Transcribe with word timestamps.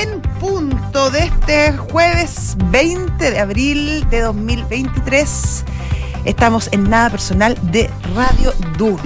en 0.00 0.20
punto 0.40 1.10
de 1.10 1.24
este 1.24 1.76
jueves 1.76 2.56
20 2.66 3.30
de 3.32 3.38
abril 3.40 4.08
de 4.10 4.20
2023. 4.20 5.64
Estamos 6.24 6.68
en 6.70 6.88
Nada 6.88 7.10
Personal 7.10 7.58
de 7.72 7.90
Radio 8.14 8.52
Duro. 8.76 9.02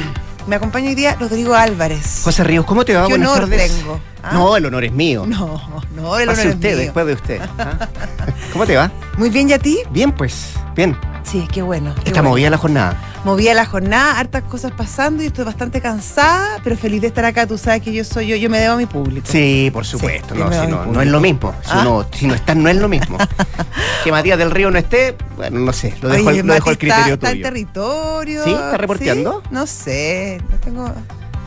Me 0.47 0.57
acompaña 0.57 0.89
hoy 0.89 0.95
día 0.95 1.17
Rodrigo 1.19 1.55
Álvarez. 1.55 2.21
José 2.25 2.45
Ríos, 2.45 2.67
¿cómo 2.67 2.85
te 2.85 2.95
va? 2.95 3.05
¿Qué 3.07 3.11
Buenas 3.13 3.31
honor 3.31 3.49
tardes. 3.49 3.73
tengo? 3.79 4.01
¿ah? 4.23 4.31
No, 4.35 4.55
el 4.57 4.67
honor 4.67 4.85
es 4.85 4.93
mío. 4.93 5.25
No, 5.27 5.63
no, 5.95 6.19
el 6.19 6.29
honor 6.29 6.37
Pase 6.37 6.49
es 6.49 6.55
usted, 6.57 6.69
mío. 6.71 6.79
después 6.79 7.07
de 7.07 7.13
usted. 7.15 7.41
¿ah? 7.59 7.89
¿Cómo 8.53 8.67
te 8.67 8.77
va? 8.77 8.91
Muy 9.17 9.31
bien, 9.31 9.49
¿y 9.49 9.55
a 9.55 9.59
ti? 9.59 9.79
Bien, 9.91 10.13
pues. 10.13 10.55
Bien. 10.75 10.97
Sí, 11.23 11.47
qué 11.53 11.63
bueno. 11.63 11.95
qué 11.95 12.01
Está 12.09 12.21
bueno. 12.21 12.31
movida 12.31 12.51
la 12.51 12.57
jornada. 12.59 13.01
Movía 13.25 13.55
la 13.55 13.65
jornada, 13.67 14.19
hartas 14.19 14.43
cosas 14.45 14.73
pasando 14.73 15.23
y 15.23 15.27
estoy 15.27 15.45
bastante 15.45 15.81
cansada, 15.81 16.59
pero 16.65 16.77
feliz 16.77 17.01
de 17.03 17.07
estar 17.07 17.25
acá. 17.25 17.47
Tú 17.47 17.57
sabes 17.59 17.81
que 17.83 17.93
yo 17.93 18.03
soy 18.05 18.27
yo, 18.27 18.37
yo 18.37 18.51
me 18.51 18.59
debo 18.59 18.75
a 18.75 18.77
mi 18.77 18.87
público. 18.87 19.27
Sí, 19.31 19.71
por 19.73 19.85
supuesto. 19.85 20.35
Sí, 20.35 20.41
no, 20.41 20.51
si 20.51 20.67
no, 20.71 20.87
no 20.87 21.01
es 21.01 21.07
lo 21.09 21.21
mismo. 21.21 21.55
Si, 21.63 21.71
¿Ah? 21.73 21.81
uno- 21.83 22.07
si 22.13 22.27
no 22.27 22.35
está, 22.35 22.55
no 22.57 22.69
es 22.69 22.77
lo 22.77 22.89
mismo. 22.89 23.17
que 24.05 24.11
Matías 24.11 24.39
del 24.39 24.51
Río 24.51 24.71
no 24.73 24.79
esté, 24.79 25.17
bueno, 25.37 25.61
no 25.61 25.73
sé. 25.73 25.95
Lo 26.03 26.09
dejo, 26.09 26.29
Oye, 26.31 26.41
al- 26.41 26.47
lo 26.47 26.55
dejo 26.55 26.71
al 26.71 26.75
Mati 26.75 26.87
está- 26.87 26.95
criterio 26.97 27.15
está, 27.15 27.29
en 27.31 27.35
tuyo. 27.35 27.45
territorio. 27.45 28.45
¿Sí? 28.45 28.51
¿Está 28.51 28.77
reporteando? 28.79 29.41
¿Sí? 29.43 29.49
No 29.53 29.67
sé, 29.67 30.41
no 30.51 30.57
tengo... 30.59 30.93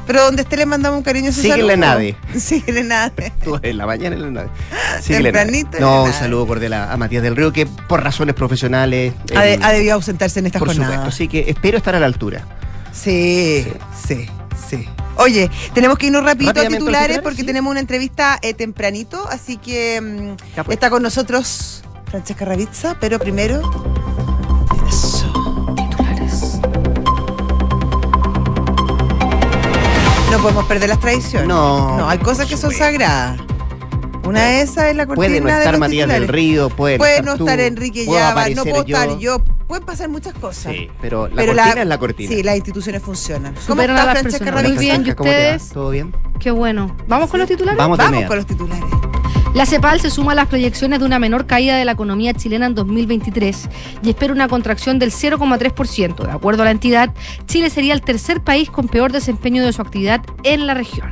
Pero 0.05 0.23
donde 0.23 0.43
esté 0.43 0.57
le 0.57 0.65
mandamos 0.65 0.97
un 0.97 1.03
cariñoso 1.03 1.41
Síguele 1.41 1.77
nade. 1.77 2.15
Síguele 2.37 2.83
nade. 2.83 3.31
Tú 3.43 3.59
en 3.61 3.77
la 3.77 3.85
mañana 3.85 4.15
en 4.15 4.21
la 4.21 4.31
nave. 4.31 4.49
Síguele, 5.01 5.31
Tempranito 5.31 5.79
No, 5.79 6.03
un 6.03 6.13
saludo 6.13 6.45
cordial 6.47 6.73
a, 6.73 6.97
Matías 6.97 7.23
del 7.23 7.35
Río, 7.35 7.51
que 7.51 7.65
por 7.65 8.03
razones 8.03 8.35
profesionales. 8.35 9.13
Ha, 9.35 9.47
eh, 9.47 9.59
ha 9.61 9.71
debido 9.71 9.95
ausentarse 9.95 10.39
en 10.39 10.47
esta 10.47 10.59
por 10.59 10.69
jornada. 10.69 10.93
supuesto. 10.93 11.09
Así 11.09 11.27
que 11.27 11.49
espero 11.49 11.77
estar 11.77 11.95
a 11.95 11.99
la 11.99 12.05
altura. 12.05 12.45
Sí, 12.91 13.67
sí, 14.07 14.27
sí. 14.69 14.87
Oye, 15.17 15.49
tenemos 15.73 15.97
que 15.97 16.07
irnos 16.07 16.23
rapidito 16.23 16.59
a 16.61 16.67
titulares 16.67 17.19
porque 17.19 17.41
sí. 17.41 17.45
tenemos 17.45 17.71
una 17.71 17.79
entrevista 17.79 18.37
eh, 18.41 18.53
tempranito, 18.53 19.27
así 19.29 19.57
que 19.57 20.01
mm, 20.01 20.63
pues. 20.63 20.75
está 20.75 20.89
con 20.89 21.03
nosotros 21.03 21.83
Francesca 22.09 22.45
Ravizza, 22.45 22.97
pero 22.99 23.19
primero... 23.19 23.61
No 30.35 30.41
podemos 30.41 30.65
perder 30.65 30.89
las 30.89 30.99
tradiciones. 30.99 31.47
No, 31.47 31.97
No, 31.97 32.09
hay 32.09 32.17
cosas 32.17 32.45
que 32.47 32.57
son 32.57 32.69
sagradas. 32.73 33.39
Una 34.25 34.43
de 34.43 34.61
esas 34.63 34.85
es 34.87 34.95
la 34.95 35.05
cortina 35.05 35.27
Puede 35.27 35.39
no 35.39 35.47
de 35.47 35.53
estar 35.53 35.73
los 35.73 35.79
Matías 35.79 36.07
titulares. 36.07 36.27
del 36.27 36.27
Río, 36.27 36.69
puede, 36.69 36.97
Puede 36.97 37.21
no 37.21 37.37
no 37.37 37.45
estar 37.45 37.59
Enrique 37.61 38.05
Llava, 38.05 38.49
no 38.49 38.63
puedo 38.63 38.83
estar 38.83 39.17
yo. 39.17 39.39
Pueden 39.65 39.85
pasar 39.85 40.09
muchas 40.09 40.33
cosas. 40.33 40.73
Sí, 40.73 40.89
pero 40.99 41.29
la 41.29 41.45
cortina 41.45 41.81
es 41.81 41.87
la 41.87 41.97
cortina. 41.97 42.35
Sí, 42.35 42.43
las 42.43 42.55
instituciones 42.57 43.01
funcionan. 43.01 43.53
¿Cómo 43.53 43.65
Superan 43.65 43.95
está 43.95 44.01
a 44.01 44.05
las 44.07 44.19
Francesca 44.19 44.45
personas. 44.45 44.71
Muy 44.71 44.77
bien, 44.77 44.95
¿y 45.01 45.05
Francesca, 45.05 45.15
¿cómo 45.15 45.29
te 45.29 45.35
va? 45.37 45.55
ustedes? 45.55 45.69
¿Todo 45.73 45.89
bien? 45.91 46.15
Qué 46.39 46.51
bueno. 46.51 46.97
¿Vamos 47.07 47.29
con 47.29 47.39
los 47.39 47.47
titulares? 47.47 47.77
Vamos 47.77 47.97
de 47.97 48.03
Vamos 48.03 48.25
con 48.25 48.35
los 48.35 48.45
titulares. 48.45 48.85
La 49.55 49.65
CEPAL 49.65 50.01
se 50.01 50.09
suma 50.09 50.33
a 50.33 50.35
las 50.35 50.47
proyecciones 50.47 50.99
de 50.99 51.05
una 51.05 51.17
menor 51.17 51.47
caída 51.47 51.77
de 51.77 51.85
la 51.85 51.93
economía 51.93 52.33
chilena 52.33 52.65
en 52.65 52.75
2023 52.75 53.69
y 54.03 54.09
espera 54.09 54.33
una 54.33 54.49
contracción 54.49 54.99
del 54.99 55.11
0,3%. 55.11 56.25
De 56.25 56.31
acuerdo 56.31 56.63
a 56.63 56.65
la 56.65 56.71
entidad, 56.71 57.13
Chile 57.45 57.69
sería 57.69 57.93
el 57.93 58.01
tercer 58.01 58.41
país 58.41 58.69
con 58.69 58.89
peor 58.89 59.13
desempeño 59.13 59.63
de 59.63 59.71
su 59.71 59.81
actividad 59.81 60.21
en 60.43 60.67
la 60.67 60.73
región. 60.73 61.09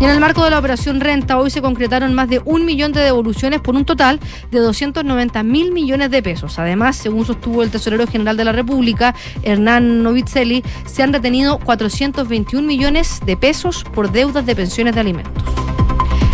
Y 0.00 0.04
en 0.04 0.10
el 0.10 0.18
marco 0.18 0.42
de 0.42 0.50
la 0.50 0.58
operación 0.58 0.98
Renta, 0.98 1.38
hoy 1.38 1.50
se 1.50 1.62
concretaron 1.62 2.12
más 2.12 2.28
de 2.28 2.42
un 2.44 2.64
millón 2.64 2.90
de 2.90 3.02
devoluciones 3.02 3.60
por 3.60 3.76
un 3.76 3.84
total 3.84 4.18
de 4.50 4.58
290 4.58 5.40
mil 5.44 5.70
millones 5.70 6.10
de 6.10 6.24
pesos. 6.24 6.58
Además, 6.58 6.96
según 6.96 7.24
sostuvo 7.24 7.62
el 7.62 7.70
tesorero 7.70 8.08
general 8.08 8.36
de 8.36 8.46
la 8.46 8.52
República, 8.52 9.14
Hernán 9.44 10.02
Novicelli, 10.02 10.64
se 10.86 11.04
han 11.04 11.12
retenido 11.12 11.58
421 11.60 12.66
millones 12.66 13.20
de 13.24 13.36
pesos 13.36 13.84
por 13.94 14.10
deudas 14.10 14.44
de 14.44 14.56
pensiones 14.56 14.92
de 14.96 15.00
alimentos. 15.02 15.69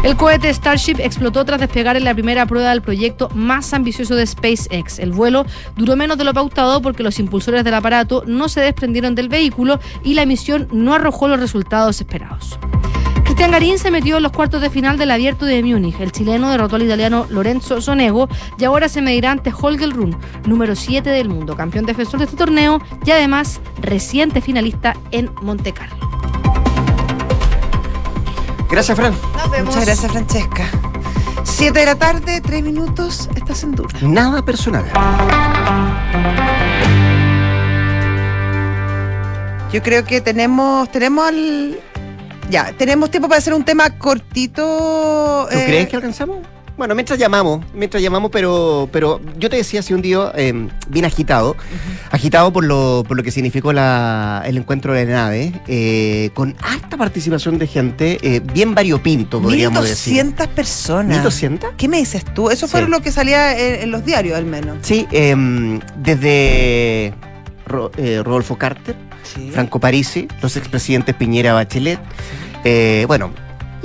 El 0.07 0.17
cohete 0.17 0.55
Starship 0.55 1.01
explotó 1.01 1.45
tras 1.45 1.59
despegar 1.59 1.97
en 1.97 2.05
la 2.05 2.15
primera 2.15 2.47
prueba 2.47 2.71
del 2.71 2.81
proyecto 2.81 3.29
más 3.35 3.75
ambicioso 3.75 4.15
de 4.15 4.25
SpaceX. 4.25 5.01
El 5.01 5.11
vuelo 5.11 5.45
duró 5.75 5.97
menos 5.97 6.17
de 6.17 6.23
lo 6.23 6.33
pautado 6.33 6.81
porque 6.81 7.03
los 7.03 7.19
impulsores 7.19 7.65
del 7.65 7.75
aparato 7.75 8.23
no 8.25 8.49
se 8.49 8.61
desprendieron 8.61 9.17
del 9.17 9.29
vehículo 9.29 9.81
y 10.05 10.15
la 10.15 10.25
misión 10.25 10.69
no 10.71 10.95
arrojó 10.95 11.27
los 11.27 11.41
resultados 11.41 12.01
esperados. 12.01 12.57
Cristian 13.25 13.51
Garín 13.51 13.81
se 13.81 13.91
metió 13.91 14.19
en 14.19 14.23
los 14.23 14.31
cuartos 14.31 14.61
de 14.61 14.71
final 14.71 14.97
del 14.97 15.11
Abierto 15.11 15.45
de 15.45 15.61
Múnich. 15.61 15.99
El 15.99 16.13
chileno 16.13 16.53
derrotó 16.53 16.77
al 16.77 16.83
italiano 16.83 17.27
Lorenzo 17.29 17.81
Sonego 17.81 18.29
y 18.61 18.65
ahora 18.65 18.89
se 18.89 19.03
medirá 19.03 19.33
ante 19.33 19.53
Holger 19.61 19.91
Rune, 19.91 20.17
número 20.47 20.77
7 20.77 21.11
del 21.11 21.29
mundo, 21.29 21.57
campeón 21.57 21.85
defensor 21.85 22.21
de 22.21 22.27
este 22.27 22.37
torneo 22.37 22.81
y 23.05 23.11
además 23.11 23.61
reciente 23.81 24.41
finalista 24.41 24.97
en 25.11 25.33
Monte 25.43 25.73
Carlo. 25.73 26.16
Gracias, 28.71 28.97
Fran. 28.97 29.15
Muchas 29.65 29.85
gracias, 29.85 30.11
Francesca. 30.11 30.65
Siete 31.45 31.81
de 31.81 31.87
la 31.87 31.95
tarde, 31.95 32.41
tres 32.41 32.63
minutos, 32.63 33.29
estás 33.35 33.63
en 33.63 33.73
dura. 33.73 33.97
Nada 34.03 34.43
personal. 34.43 34.85
Yo 39.73 39.83
creo 39.83 40.05
que 40.05 40.21
tenemos, 40.21 40.91
tenemos 40.91 41.29
al. 41.29 41.81
Ya, 42.51 42.73
tenemos 42.77 43.11
tiempo 43.11 43.29
para 43.29 43.39
hacer 43.39 43.55
un 43.55 43.65
tema 43.65 43.91
cortito. 43.99 45.49
¿Tú 45.51 45.59
eh, 45.59 45.65
crees 45.67 45.89
que 45.89 45.97
alcanzamos? 45.97 46.39
Bueno, 46.77 46.95
mientras 46.95 47.19
llamamos, 47.19 47.65
mientras 47.73 48.03
llamamos, 48.03 48.31
pero, 48.31 48.87
pero 48.93 49.19
yo 49.39 49.49
te 49.49 49.57
decía 49.57 49.81
hace 49.81 49.95
un 49.95 50.03
día 50.03 50.31
eh, 50.35 50.69
bien 50.89 51.05
agitado, 51.07 51.57
agitado 52.11 52.53
por 52.53 52.65
lo, 52.65 53.03
por 53.09 53.17
lo 53.17 53.23
que 53.23 53.31
significó 53.31 53.73
la, 53.73 54.43
el 54.45 54.59
encuentro 54.59 54.93
de 54.93 55.07
nave, 55.07 55.53
eh, 55.69 56.29
con 56.35 56.55
alta 56.61 56.99
participación 56.99 57.57
de 57.59 57.67
gente, 57.67 58.19
eh, 58.21 58.41
bien 58.41 58.75
variopinto, 58.75 59.41
podríamos 59.41 59.85
decir. 59.89 60.13
1200 60.25 60.49
personas. 60.49 61.25
¿1200? 61.25 61.71
¿Qué 61.79 61.89
me 61.89 61.97
dices 61.97 62.25
tú? 62.35 62.51
Eso 62.51 62.69
fue 62.69 62.83
Sí. 62.85 62.89
lo 62.91 63.01
que 63.01 63.11
salía 63.11 63.59
en, 63.59 63.85
en 63.85 63.91
los 63.91 64.05
diarios, 64.05 64.37
al 64.37 64.45
menos. 64.45 64.77
Sí, 64.83 65.07
em, 65.13 65.81
desde 65.97 67.15
Ro- 67.67 67.91
eh, 67.97 68.21
Rodolfo 68.23 68.59
Carter, 68.59 68.95
Sí. 69.23 69.51
Franco 69.51 69.81
Parisi, 69.81 70.29
los 70.43 70.57
expresidentes 70.59 71.15
Piñera 71.15 71.55
Bachelet, 71.55 71.99
eh, 72.65 73.05
bueno, 73.09 73.31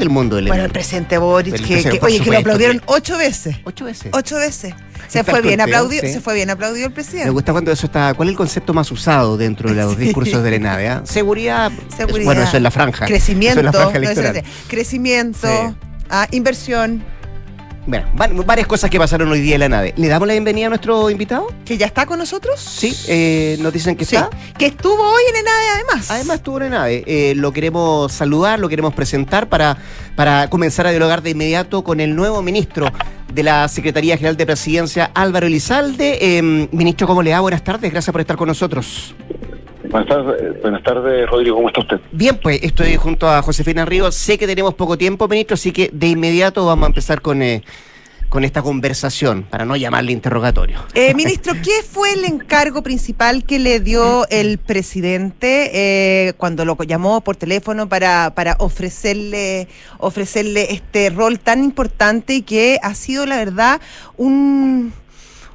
el 0.04 0.10
mundo 0.10 0.36
del 0.36 0.48
Bueno, 0.48 0.64
el 0.66 0.72
presidente 0.72 1.18
Boric, 1.18 1.54
El 1.54 1.60
que, 1.62 1.68
presidente, 1.68 1.90
que- 1.92 2.00
por 2.00 2.08
oye, 2.10 2.16
que 2.16 2.20
lo 2.20 2.24
supuesto 2.26 2.42
aplaudieron 2.50 2.80
que- 2.80 2.84
ocho 2.88 3.18
veces. 3.18 3.56
Ocho 3.64 3.86
veces. 3.86 4.12
Ocho 4.14 4.36
veces. 4.38 4.74
Se 5.08 5.24
fue 5.24 5.42
bien 5.42 5.60
aplaudido, 5.60 6.04
sí. 6.04 6.14
se 6.14 6.22
fue 6.22 6.36
bien 6.36 6.50
aplaudido 6.50 6.86
el 6.86 6.92
Me 6.92 6.96
presidente. 6.96 7.30
gusta 7.32 7.52
cuando 7.52 7.72
eso 7.72 7.86
está. 7.88 8.14
¿Cuál 8.14 8.30
es 8.30 8.32
el 8.34 8.38
concepto 8.38 8.74
más 8.74 8.90
usado 8.92 9.36
dentro 9.36 9.70
de 9.70 9.76
los 9.76 9.94
Sí. 9.98 10.00
discursos 10.04 10.42
de 10.44 10.52
la 10.52 10.60
nave? 10.60 10.88
ah? 10.88 11.02
Seguridad. 11.06 11.72
Seguridad. 11.96 12.26
Bueno, 12.26 12.44
eso 12.44 12.56
es 12.58 12.64
la 12.64 12.72
franja. 12.72 13.06
Crecimiento, 13.08 13.60
Eso 13.60 13.60
es 13.60 13.66
la 13.66 13.72
franja 13.74 14.00
no, 14.00 14.10
eso 14.10 14.22
electoral. 14.22 14.38
es- 14.46 14.68
crecimiento, 14.68 15.48
Sí. 15.48 15.76
ah, 16.10 16.28
inversión, 16.32 17.04
Bueno, 17.88 18.06
va- 18.20 18.28
varias 18.46 18.68
cosas 18.68 18.90
que 18.92 19.00
pasaron 19.00 19.30
hoy 19.32 19.42
día 19.42 19.56
en 19.56 19.62
la 19.62 19.70
nave. 19.70 19.94
¿Le 19.98 20.08
damos 20.08 20.28
la 20.28 20.34
bienvenida 20.34 20.68
a 20.68 20.70
nuestro 20.70 21.10
invitado? 21.10 21.48
que 21.66 21.78
ya 21.78 21.88
está 21.88 22.06
con 22.06 22.20
nosotros. 22.20 22.60
Sí, 22.60 22.96
eh, 23.08 23.58
nos 23.60 23.74
dicen 23.74 23.96
que 23.96 24.06
Sí, 24.06 24.16
está. 24.16 24.30
que 24.58 24.68
estuvo 24.68 25.02
hoy 25.02 25.22
en 25.30 25.36
ENADE 25.38 25.70
además. 25.76 26.12
Además 26.12 26.36
estuvo 26.38 26.58
en 26.58 26.64
la 26.72 26.80
nave. 26.80 27.04
Eh, 27.08 27.34
lo 27.36 27.52
queremos 27.52 28.12
saludar, 28.12 28.60
lo 28.60 28.70
queremos 28.70 28.94
presentar 28.94 29.50
para, 29.50 29.78
para 30.16 30.48
comenzar 30.50 30.86
a 30.86 30.92
dialogar 30.92 31.22
de 31.24 31.32
inmediato 31.32 31.84
con 31.84 32.00
el 32.00 32.16
nuevo 32.16 32.42
ministro 32.44 32.88
de 33.34 33.44
la 33.44 33.68
Secretaría 33.68 34.16
General 34.18 34.38
de 34.38 34.46
Presidencia, 34.46 35.10
Álvaro 35.16 35.48
Elizalde. 35.48 36.20
Eh, 36.38 36.42
ministro, 36.72 37.08
¿cómo 37.08 37.24
le 37.24 37.32
va? 37.32 37.40
Buenas 37.40 37.64
tardes, 37.64 37.92
gracias 37.92 38.12
por 38.12 38.22
estar 38.22 38.36
con 38.38 38.48
nosotros. 38.48 39.16
Buenas 39.92 40.08
tardes, 40.08 40.62
buenas 40.62 40.84
tardes, 40.84 41.30
Rodrigo, 41.30 41.58
¿cómo 41.58 41.68
está 41.68 41.82
usted? 41.82 42.00
Bien, 42.14 42.40
pues 42.42 42.64
estoy 42.64 42.96
junto 42.96 43.30
a 43.30 43.42
Josefina 43.42 43.84
Ríos. 43.84 44.16
Sé 44.16 44.38
que 44.38 44.48
tenemos 44.48 44.74
poco 44.76 44.98
tiempo, 44.98 45.28
ministro, 45.28 45.56
así 45.56 45.74
que 45.74 45.90
de 45.92 46.08
inmediato 46.08 46.66
vamos 46.66 46.86
a 46.86 46.88
empezar 46.88 47.22
con, 47.22 47.42
eh, 47.42 47.62
con 48.30 48.46
esta 48.46 48.62
conversación, 48.62 49.44
para 49.44 49.66
no 49.66 49.76
llamarle 49.76 50.14
interrogatorio. 50.14 50.80
Eh, 50.94 51.14
ministro, 51.16 51.54
¿qué 51.62 51.84
fue 51.84 52.14
el 52.14 52.24
encargo 52.24 52.84
principal 52.84 53.44
que 53.44 53.60
le 53.60 53.82
dio 53.82 54.26
el 54.30 54.60
presidente 54.60 55.72
eh, 55.74 56.34
cuando 56.38 56.64
lo 56.64 56.78
llamó 56.84 57.20
por 57.20 57.36
teléfono 57.36 57.90
para, 57.90 58.34
para 58.34 58.56
ofrecerle, 58.60 59.68
ofrecerle 59.98 60.72
este 60.72 61.10
rol 61.10 61.38
tan 61.38 61.66
importante 61.66 62.36
y 62.36 62.44
que 62.44 62.80
ha 62.82 62.96
sido, 62.96 63.26
la 63.26 63.36
verdad, 63.36 63.82
un, 64.16 64.94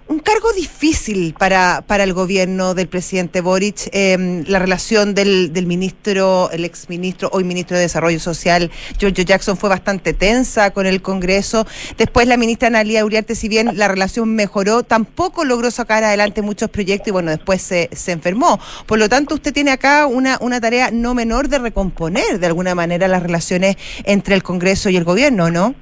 un 0.08 0.20
cargo 0.20 0.53
difícil 0.53 1.35
para, 1.37 1.82
para 1.87 2.05
el 2.05 2.12
gobierno 2.12 2.75
del 2.75 2.87
presidente 2.88 3.41
Boric, 3.41 3.88
eh, 3.93 4.44
la 4.47 4.58
relación 4.58 5.14
del, 5.14 5.53
del 5.53 5.67
ministro, 5.67 6.49
el 6.53 6.64
exministro, 6.64 7.29
hoy 7.32 7.44
ministro 7.44 7.76
de 7.76 7.82
Desarrollo 7.82 8.20
Social, 8.20 8.70
Giorgio 8.99 9.25
Jackson, 9.25 9.56
fue 9.56 9.69
bastante 9.69 10.12
tensa 10.12 10.70
con 10.70 10.87
el 10.87 11.03
Congreso. 11.03 11.67
Después 11.99 12.29
la 12.29 12.37
ministra 12.37 12.69
Analia 12.69 13.05
Uriarte, 13.05 13.35
si 13.35 13.49
bien 13.49 13.70
la 13.75 13.88
relación 13.88 14.35
mejoró, 14.35 14.85
tampoco 14.85 15.44
logró 15.44 15.70
sacar 15.70 16.05
adelante 16.05 16.41
muchos 16.41 16.70
proyectos 16.70 17.09
y 17.09 17.11
bueno, 17.11 17.31
después 17.31 17.61
se, 17.62 17.88
se 17.93 18.12
enfermó. 18.12 18.61
Por 18.87 18.99
lo 18.99 19.09
tanto, 19.09 19.35
usted 19.35 19.52
tiene 19.52 19.73
acá 19.73 20.06
una, 20.06 20.38
una 20.41 20.61
tarea 20.61 20.91
no 20.93 21.14
menor 21.14 21.49
de 21.49 21.59
recomponer 21.59 22.38
de 22.38 22.47
alguna 22.47 22.75
manera 22.75 23.09
las 23.09 23.23
relaciones 23.23 23.76
entre 24.05 24.37
el 24.37 24.43
Congreso 24.44 24.88
y 24.88 24.97
el 24.97 25.05
gobierno, 25.05 25.50
¿no? 25.50 25.75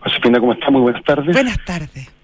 Josefina, 0.00 0.38
¿cómo 0.38 0.52
está? 0.52 0.70
Muy 0.70 0.82
buenas 0.82 1.02
tardes. 1.04 1.32
Buenas 1.32 1.58
tardes. 1.64 2.21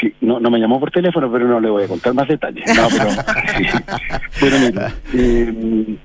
Sí, 0.00 0.14
no, 0.22 0.40
no 0.40 0.50
me 0.50 0.58
llamó 0.58 0.80
por 0.80 0.90
teléfono, 0.90 1.30
pero 1.30 1.46
no 1.46 1.60
le 1.60 1.68
voy 1.68 1.84
a 1.84 1.88
contar 1.88 2.14
más 2.14 2.26
detalles. 2.26 2.64
No, 2.74 2.88
pero, 2.88 3.10
pero 4.40 4.58
mira, 4.58 4.94
eh, 5.12 5.96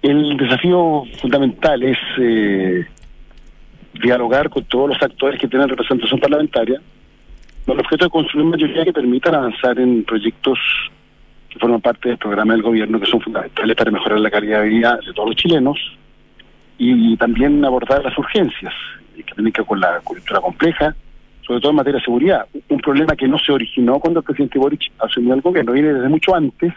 el 0.00 0.36
desafío 0.38 1.02
fundamental 1.20 1.82
es 1.82 1.98
eh, 2.18 2.86
dialogar 4.02 4.48
con 4.48 4.64
todos 4.64 4.88
los 4.90 5.02
actores 5.02 5.38
que 5.38 5.46
tienen 5.46 5.68
representación 5.68 6.18
parlamentaria, 6.20 6.80
con 7.66 7.74
el 7.74 7.84
objeto 7.84 8.06
de 8.06 8.10
construir 8.10 8.46
mayoría 8.46 8.84
que 8.84 8.92
permitan 8.94 9.34
avanzar 9.34 9.78
en 9.78 10.02
proyectos 10.04 10.58
que 11.50 11.58
forman 11.58 11.82
parte 11.82 12.08
del 12.08 12.18
programa 12.18 12.54
del 12.54 12.62
gobierno, 12.62 12.98
que 12.98 13.06
son 13.06 13.20
fundamentales 13.20 13.76
para 13.76 13.90
mejorar 13.90 14.20
la 14.20 14.30
calidad 14.30 14.62
de 14.62 14.68
vida 14.68 14.98
de 15.04 15.12
todos 15.12 15.28
los 15.28 15.36
chilenos, 15.36 15.78
y 16.78 17.14
también 17.18 17.62
abordar 17.62 18.02
las 18.02 18.16
urgencias, 18.16 18.72
que 19.14 19.34
tienen 19.34 19.52
que 19.52 19.60
ver 19.60 19.68
con 19.68 19.80
la 19.80 20.00
coyuntura 20.02 20.40
compleja, 20.40 20.94
sobre 21.46 21.60
todo 21.60 21.70
en 21.70 21.76
materia 21.76 21.98
de 21.98 22.04
seguridad. 22.04 22.46
Un 22.68 22.80
problema 22.80 23.14
que 23.14 23.28
no 23.28 23.38
se 23.38 23.52
originó 23.52 24.00
cuando 24.00 24.20
el 24.20 24.24
presidente 24.24 24.58
Boric 24.58 24.90
asumió 24.98 25.34
el 25.34 25.40
gobierno, 25.40 25.72
viene 25.72 25.94
desde 25.94 26.08
mucho 26.08 26.34
antes, 26.34 26.72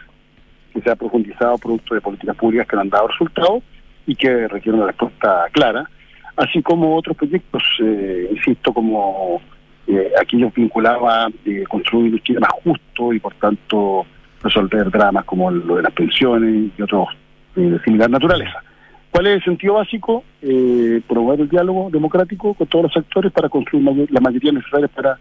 que 0.73 0.81
se 0.81 0.89
ha 0.89 0.95
profundizado 0.95 1.57
producto 1.57 1.95
de 1.95 2.01
políticas 2.01 2.35
públicas 2.35 2.67
que 2.67 2.75
no 2.75 2.83
han 2.83 2.89
dado 2.89 3.07
resultados 3.07 3.63
y 4.05 4.15
que 4.15 4.47
requiere 4.47 4.77
una 4.77 4.87
respuesta 4.87 5.45
clara, 5.51 5.89
así 6.37 6.61
como 6.61 6.95
otros 6.95 7.17
proyectos, 7.17 7.63
eh, 7.81 8.29
insisto, 8.31 8.71
como 8.71 9.41
eh, 9.87 10.11
aquellos 10.19 10.53
vinculados 10.53 11.03
a 11.07 11.27
eh, 11.45 11.63
construir 11.67 12.13
un 12.13 12.19
Chile 12.19 12.39
más 12.39 12.51
justo 12.63 13.11
y 13.13 13.19
por 13.19 13.33
tanto 13.35 14.05
resolver 14.43 14.89
dramas 14.91 15.25
como 15.25 15.49
lo 15.49 15.77
de 15.77 15.83
las 15.83 15.93
pensiones 15.93 16.71
y 16.77 16.81
otros 16.81 17.07
de 17.55 17.79
similar 17.79 18.09
naturaleza. 18.09 18.63
¿Cuál 19.11 19.27
es 19.27 19.33
el 19.35 19.43
sentido 19.43 19.75
básico? 19.75 20.23
Eh, 20.41 21.01
promover 21.07 21.41
el 21.41 21.49
diálogo 21.49 21.89
democrático 21.91 22.53
con 22.53 22.67
todos 22.67 22.83
los 22.83 22.97
actores 22.97 23.31
para 23.31 23.49
construir 23.49 23.83
la 24.09 24.21
mayoría 24.21 24.51
necesaria 24.51 24.87
para 24.87 25.17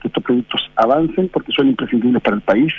que 0.00 0.08
estos 0.08 0.22
proyectos 0.22 0.60
avancen, 0.76 1.28
porque 1.28 1.52
son 1.52 1.68
imprescindibles 1.68 2.22
para 2.22 2.36
el 2.36 2.42
país 2.42 2.72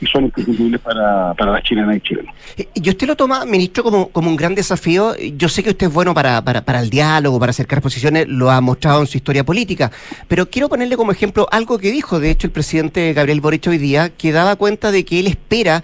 y 0.00 0.06
son 0.06 0.24
imprescindibles 0.24 0.80
para, 0.80 1.34
para 1.34 1.52
las 1.52 1.62
chilenas 1.62 1.96
y 1.96 2.00
chilenos. 2.00 2.34
Eh, 2.56 2.68
¿Y 2.74 2.88
usted 2.88 3.06
lo 3.06 3.16
toma, 3.16 3.44
ministro, 3.44 3.82
como, 3.82 4.08
como 4.08 4.28
un 4.28 4.36
gran 4.36 4.54
desafío? 4.54 5.14
Yo 5.36 5.48
sé 5.48 5.62
que 5.62 5.70
usted 5.70 5.86
es 5.86 5.92
bueno 5.92 6.14
para, 6.14 6.42
para, 6.42 6.62
para 6.64 6.80
el 6.80 6.90
diálogo, 6.90 7.38
para 7.40 7.50
acercar 7.50 7.80
posiciones, 7.80 8.28
lo 8.28 8.50
ha 8.50 8.60
mostrado 8.60 9.00
en 9.00 9.06
su 9.06 9.16
historia 9.16 9.44
política, 9.44 9.90
pero 10.28 10.48
quiero 10.50 10.68
ponerle 10.68 10.96
como 10.96 11.12
ejemplo 11.12 11.46
algo 11.50 11.78
que 11.78 11.90
dijo, 11.90 12.20
de 12.20 12.30
hecho, 12.30 12.46
el 12.46 12.52
presidente 12.52 13.12
Gabriel 13.12 13.40
Boric 13.40 13.66
hoy 13.68 13.78
día, 13.78 14.10
que 14.10 14.32
daba 14.32 14.56
cuenta 14.56 14.90
de 14.90 15.04
que 15.04 15.20
él 15.20 15.26
espera 15.26 15.82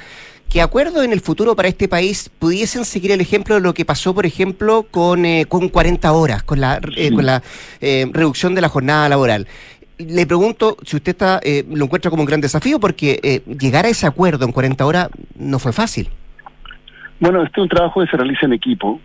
que 0.53 0.61
acuerdos 0.61 1.03
en 1.03 1.13
el 1.13 1.21
futuro 1.21 1.57
para 1.57 1.69
este 1.69 1.89
país 1.89 2.31
pudiesen 2.39 2.85
seguir 2.85 3.11
el 3.11 3.23
ejemplo 3.23 3.55
de 3.55 3.63
lo 3.63 3.73
que 3.73 3.87
pasó, 3.87 4.15
por 4.15 4.27
ejemplo, 4.27 4.85
con, 4.91 5.25
eh, 5.25 5.47
con 5.49 5.71
40 5.71 6.13
horas, 6.13 6.43
con 6.43 6.61
la, 6.61 6.79
eh, 6.95 7.11
con 7.11 7.25
la 7.25 7.43
eh, 7.81 8.07
reducción 8.13 8.55
de 8.55 8.61
la 8.61 8.69
jornada 8.69 9.09
laboral. 9.09 9.47
Le 9.99 10.27
pregunto 10.27 10.77
si 10.85 10.97
usted 10.97 11.13
está, 11.13 11.41
eh, 11.43 11.65
lo 11.71 11.87
encuentra 11.87 12.11
como 12.11 12.23
un 12.23 12.27
gran 12.27 12.43
desafío, 12.43 12.79
porque 12.81 13.19
eh, 13.23 13.41
llegar 13.59 13.87
a 13.87 13.89
ese 13.89 14.07
acuerdo 14.07 14.45
en 14.45 14.53
40 14.53 14.85
horas 14.85 15.09
no 15.39 15.59
fue 15.59 15.73
fácil. 15.73 16.11
Bueno, 17.19 17.43
este 17.43 17.61
es 17.61 17.63
un 17.63 17.69
trabajo 17.69 18.03
que 18.03 18.09
se 18.09 18.17
realiza 18.17 18.45
en 18.45 18.53
equipo. 18.53 19.01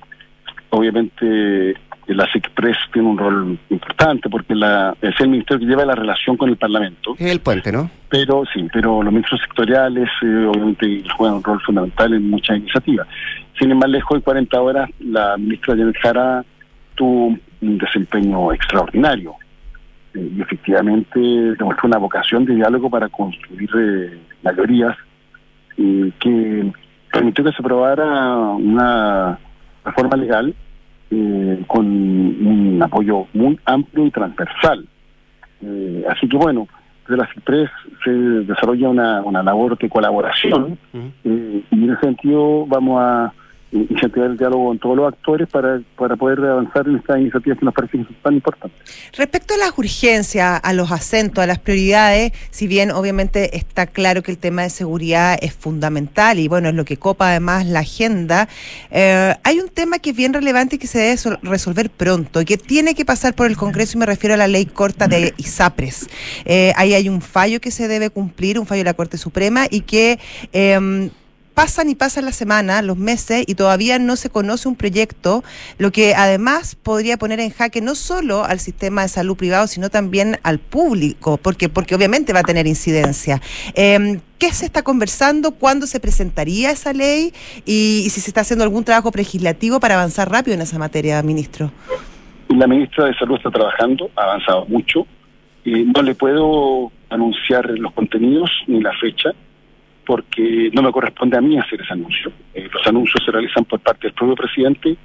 Obviamente 0.72 1.78
la 2.14 2.26
SECPRES 2.32 2.78
tiene 2.94 3.10
un 3.10 3.18
rol 3.18 3.60
importante 3.70 4.30
porque 4.30 4.56
la, 4.56 4.96
es 5.02 5.20
el 5.20 5.30
ministerio 5.30 5.60
que 5.60 5.66
lleva 5.66 5.86
la 5.86 5.96
relación 5.96 6.38
con 6.38 6.50
el 6.50 6.58
Parlamento. 6.58 7.16
Es 7.18 7.32
el 7.32 7.42
puente, 7.42 7.72
¿no? 7.72 7.90
Pero 8.10 8.44
sí, 8.54 8.68
pero 8.72 9.04
los 9.04 9.12
ministros 9.12 9.42
sectoriales 9.42 10.10
eh, 10.22 10.46
obviamente 10.46 11.04
juegan 11.18 11.38
un 11.38 11.44
rol 11.44 11.62
fundamental 11.62 12.14
en 12.14 12.30
muchas 12.30 12.58
iniciativas. 12.58 13.08
Sin 13.60 13.72
embargo, 13.72 13.94
lejos 13.94 14.18
de 14.20 14.24
40 14.24 14.62
horas, 14.62 14.90
la 15.00 15.36
ministra 15.38 15.76
Janet 15.76 15.98
Jara 16.02 16.46
tuvo 16.96 17.38
un 17.62 17.78
desempeño 17.78 18.54
extraordinario 18.54 19.34
eh, 20.14 20.32
y 20.36 20.42
efectivamente 20.42 21.20
demostró 21.20 21.88
una 21.88 21.98
vocación 21.98 22.46
de 22.46 22.56
diálogo 22.56 22.90
para 22.90 23.10
construir 23.10 23.70
eh, 23.78 24.20
mayorías 24.44 24.96
eh, 25.78 26.12
que 26.20 26.72
permitió 27.12 27.44
que 27.44 27.52
se 27.52 27.62
aprobara 27.62 28.38
una 28.40 29.40
reforma 29.86 30.18
legal 30.18 30.56
eh, 31.12 31.64
con 31.68 31.86
un 31.86 32.80
apoyo 32.82 33.28
muy 33.34 33.60
amplio 33.66 34.06
y 34.06 34.12
transversal. 34.12 34.86
Eh, 35.62 36.06
así 36.10 36.28
que 36.28 36.38
bueno, 36.38 36.68
desde 37.08 37.22
la 37.22 37.28
CIPRES 37.34 37.70
se 38.04 38.12
desarrolla 38.12 38.90
una, 38.90 39.22
una 39.22 39.42
labor 39.42 39.78
de 39.78 39.90
colaboración 39.90 40.78
eh, 41.24 41.64
y 41.72 41.84
en 41.84 41.92
ese 41.92 42.02
sentido 42.02 42.66
vamos 42.68 43.02
a 43.02 43.34
incentivar 43.72 44.30
el 44.32 44.38
diálogo 44.38 44.68
con 44.68 44.80
todos 44.80 44.96
los 44.96 45.08
actores 45.14 45.48
para, 45.50 45.82
para 45.98 46.16
poder 46.16 46.40
avanzar 46.40 46.88
en 46.88 46.96
estas 46.96 47.20
iniciativas 47.20 47.60
que 47.60 47.66
nos 47.66 47.74
parecen 47.74 48.08
tan 48.24 48.34
importantes. 48.36 48.80
Respecto 49.18 49.56
a 49.56 49.58
las 49.58 49.78
urgencias, 49.78 50.60
a 50.64 50.74
los 50.74 50.92
acentos, 50.92 51.44
a 51.44 51.48
las 51.48 51.60
prioridades, 51.60 52.32
si 52.50 52.68
bien 52.68 52.92
obviamente 52.92 53.58
está 53.58 53.86
claro 53.88 54.24
que 54.24 54.32
el 54.32 54.38
tema 54.38 54.62
de 54.64 54.70
seguridad 54.70 55.38
es 55.42 55.54
fundamental 55.54 56.40
y 56.40 56.48
bueno, 56.48 56.70
es 56.70 56.76
lo 56.76 56.86
que 56.86 56.98
copa 56.98 57.30
además 57.30 57.66
la 57.66 57.80
agenda, 57.80 58.48
eh, 58.90 59.36
hay 59.44 59.60
un 59.60 59.68
tema 59.70 60.00
que 60.00 60.12
es 60.12 60.16
bien 60.16 60.34
relevante 60.34 60.78
y 60.78 60.80
que 60.80 60.88
se 60.88 61.00
debe 61.00 61.18
sol- 61.18 61.40
resolver 61.44 61.90
pronto 61.90 62.40
y 62.42 62.46
que 62.46 62.58
tiene 62.58 62.96
que 62.96 63.04
pasar 63.04 63.34
por 63.34 63.48
el 63.48 63.58
Congreso 63.58 63.98
y 63.98 64.00
me 64.00 64.06
refiero 64.06 64.34
a 64.34 64.38
la 64.38 64.48
ley 64.48 64.66
corta 64.66 65.08
de 65.08 65.34
ISAPRES. 65.38 66.08
Eh, 66.46 66.72
ahí 66.78 66.94
hay 66.94 67.10
un 67.10 67.22
fallo 67.22 67.60
que 67.60 67.72
se 67.72 67.88
debe 67.90 68.10
cumplir, 68.10 68.60
un 68.60 68.66
fallo 68.66 68.80
de 68.80 68.86
la 68.86 68.94
Corte 68.94 69.18
Suprema 69.18 69.66
y 69.70 69.82
que... 69.82 70.20
em, 70.54 71.10
pasan 71.58 71.90
y 71.90 71.96
pasan 71.96 72.24
las 72.26 72.36
semanas, 72.36 72.84
los 72.84 72.98
meses 72.98 73.44
y 73.48 73.56
todavía 73.56 73.98
no 73.98 74.16
se 74.16 74.30
conoce 74.30 74.68
un 74.70 74.76
proyecto, 74.76 75.44
lo 75.80 75.92
que 75.92 76.14
además 76.14 76.76
podría 76.76 77.18
poner 77.18 77.40
en 77.40 77.50
jaque 77.50 77.82
no 77.82 77.96
solo 77.96 78.44
al 78.44 78.60
sistema 78.60 79.02
de 79.02 79.08
salud 79.08 79.36
privado, 79.36 79.66
sino 79.66 79.90
también 79.90 80.38
al 80.44 80.60
público, 80.60 81.38
porque, 81.38 81.68
porque 81.68 81.96
obviamente 81.96 82.32
va 82.32 82.42
a 82.42 82.44
tener 82.44 82.68
incidencia. 82.68 83.42
Eh, 83.74 84.20
¿Qué 84.38 84.52
se 84.52 84.68
está 84.68 84.84
conversando? 84.84 85.54
¿Cuándo 85.56 85.88
se 85.88 86.00
presentaría 86.00 86.70
esa 86.70 86.94
ley? 86.94 87.34
Y, 87.66 88.04
y 88.06 88.10
si 88.12 88.22
se 88.22 88.30
está 88.30 88.42
haciendo 88.42 88.64
algún 88.64 88.84
trabajo 88.84 89.10
legislativo 89.16 89.80
para 89.80 89.96
avanzar 89.96 90.30
rápido 90.30 90.54
en 90.54 90.62
esa 90.62 90.78
materia, 90.78 91.24
ministro. 91.24 91.72
La 92.50 92.68
ministra 92.68 93.06
de 93.06 93.16
Salud 93.16 93.36
está 93.36 93.50
trabajando, 93.50 94.12
ha 94.16 94.26
avanzado 94.26 94.68
mucho. 94.68 95.08
Eh, 95.66 95.86
no 95.92 96.04
le 96.04 96.14
puedo 96.14 96.92
anunciar 97.10 97.68
los 97.80 97.94
contenidos 97.94 98.52
ni 98.68 98.80
la 98.80 98.94
fecha, 99.02 99.32
porque 100.08 100.72
no 100.74 100.82
me 100.82 100.92
corresponde 100.92 101.38
a 101.38 101.42
mí 101.42 101.58
hacer 101.60 101.82
ese 101.82 101.94
anuncio. 101.94 102.32
Eh, 102.56 102.68
los 102.74 102.88
anuncios 102.88 103.22
se 103.26 103.32
realizan 103.32 103.66
por 103.66 103.80
parte 103.82 104.08
del 104.08 104.14
propio 104.14 104.36
presidente 104.36 104.96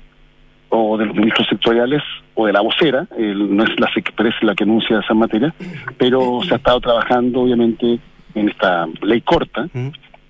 o 0.70 0.96
de 0.96 1.04
los 1.06 1.14
ministros 1.16 1.46
sectoriales 1.48 2.02
o 2.34 2.46
de 2.46 2.52
la 2.54 2.62
vocera, 2.62 3.06
el- 3.18 3.54
no 3.54 3.64
es 3.64 3.78
la 3.78 3.92
SECPRES 3.92 4.36
la 4.42 4.54
que 4.54 4.64
anuncia 4.64 5.00
esa 5.00 5.12
materia, 5.12 5.52
pero 5.98 6.40
se 6.46 6.54
ha 6.54 6.56
estado 6.56 6.80
trabajando 6.80 7.40
obviamente 7.42 7.98
en 8.34 8.48
esta 8.48 8.86
ley 9.02 9.20
corta. 9.20 9.66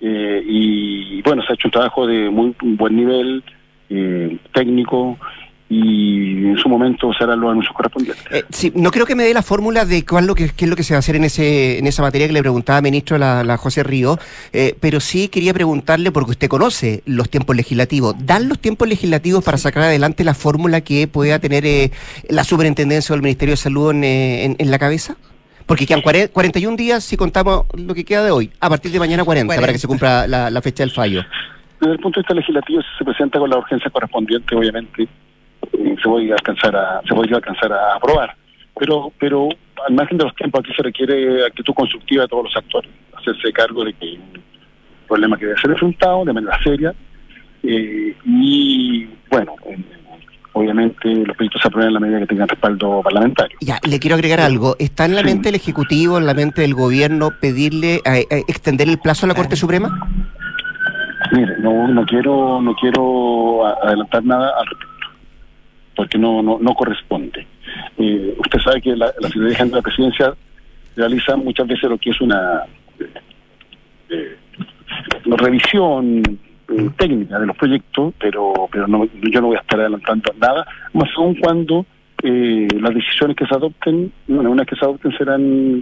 Eh, 0.01 0.43
y 0.45 1.21
bueno, 1.21 1.43
se 1.43 1.53
ha 1.53 1.55
hecho 1.55 1.69
un 1.69 1.71
trabajo 1.71 2.05
de 2.05 2.29
muy 2.29 2.53
buen 2.61 2.95
nivel 2.95 3.41
eh, 3.89 4.37
técnico 4.53 5.17
y 5.77 6.45
en 6.49 6.57
su 6.57 6.69
momento 6.69 7.11
se 7.17 7.23
harán 7.23 7.39
los 7.39 7.49
anuncios 7.51 7.73
correspondientes. 7.75 8.23
Eh, 8.31 8.43
sí, 8.49 8.71
no 8.75 8.91
creo 8.91 9.05
que 9.05 9.15
me 9.15 9.23
dé 9.23 9.33
la 9.33 9.41
fórmula 9.41 9.85
de 9.85 10.05
cuál 10.05 10.27
lo 10.27 10.35
que, 10.35 10.49
qué 10.55 10.65
es 10.65 10.69
lo 10.69 10.75
que 10.75 10.83
se 10.83 10.93
va 10.93 10.97
a 10.97 10.99
hacer 10.99 11.15
en 11.15 11.23
ese 11.23 11.79
en 11.79 11.87
esa 11.87 12.01
materia 12.01 12.27
que 12.27 12.33
le 12.33 12.41
preguntaba 12.41 12.81
ministro 12.81 13.17
la, 13.17 13.43
la 13.43 13.57
José 13.57 13.83
Río, 13.83 14.17
eh, 14.51 14.75
pero 14.79 14.99
sí 14.99 15.27
quería 15.29 15.53
preguntarle, 15.53 16.11
porque 16.11 16.31
usted 16.31 16.47
conoce 16.47 17.01
los 17.05 17.29
tiempos 17.29 17.55
legislativos, 17.55 18.15
¿dan 18.19 18.47
los 18.49 18.59
tiempos 18.59 18.87
legislativos 18.87 19.43
para 19.43 19.57
sacar 19.57 19.83
adelante 19.83 20.23
la 20.23 20.33
fórmula 20.33 20.81
que 20.81 21.07
pueda 21.07 21.39
tener 21.39 21.65
eh, 21.65 21.91
la 22.29 22.43
superintendencia 22.43 23.13
o 23.13 23.15
el 23.15 23.21
Ministerio 23.23 23.53
de 23.53 23.57
Salud 23.57 23.91
en, 23.91 24.03
eh, 24.03 24.45
en- 24.45 24.55
en 24.59 24.71
la 24.71 24.79
cabeza? 24.79 25.15
Porque 25.65 25.85
quedan 25.85 26.01
cuare- 26.01 26.29
41 26.29 26.75
días 26.75 27.03
si 27.05 27.15
contamos 27.17 27.63
lo 27.73 27.95
que 27.95 28.03
queda 28.03 28.23
de 28.23 28.31
hoy, 28.31 28.51
a 28.59 28.69
partir 28.69 28.91
de 28.91 28.99
mañana 28.99 29.23
40, 29.23 29.47
40. 29.47 29.61
para 29.61 29.73
que 29.73 29.79
se 29.79 29.87
cumpla 29.87 30.27
la, 30.27 30.49
la 30.49 30.61
fecha 30.61 30.83
del 30.83 30.91
fallo. 30.91 31.23
Desde 31.79 31.93
el 31.93 31.99
punto 31.99 32.19
de 32.19 32.23
vista 32.23 32.33
legislativo, 32.33 32.81
si 32.81 32.87
se 32.97 33.05
presenta 33.05 33.39
con 33.39 33.49
la 33.49 33.57
urgencia 33.57 33.89
correspondiente, 33.89 34.55
obviamente 34.55 35.07
eh, 35.73 35.95
se 36.01 36.09
puede 36.09 36.31
alcanzar 36.31 36.75
a, 36.75 37.01
se 37.07 37.13
podría 37.13 37.37
alcanzar 37.37 37.71
a 37.73 37.95
aprobar. 37.95 38.35
Pero, 38.79 39.11
pero 39.19 39.49
al 39.87 39.93
margen 39.93 40.17
de 40.17 40.23
los 40.25 40.35
tiempos, 40.35 40.61
aquí 40.61 40.73
se 40.75 40.83
requiere 40.83 41.45
actitud 41.45 41.73
constructiva 41.73 42.23
de 42.23 42.27
todos 42.27 42.45
los 42.45 42.57
actores, 42.57 42.89
hacerse 43.15 43.51
cargo 43.53 43.83
de 43.85 43.93
que 43.93 44.05
hay 44.05 44.15
un 44.17 44.41
problema 45.07 45.37
que 45.37 45.45
debe 45.45 45.59
ser 45.59 45.71
enfrentado 45.71 46.25
de 46.25 46.33
manera 46.33 46.57
seria. 46.63 46.93
eh, 47.63 48.15
y 48.25 49.07
bueno, 49.31 49.53
eh, 49.67 49.77
obviamente 50.53 51.07
los 51.13 51.35
proyectos 51.35 51.61
se 51.61 51.67
aprueban 51.67 51.89
en 51.89 51.93
la 51.93 51.99
medida 51.99 52.19
que 52.19 52.27
tengan 52.27 52.47
respaldo 52.47 53.01
parlamentario. 53.03 53.57
Ya, 53.61 53.79
le 53.87 53.99
quiero 53.99 54.15
agregar 54.15 54.41
algo. 54.41 54.75
¿Está 54.79 55.05
en 55.05 55.15
la 55.15 55.21
Sí. 55.21 55.25
mente 55.27 55.47
del 55.49 55.55
Ejecutivo, 55.55 56.17
en 56.17 56.25
la 56.25 56.33
mente 56.33 56.61
del 56.61 56.73
Gobierno, 56.73 57.29
pedirle, 57.39 57.95
eh, 58.05 58.25
eh, 58.29 58.43
extender 58.47 58.89
el 58.89 58.97
plazo 58.99 59.25
a 59.25 59.29
la 59.29 59.35
Corte 59.35 59.55
Suprema? 59.55 59.89
Mire, 61.31 61.57
no, 61.59 61.87
no 61.87 62.05
quiero, 62.05 62.61
no 62.61 62.75
quiero 62.75 63.65
a- 63.65 63.77
adelantar 63.83 64.23
nada 64.23 64.51
al 64.59 64.65
respecto, 64.67 64.92
porque 66.03 66.17
no, 66.17 66.41
no, 66.41 66.57
no 66.59 66.73
corresponde. 66.73 67.47
Eh, 67.97 68.35
usted 68.37 68.59
sabe 68.59 68.81
que 68.81 68.93
la, 68.95 69.05
la 69.21 69.29
Secretaría 69.29 69.55
General 69.57 69.69
de 69.69 69.75
la 69.77 69.81
Presidencia 69.81 70.33
realiza 70.97 71.37
muchas 71.37 71.65
veces 71.65 71.89
lo 71.89 71.97
que 71.97 72.09
es 72.09 72.19
una, 72.19 72.63
eh, 74.09 74.35
una 75.25 75.37
revisión 75.37 76.21
eh, 76.67 76.89
técnica 76.97 77.39
de 77.39 77.45
los 77.47 77.55
proyectos, 77.55 78.13
pero, 78.19 78.53
pero 78.69 78.85
no, 78.87 79.05
yo 79.21 79.39
no 79.41 79.47
voy 79.47 79.55
a 79.55 79.61
estar 79.61 79.79
adelantando 79.79 80.33
nada, 80.41 80.65
más 80.93 81.09
aún 81.17 81.35
cuando 81.35 81.85
eh, 82.21 82.67
las 82.81 82.93
decisiones 82.93 83.37
que 83.37 83.45
se 83.45 83.55
adopten, 83.55 84.11
bueno, 84.27 84.51
una 84.51 84.63
vez 84.63 84.69
que 84.71 84.75
se 84.75 84.83
adopten 84.85 85.17
serán 85.17 85.81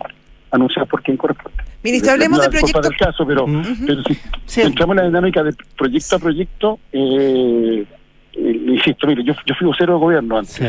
anunciadas 0.52 0.88
por 0.90 1.02
quien 1.02 1.18
corresponde. 1.18 1.64
Ministro, 1.84 2.12
hablemos 2.12 2.38
No 2.38 2.44
de 2.44 2.50
proyectos... 2.52 2.82
del 2.90 2.98
caso, 2.98 3.26
pero, 3.26 3.48
Mm. 3.48 3.86
pero 3.88 4.04
si 4.04 4.16
Sí. 4.46 4.62
entramos 4.62 4.96
en 4.98 5.02
la 5.02 5.08
dinámica 5.08 5.42
de 5.44 5.54
proyecto 5.76 6.16
a 6.16 6.20
proyecto, 6.20 6.80
eh, 6.92 7.00
eh, 7.82 7.86
insisto, 8.34 9.08
mire, 9.08 9.24
yo, 9.24 9.34
yo 9.46 9.56
fui 9.56 9.68
vocero 9.68 9.94
de 9.94 10.00
gobierno 10.00 10.38
antes 10.38 10.60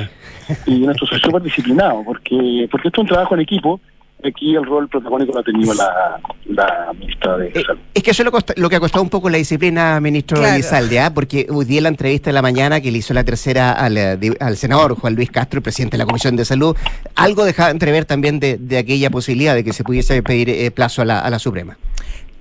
y 0.66 0.84
esto 0.88 1.06
soy 1.06 1.20
súper 1.20 1.42
disciplinado 1.42 2.02
porque, 2.04 2.66
porque 2.70 2.88
esto 2.88 3.00
es 3.00 3.04
un 3.04 3.08
trabajo 3.08 3.34
en 3.34 3.40
equipo 3.42 3.80
aquí 4.24 4.54
el 4.54 4.64
rol 4.64 4.88
protagónico 4.88 5.32
lo 5.32 5.40
ha 5.40 5.42
tenido 5.42 5.74
la, 5.74 6.20
la 6.46 6.92
ministra 6.96 7.36
de 7.38 7.48
Eh, 7.48 7.62
Salud. 7.66 7.80
es 7.92 8.02
que 8.04 8.10
eso 8.12 8.22
es 8.22 8.24
lo, 8.24 8.30
costa- 8.30 8.54
lo 8.56 8.68
que 8.70 8.76
ha 8.76 8.80
costado 8.80 9.02
un 9.02 9.10
poco 9.10 9.28
la 9.28 9.36
disciplina, 9.38 9.98
ministro 10.00 10.38
Claro. 10.38 10.54
Elizalde, 10.54 11.00
¿ah? 11.00 11.12
porque 11.12 11.48
hoy 11.50 11.64
día 11.64 11.78
en 11.78 11.82
la 11.84 11.88
entrevista 11.88 12.30
de 12.30 12.34
la 12.34 12.42
mañana 12.42 12.80
que 12.80 12.92
le 12.92 12.98
hizo 12.98 13.12
la 13.14 13.24
tercera 13.24 13.72
al, 13.72 13.96
eh, 13.98 14.18
al 14.38 14.56
senador 14.56 14.94
Juan 14.94 15.16
Luis 15.16 15.28
Castro, 15.30 15.58
el 15.58 15.62
presidente 15.64 15.96
de 15.96 15.98
la 15.98 16.06
Comisión 16.06 16.36
de 16.36 16.44
Salud, 16.44 16.76
algo 17.16 17.44
dejaba 17.44 17.70
entrever 17.70 18.04
también 18.04 18.38
de, 18.38 18.58
de 18.58 18.78
aquella 18.78 19.10
posibilidad 19.10 19.56
de 19.56 19.64
que 19.64 19.72
se 19.72 19.82
pudiese 19.82 20.22
pedir 20.22 20.50
eh, 20.50 20.70
plazo 20.70 21.02
a 21.02 21.04
la, 21.04 21.18
a 21.18 21.28
la 21.28 21.40
Suprema. 21.40 21.76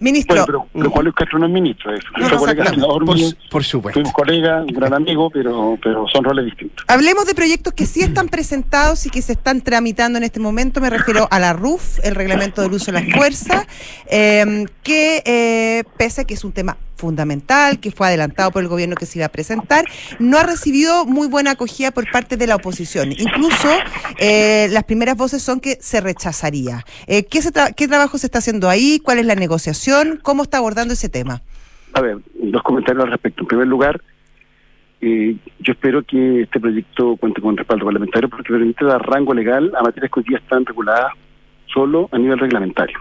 Ministro, 0.02 0.34
Bueno, 0.34 0.46
pero, 0.48 0.68
pero 0.74 0.90
Juan 0.90 1.06
Luis 1.06 1.16
Castro 1.16 1.38
no 1.38 1.46
es 1.46 1.52
ministro, 1.52 1.94
es, 1.94 2.04
No, 2.20 2.38
colega 2.40 2.64
no, 2.64 2.70
senador 2.72 3.06
por, 3.06 3.16
mío, 3.16 3.30
por 3.52 3.64
supuesto. 3.64 4.00
fue 4.00 4.08
un 4.08 4.12
colega, 4.12 4.62
un 4.62 4.74
gran 4.74 4.96
amigo, 4.96 5.30
pero, 5.30 5.78
pero 5.82 6.08
son 6.12 6.24
roles 6.24 6.46
distintos. 6.46 6.84
Hablemos 6.88 7.28
de 7.28 7.36
proyectos 7.36 7.74
que 7.74 7.86
sí 7.86 8.02
están 8.02 8.28
presentados 8.28 9.06
y 9.06 9.12
que 9.12 9.22
se 9.22 9.34
están 9.34 9.62
tramitando 9.62 10.18
en 10.18 10.24
este 10.24 10.40
momento. 10.40 10.82
Me 10.82 10.90
refiero 10.90 11.28
a 11.30 11.40
la 11.40 11.54
RUF, 11.54 12.00
el 12.04 12.16
reglamento 12.16 12.64
del 12.64 12.74
uso 12.74 12.92
de 12.92 13.00
la 13.00 13.16
fuerza, 13.16 13.68
eh, 14.08 14.66
que 14.82 15.22
eh, 15.24 15.84
pese 15.98 16.22
a 16.22 16.24
que 16.24 16.34
es 16.34 16.44
un 16.44 16.52
tema 16.52 16.78
fundamental, 16.96 17.80
que 17.80 17.92
fue 17.92 18.08
adelantado 18.08 18.52
por 18.52 18.62
el 18.62 18.68
gobierno 18.68 18.96
que 18.96 19.06
se 19.06 19.20
iba 19.20 19.26
a 19.26 19.30
presentar, 19.30 19.86
no 20.20 20.38
ha 20.38 20.44
recibido 20.44 21.06
muy 21.06 21.28
buena 21.28 21.52
acogida 21.52 21.92
por 21.92 22.10
parte 22.12 22.38
de 22.38 22.48
la 22.48 22.56
oposición. 22.56 23.12
Incluso 23.12 23.70
eh, 24.20 24.68
las 24.72 24.84
primeras 24.84 25.18
voces 25.18 25.42
son 25.42 25.60
que 25.60 25.78
se 25.80 26.02
rechazaría. 26.02 26.86
Eh, 27.08 27.24
¿qué, 27.24 27.42
se 27.42 27.52
tra- 27.52 27.74
¿Qué 27.76 27.88
trabajo 27.88 28.18
se 28.18 28.28
está 28.28 28.40
haciendo 28.40 28.70
ahí? 28.70 29.00
¿Cuál 29.04 29.20
es 29.20 29.26
la 29.26 29.36
negociación? 29.36 30.20
¿Cómo 30.22 30.44
está 30.44 30.58
abordando 30.58 30.94
ese 30.94 31.10
tema? 31.10 31.42
A 31.94 32.02
ver, 32.02 32.18
dos 32.36 32.62
comentarios 32.64 33.04
al 33.04 33.12
respecto. 33.12 33.42
En 33.44 33.48
primer 33.48 33.68
lugar, 33.68 34.02
eh, 35.02 35.36
yo 35.60 35.74
espero 35.74 36.04
que 36.04 36.44
este 36.44 36.60
proyecto 36.60 37.18
cuente 37.18 37.42
con 37.42 37.58
respaldo 37.58 37.86
parlamentario 37.86 38.30
porque 38.30 38.54
permite 38.54 38.86
dar 38.86 39.02
rango 39.02 39.34
legal 39.34 39.72
a 39.76 39.82
materias 39.82 40.12
que 40.14 40.20
hoy 40.20 40.26
día 40.30 40.38
están 40.38 40.66
reguladas 40.66 41.14
solo 41.74 42.08
a 42.12 42.18
nivel 42.20 42.38
reglamentario. 42.38 43.00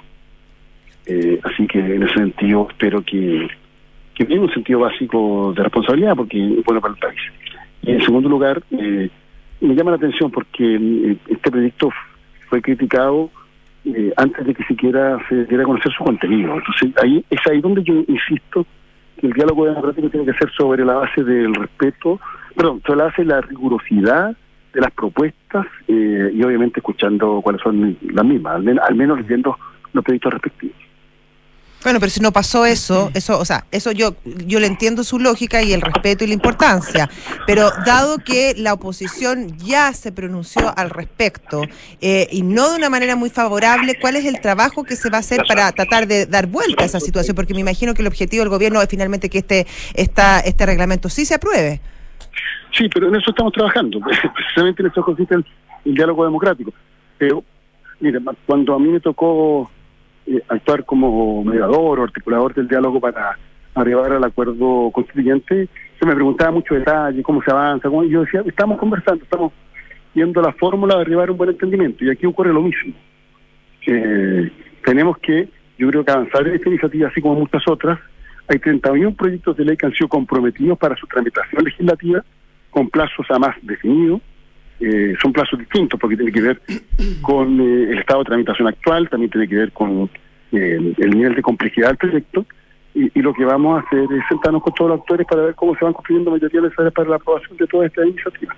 Eh, 1.07 1.41
así 1.45 1.67
que 1.67 1.79
en 1.79 2.03
ese 2.03 2.15
sentido 2.15 2.69
espero 2.71 3.03
que, 3.05 3.49
que 4.21 4.27
tenga 4.27 4.43
un 4.43 4.53
sentido 4.53 4.81
básico 4.81 5.55
de 5.57 5.63
responsabilidad 5.63 6.15
porque 6.15 6.37
es 6.59 6.63
bueno 6.65 6.83
para 6.83 6.93
el 6.93 7.01
país. 7.01 7.21
Y 7.81 7.93
en 7.93 8.03
segundo 8.03 8.29
lugar, 8.29 8.63
eh, 8.71 9.09
me 9.63 9.75
llama 9.75 9.93
la 9.93 9.97
atención 9.97 10.31
porque 10.31 10.75
eh, 10.77 11.17
este 11.27 11.51
proyecto 11.51 11.89
fue 12.51 12.61
criticado 12.61 13.31
eh, 13.87 14.13
antes 14.19 14.45
de 14.45 14.53
que 14.53 14.63
siquiera 14.65 15.19
se 15.27 15.47
diera 15.47 15.63
a 15.63 15.67
conocer 15.67 15.91
su 15.93 16.05
contenido. 16.05 16.53
Entonces, 16.55 16.93
ahí 17.03 17.25
es 17.31 17.41
ahí 17.51 17.63
donde 17.63 17.83
yo 17.83 17.95
insisto 18.09 18.67
que 19.17 19.27
el 19.29 19.33
diálogo 19.33 19.65
democrático 19.65 20.11
tiene 20.11 20.27
que 20.27 20.39
ser 20.39 20.51
sobre 20.53 20.85
la 20.85 20.97
base 20.97 21.25
del 21.25 21.55
respeto, 21.55 22.21
perdón, 22.55 22.83
sobre 22.85 22.99
la 22.99 23.05
base 23.05 23.23
de 23.23 23.29
la 23.29 23.41
rigurosidad 23.41 24.37
de 24.75 24.81
las 24.83 24.91
propuestas 24.91 25.67
eh, 25.89 26.31
y 26.35 26.43
obviamente 26.43 26.81
escuchando 26.81 27.41
cuáles 27.43 27.63
son 27.63 27.97
las 28.03 28.25
mismas, 28.27 28.57
al, 28.57 28.65
men- 28.65 28.81
al 28.87 28.95
menos 28.95 29.19
leyendo 29.23 29.57
los 29.95 30.05
proyectos 30.05 30.35
respectivos. 30.35 30.77
Bueno, 31.83 31.99
pero 31.99 32.11
si 32.11 32.21
no 32.21 32.31
pasó 32.31 32.67
eso, 32.67 33.11
eso, 33.15 33.39
o 33.39 33.45
sea, 33.47 33.65
eso 33.71 33.91
yo, 33.91 34.15
yo 34.25 34.61
le 34.61 34.67
entiendo 34.67 35.03
su 35.03 35.19
lógica 35.19 35.63
y 35.63 35.73
el 35.73 35.81
respeto 35.81 36.25
y 36.25 36.27
la 36.27 36.35
importancia, 36.35 37.09
pero 37.47 37.71
dado 37.87 38.19
que 38.19 38.53
la 38.55 38.75
oposición 38.75 39.57
ya 39.57 39.95
se 39.95 40.13
pronunció 40.13 40.77
al 40.77 40.91
respecto 40.91 41.63
eh, 42.03 42.29
y 42.31 42.43
no 42.43 42.69
de 42.71 42.77
una 42.77 42.91
manera 42.91 43.17
muy 43.17 43.31
favorable, 43.31 43.97
¿cuál 43.99 44.17
es 44.17 44.27
el 44.27 44.41
trabajo 44.43 44.85
que 44.85 44.95
se 44.95 45.09
va 45.09 45.17
a 45.17 45.21
hacer 45.21 45.41
para 45.49 45.73
tratar 45.73 46.07
de 46.07 46.27
dar 46.27 46.49
vuelta 46.49 46.83
a 46.83 46.87
esa 46.87 47.01
situación? 47.01 47.35
Porque 47.35 47.55
me 47.55 47.61
imagino 47.61 47.95
que 47.95 48.03
el 48.03 48.09
objetivo 48.09 48.43
del 48.43 48.51
gobierno 48.51 48.83
es 48.83 48.89
finalmente 48.89 49.31
que 49.31 49.39
este, 49.39 49.67
esta, 49.95 50.41
este 50.41 50.67
reglamento 50.67 51.09
sí 51.09 51.25
se 51.25 51.35
apruebe. 51.37 51.81
Sí, 52.77 52.89
pero 52.93 53.09
en 53.09 53.17
eso 53.17 53.31
estamos 53.31 53.55
trabajando. 53.55 54.01
Precisamente 54.35 54.83
en 54.83 54.89
eso 54.91 55.03
consiste 55.03 55.35
el, 55.35 55.47
el 55.87 55.95
diálogo 55.95 56.25
democrático. 56.27 56.73
Pero, 57.17 57.43
mire, 58.01 58.21
ma- 58.21 58.35
cuando 58.47 58.75
a 58.75 58.79
mí 58.79 58.89
me 58.91 59.01
tocó 59.01 59.71
eh, 60.27 60.43
actuar 60.49 60.85
como 60.85 61.45
mediador 61.45 62.01
o 62.01 62.05
articulador 62.05 62.55
del 62.55 62.69
diálogo 62.69 63.01
para 63.01 63.39
arribar 63.75 64.13
al 64.13 64.25
acuerdo 64.25 64.91
constituyente, 64.93 65.69
se 65.99 66.07
me 66.07 66.15
preguntaba 66.15 66.51
mucho 66.51 66.75
detalle, 66.75 67.23
cómo 67.23 67.43
se 67.43 67.51
avanza, 67.51 67.89
y 67.89 68.11
yo 68.11 68.23
decía, 68.23 68.43
estamos 68.47 68.79
conversando, 68.79 69.23
estamos 69.23 69.53
viendo 70.15 70.41
la 70.43 70.53
fórmula 70.53 70.97
de 70.97 71.03
arribar 71.03 71.29
a 71.29 71.33
un 71.33 71.39
buen 71.39 71.51
entendimiento. 71.51 72.05
Y 72.05 72.11
aquí 72.11 72.27
ocurre 72.27 72.53
lo 72.53 72.63
mismo. 72.63 72.95
Que 73.81 74.51
tenemos 74.85 75.19
que, 75.19 75.49
yo 75.79 75.89
creo 75.89 76.05
que 76.05 76.13
avanzar 76.13 76.47
en 76.47 76.55
esta 76.55 76.69
iniciativa, 76.69 77.09
así 77.09 77.21
como 77.21 77.35
muchas 77.37 77.63
otras, 77.69 77.99
hay 78.49 78.59
31 78.59 79.15
proyectos 79.15 79.57
de 79.57 79.65
ley 79.65 79.77
que 79.77 79.87
han 79.87 79.93
sido 79.93 80.09
comprometidos 80.09 80.77
para 80.79 80.97
su 80.97 81.07
tramitación 81.07 81.65
legislativa 81.65 82.25
con 82.71 82.89
plazos 82.89 83.27
a 83.31 83.39
más 83.39 83.57
definidos. 83.63 84.21
Eh, 84.81 85.15
son 85.21 85.33
plazos 85.33 85.59
distintos 85.59 86.01
porque 86.01 86.17
tiene 86.17 86.33
que 86.33 86.41
ver 86.41 86.63
con 87.23 87.61
eh, 87.61 87.91
el 87.91 87.99
estado 87.99 88.21
de 88.21 88.25
tramitación 88.27 88.69
actual, 88.69 89.09
también 89.11 89.31
tiene 89.31 89.47
que 89.47 89.57
ver 89.57 89.73
con 89.73 90.09
eh, 90.53 90.95
el 90.97 91.11
nivel 91.11 91.35
de 91.35 91.43
complejidad 91.43 91.89
del 91.89 91.97
proyecto. 91.97 92.47
Y, 92.93 93.11
y 93.17 93.23
lo 93.23 93.33
que 93.33 93.45
vamos 93.45 93.79
a 93.79 93.87
hacer 93.87 94.03
es 94.03 94.25
sentarnos 94.29 94.63
con 94.63 94.75
todos 94.75 94.91
los 94.91 95.01
actores 95.01 95.25
para 95.27 95.43
ver 95.43 95.55
cómo 95.55 95.77
se 95.77 95.85
van 95.85 95.95
construyendo 95.95 96.33
mayorías 96.33 96.65
necesarias 96.65 96.93
para 96.93 97.09
la 97.09 97.17
aprobación 97.17 97.57
de 97.57 97.67
toda 97.69 97.87
esta 97.87 98.05
iniciativa. 98.05 98.57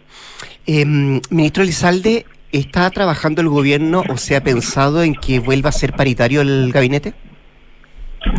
Eh, 0.66 0.86
ministro 1.30 1.62
Elizalde, 1.62 2.24
¿está 2.50 2.88
trabajando 2.90 3.42
el 3.42 3.48
gobierno 3.48 4.02
o 4.08 4.16
se 4.16 4.34
ha 4.34 4.42
pensado 4.42 5.02
en 5.02 5.14
que 5.14 5.38
vuelva 5.38 5.68
a 5.68 5.72
ser 5.72 5.92
paritario 5.92 6.40
el 6.40 6.70
gabinete? 6.72 7.12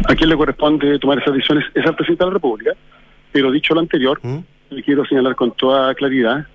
A 0.09 0.15
quien 0.15 0.29
le 0.29 0.37
corresponde 0.37 0.97
tomar 0.97 1.19
esas 1.19 1.33
decisiones 1.33 1.65
es 1.75 1.85
al 1.85 1.95
presidente 1.95 2.23
de 2.23 2.29
la 2.29 2.33
República, 2.33 2.71
pero 3.31 3.51
dicho 3.51 3.75
lo 3.75 3.81
anterior, 3.81 4.19
¿Mm? 4.23 4.37
le 4.71 4.83
quiero 4.83 5.05
señalar 5.05 5.35
con 5.35 5.51
toda 5.51 5.93
claridad 5.93 6.47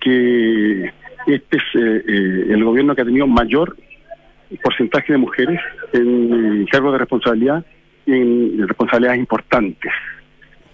que 0.00 0.92
este 1.26 1.56
es 1.56 1.62
eh, 1.74 2.04
eh, 2.06 2.46
el 2.50 2.64
gobierno 2.64 2.94
que 2.94 3.02
ha 3.02 3.04
tenido 3.04 3.26
mayor 3.26 3.76
porcentaje 4.62 5.12
de 5.12 5.18
mujeres 5.18 5.60
en 5.92 6.62
eh, 6.62 6.66
cargos 6.70 6.92
de 6.92 6.98
responsabilidad 6.98 7.64
en 8.06 8.66
responsabilidades 8.68 9.18
importantes. 9.18 9.92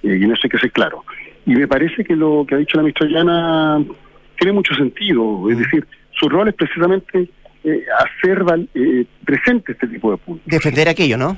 Eh, 0.03 0.19
y 0.21 0.25
en 0.25 0.33
eso 0.33 0.41
hay 0.45 0.51
que 0.51 0.59
ser 0.59 0.71
claro. 0.73 1.05
Y 1.47 1.55
me 1.55 1.67
parece 1.67 2.05
que 2.05 2.15
lo 2.15 2.45
que 2.47 2.55
ha 2.55 2.59
dicho 2.59 2.77
la 2.77 2.83
ministra 2.83 3.09
Llana 3.09 3.83
tiene 4.39 4.53
mucho 4.53 4.75
sentido. 4.75 5.49
Es 5.51 5.59
decir, 5.59 5.87
su 6.11 6.29
rol 6.29 6.49
es 6.49 6.55
precisamente 6.55 7.29
eh, 7.65 7.85
hacer 7.99 8.45
val- 8.45 8.69
eh, 8.75 9.07
presente 9.25 9.73
este 9.73 9.87
tipo 9.89 10.11
de 10.11 10.19
puntos. 10.19 10.47
Defender 10.47 10.89
aquello, 10.89 11.17
¿no? 11.17 11.37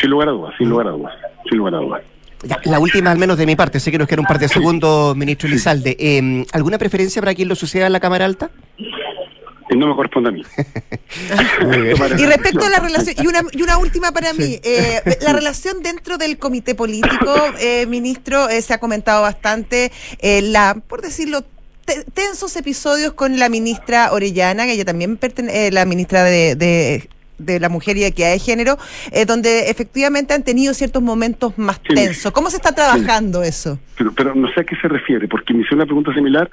Sin 0.00 0.10
lugar 0.10 0.28
a 0.28 0.32
dudas, 0.32 0.54
sin 0.58 0.68
lugar 0.68 0.88
a 0.88 0.90
dudas, 0.90 1.14
sin 1.48 1.58
lugar 1.58 1.74
a 1.74 1.78
dudas. 1.78 2.02
Ya, 2.48 2.60
la 2.64 2.78
última, 2.78 3.10
al 3.10 3.18
menos 3.18 3.38
de 3.38 3.46
mi 3.46 3.56
parte, 3.56 3.80
sé 3.80 3.90
que 3.90 3.98
nos 3.98 4.08
queda 4.08 4.20
un 4.20 4.26
par 4.26 4.38
de 4.38 4.48
segundos, 4.48 5.16
ministro 5.16 5.48
Elizalde. 5.48 5.96
Eh, 5.98 6.44
¿Alguna 6.52 6.78
preferencia 6.78 7.20
para 7.22 7.34
quien 7.34 7.48
lo 7.48 7.54
suceda 7.54 7.86
en 7.86 7.92
la 7.92 8.00
Cámara 8.00 8.24
Alta? 8.24 8.50
Eh, 8.78 9.74
No 9.76 9.88
me 9.88 9.96
corresponde 9.96 10.28
a 10.28 10.32
mí. 10.32 10.42
Y 12.18 12.26
respecto 12.26 12.64
a 12.64 12.68
la 12.70 12.78
relación, 12.78 13.16
y 13.22 13.26
una, 13.26 13.40
y 13.52 13.62
una 13.62 13.78
última 13.78 14.12
para 14.12 14.32
mí, 14.32 14.58
eh, 14.62 15.00
la 15.22 15.32
relación 15.32 15.82
dentro 15.82 16.18
del 16.18 16.38
comité 16.38 16.74
político, 16.74 17.34
eh, 17.60 17.86
ministro, 17.86 18.48
eh, 18.48 18.62
se 18.62 18.74
ha 18.74 18.78
comentado 18.78 19.22
bastante, 19.22 19.90
eh, 20.20 20.42
la, 20.42 20.76
por 20.86 21.02
decirlo, 21.02 21.42
te- 21.84 22.04
tensos 22.14 22.54
episodios 22.56 23.12
con 23.14 23.38
la 23.38 23.48
ministra 23.48 24.12
Orellana, 24.12 24.66
que 24.66 24.72
ella 24.72 24.84
también 24.84 25.16
pertenece, 25.16 25.70
la 25.72 25.84
ministra 25.84 26.22
de, 26.24 26.54
de, 26.54 27.08
de 27.38 27.60
la 27.60 27.68
Mujer 27.68 27.96
y 27.96 28.04
Equidad 28.04 28.30
de 28.32 28.38
Género, 28.38 28.76
eh, 29.12 29.24
donde 29.26 29.70
efectivamente 29.70 30.32
han 30.34 30.42
tenido 30.42 30.72
ciertos 30.74 31.02
momentos 31.02 31.56
más 31.58 31.80
Sí. 31.86 31.94
tensos. 31.94 32.32
¿Cómo 32.32 32.50
se 32.50 32.56
está 32.56 32.72
trabajando 32.74 33.42
eso? 33.42 33.78
Pero, 33.98 34.12
pero 34.12 34.34
no 34.34 34.48
sé 34.54 34.60
a 34.60 34.64
qué 34.64 34.76
se 34.76 34.88
refiere, 34.88 35.28
porque 35.28 35.52
me 35.52 35.60
hicieron 35.60 35.78
una 35.80 35.86
pregunta 35.86 36.14
similar 36.14 36.50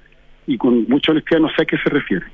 y 0.47 0.57
con 0.57 0.83
mucha 0.89 1.11
honestidad 1.11 1.39
no 1.39 1.49
sé 1.55 1.61
a 1.63 1.65
qué 1.65 1.77
se 1.77 1.89
refiere. 1.89 2.25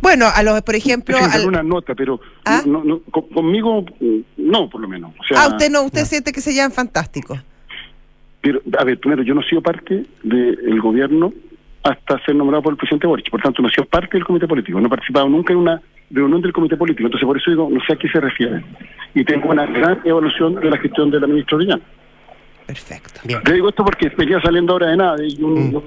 Bueno, 0.00 0.26
a 0.34 0.42
los, 0.42 0.60
por 0.62 0.74
ejemplo, 0.74 1.16
al- 1.16 1.46
una 1.46 1.62
nota, 1.62 1.94
pero 1.94 2.20
¿Ah? 2.44 2.62
no, 2.66 2.84
no, 2.84 3.00
con- 3.10 3.28
conmigo 3.28 3.82
mm, 4.00 4.18
no, 4.36 4.68
por 4.68 4.80
lo 4.82 4.88
menos. 4.88 5.12
O 5.18 5.24
sea, 5.24 5.44
ah, 5.44 5.48
usted 5.48 5.70
no, 5.70 5.82
usted 5.84 6.04
siente 6.04 6.32
que 6.32 6.40
se 6.42 6.52
llevan 6.52 6.72
fantásticos. 6.72 7.38
pero, 8.42 8.60
a 8.78 8.84
ver, 8.84 8.98
primero, 9.00 9.22
yo 9.22 9.32
no 9.34 9.40
he 9.40 9.48
sido 9.48 9.62
parte 9.62 10.04
del 10.22 10.80
gobierno 10.80 11.32
hasta 11.82 12.22
ser 12.24 12.34
nombrado 12.34 12.62
por 12.62 12.72
el 12.72 12.76
presidente 12.76 13.06
Boric, 13.06 13.30
por 13.30 13.40
tanto, 13.40 13.62
no 13.62 13.68
he 13.68 13.72
sido 13.72 13.86
parte 13.86 14.10
del 14.18 14.24
comité 14.26 14.46
político, 14.46 14.78
no 14.80 14.86
he 14.86 14.90
participado 14.90 15.28
nunca 15.28 15.52
en 15.54 15.58
una 15.60 15.80
reunión 16.10 16.42
del 16.42 16.52
comité 16.52 16.76
político, 16.76 17.06
entonces 17.06 17.26
por 17.26 17.36
eso 17.36 17.50
digo, 17.50 17.68
no 17.70 17.80
sé 17.84 17.94
a 17.94 17.96
qué 17.96 18.08
se 18.08 18.20
refiere. 18.20 18.62
Y 19.14 19.24
tengo 19.24 19.50
una 19.50 19.66
gran 19.66 20.00
evaluación 20.04 20.56
de 20.56 20.70
la 20.70 20.78
gestión 20.78 21.10
de 21.10 21.20
la 21.20 21.26
ministra 21.26 21.56
Orellana. 21.56 21.82
Perfecto. 22.66 23.20
Bien. 23.24 23.40
Le 23.44 23.54
digo 23.54 23.68
esto 23.68 23.84
porque 23.84 24.08
venía 24.16 24.40
saliendo 24.40 24.72
ahora 24.72 24.88
de 24.88 24.96
nada 24.96 25.16
y 25.22 25.42
un, 25.42 25.82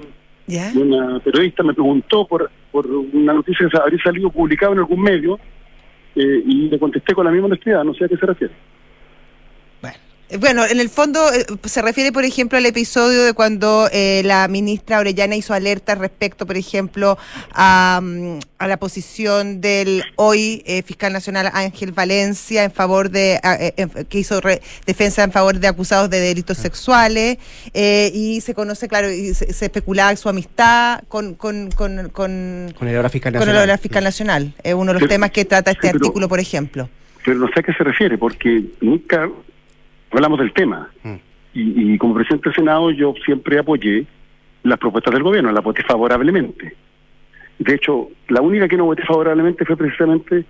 Mm. 0.48 0.78
Una 0.80 1.20
periodista 1.20 1.62
me 1.62 1.74
preguntó 1.74 2.26
por, 2.26 2.50
por 2.72 2.86
una 2.86 3.34
noticia 3.34 3.68
que 3.68 3.76
habría 3.76 4.02
salido 4.02 4.30
publicada 4.30 4.72
en 4.72 4.78
algún 4.78 5.02
medio 5.02 5.38
eh, 6.16 6.42
y 6.46 6.68
le 6.68 6.78
contesté 6.78 7.14
con 7.14 7.26
la 7.26 7.30
misma 7.30 7.46
honestidad, 7.46 7.84
no 7.84 7.92
sé 7.94 8.06
a 8.06 8.08
qué 8.08 8.16
se 8.16 8.26
refiere. 8.26 8.54
Bueno, 10.38 10.66
en 10.66 10.78
el 10.78 10.90
fondo 10.90 11.32
eh, 11.32 11.46
se 11.64 11.80
refiere, 11.80 12.12
por 12.12 12.22
ejemplo, 12.22 12.58
al 12.58 12.66
episodio 12.66 13.24
de 13.24 13.32
cuando 13.32 13.88
eh, 13.92 14.20
la 14.26 14.46
ministra 14.46 14.98
Orellana 14.98 15.36
hizo 15.36 15.54
alerta 15.54 15.94
respecto, 15.94 16.44
por 16.44 16.58
ejemplo, 16.58 17.16
a, 17.52 17.98
mm, 18.02 18.38
a 18.58 18.66
la 18.68 18.76
posición 18.76 19.62
del 19.62 20.02
hoy 20.16 20.62
eh, 20.66 20.82
fiscal 20.82 21.14
nacional 21.14 21.48
Ángel 21.54 21.92
Valencia 21.92 22.64
en 22.64 22.72
favor 22.72 23.08
de, 23.10 23.40
eh, 23.42 23.72
en- 23.78 23.88
que 24.04 24.18
hizo 24.18 24.38
re- 24.42 24.60
defensa 24.84 25.24
en 25.24 25.32
favor 25.32 25.58
de 25.58 25.66
acusados 25.66 26.10
de 26.10 26.20
delitos 26.20 26.58
sexuales 26.58 27.38
eh, 27.72 28.10
y 28.12 28.42
se 28.42 28.52
conoce, 28.52 28.86
claro, 28.86 29.10
y 29.10 29.32
se, 29.32 29.50
se 29.54 29.64
especulaba 29.64 30.14
su 30.16 30.28
amistad 30.28 31.00
con, 31.08 31.36
con, 31.36 31.70
con, 31.70 32.10
con, 32.10 32.72
Con 32.78 32.88
el 32.88 32.96
ahora 32.96 33.08
fiscal 33.08 33.32
con 33.32 33.40
el 33.42 33.46
nacional. 33.48 33.60
ahora 33.62 33.78
fiscal 33.78 34.04
nacional. 34.04 34.54
Es 34.62 34.74
uno 34.74 34.86
de 34.86 34.92
los 34.94 35.00
Pero- 35.00 35.08
temas 35.08 35.30
que 35.30 35.46
trata 35.46 35.70
este 35.70 35.86
sí, 35.86 35.92
pero- 35.94 36.04
artículo, 36.04 36.28
por 36.28 36.38
ejemplo. 36.38 36.90
Pero 37.24 37.38
no 37.38 37.48
sé 37.48 37.60
a 37.60 37.62
qué 37.62 37.72
se 37.72 37.82
refiere, 37.84 38.18
porque 38.18 38.62
nunca 38.82 39.28
hablamos 40.10 40.38
del 40.38 40.52
tema. 40.52 40.88
Mm. 41.02 41.14
Y, 41.54 41.94
y 41.94 41.98
como 41.98 42.14
presidente 42.14 42.48
del 42.50 42.56
Senado 42.56 42.90
yo 42.90 43.14
siempre 43.24 43.58
apoyé 43.58 44.06
las 44.62 44.78
propuestas 44.78 45.14
del 45.14 45.22
gobierno, 45.22 45.50
las 45.52 45.64
voté 45.64 45.82
favorablemente. 45.82 46.74
De 47.58 47.74
hecho, 47.74 48.08
la 48.28 48.40
única 48.40 48.68
que 48.68 48.76
no 48.76 48.84
voté 48.84 49.02
favorablemente 49.04 49.64
fue 49.64 49.76
precisamente 49.76 50.44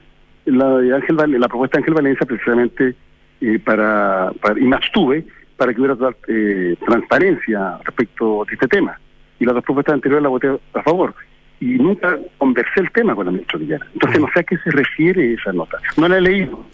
la 0.45 0.79
de 0.79 0.95
Ángel 0.95 1.17
Val- 1.17 1.39
la 1.41 1.49
propuesta 1.49 1.79
de 1.79 1.83
Ángel 1.83 1.95
Valencia, 1.95 2.27
precisamente 2.27 2.95
eh, 3.41 3.59
para, 3.59 4.33
para- 4.41 4.59
y 4.61 4.65
me 4.65 4.77
abstuve 4.77 5.25
para 5.57 5.73
que 5.75 5.81
hubiera 5.81 5.97
eh, 6.29 6.77
transparencia 6.87 7.79
respecto 7.85 8.45
de 8.47 8.55
este 8.55 8.69
tema. 8.69 8.99
Y 9.41 9.45
las 9.45 9.55
dos 9.55 9.65
propuestas 9.65 9.95
anteriores 9.95 10.23
las 10.23 10.31
voté 10.31 10.49
a 10.75 10.83
favor. 10.83 11.15
Y 11.61 11.67
nunca 11.75 12.17
conversé 12.39 12.81
el 12.81 12.91
tema 12.93 13.15
con 13.15 13.27
la 13.27 13.33
ministra 13.33 13.59
Villana. 13.59 13.87
Entonces 13.93 14.21
no 14.21 14.29
sé 14.33 14.41
a 14.41 14.43
qué 14.45 14.57
se 14.59 14.71
refiere 14.71 15.35
esa 15.35 15.53
nota. 15.53 15.79
No 15.97 16.09
la 16.09 16.19
he 16.19 16.21
leído. 16.21 16.65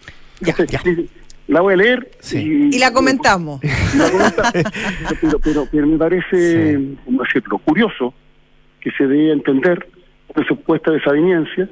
Ya, 0.40 0.54
ya. 0.66 0.80
La 1.48 1.60
voy 1.60 1.74
a 1.74 1.76
leer 1.76 2.10
Sí. 2.20 2.70
Y 2.72 2.78
la 2.78 2.92
comentamos. 2.92 3.60
la 3.96 4.10
comenta- 4.10 4.52
pero, 5.20 5.38
pero, 5.38 5.66
pero 5.70 5.86
me 5.86 5.98
parece, 5.98 6.78
¿cómo 7.04 7.22
decirlo?, 7.22 7.58
curioso 7.58 8.14
que 8.80 8.90
se 8.92 9.06
dé 9.06 9.30
a 9.30 9.34
entender 9.34 9.86
una 10.34 10.46
supuesta 10.46 10.90
desaveniencia 10.90 11.68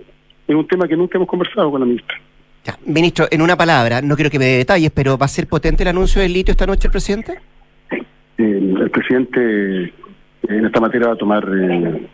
en 0.49 0.57
un 0.57 0.67
tema 0.67 0.87
que 0.89 0.97
nunca 0.97 1.19
hemos 1.19 1.29
conversado 1.29 1.71
con 1.71 1.81
la 1.81 1.87
ministra. 1.87 2.17
Ya, 2.65 2.79
Ministro, 2.87 3.27
en 3.31 3.43
una 3.43 3.57
palabra, 3.57 4.01
no 4.03 4.15
quiero 4.15 4.31
que 4.31 4.39
me 4.39 4.45
dé 4.45 4.57
detalles, 4.59 4.91
pero 4.95 5.19
¿va 5.19 5.27
a 5.27 5.29
ser 5.29 5.47
potente 5.49 5.83
el 5.83 5.89
anuncio 5.89 6.23
del 6.23 6.33
litio 6.33 6.53
esta 6.53 6.65
noche 6.67 6.87
el 6.89 6.93
presidente? 6.93 7.39
Eh, 7.91 7.99
el 8.39 8.91
presidente 8.91 9.93
en 10.49 10.67
esta 10.67 10.81
materia 10.81 11.09
va 11.09 11.15
a 11.15 11.17
tomar 11.17 11.45
eh, 11.45 12.07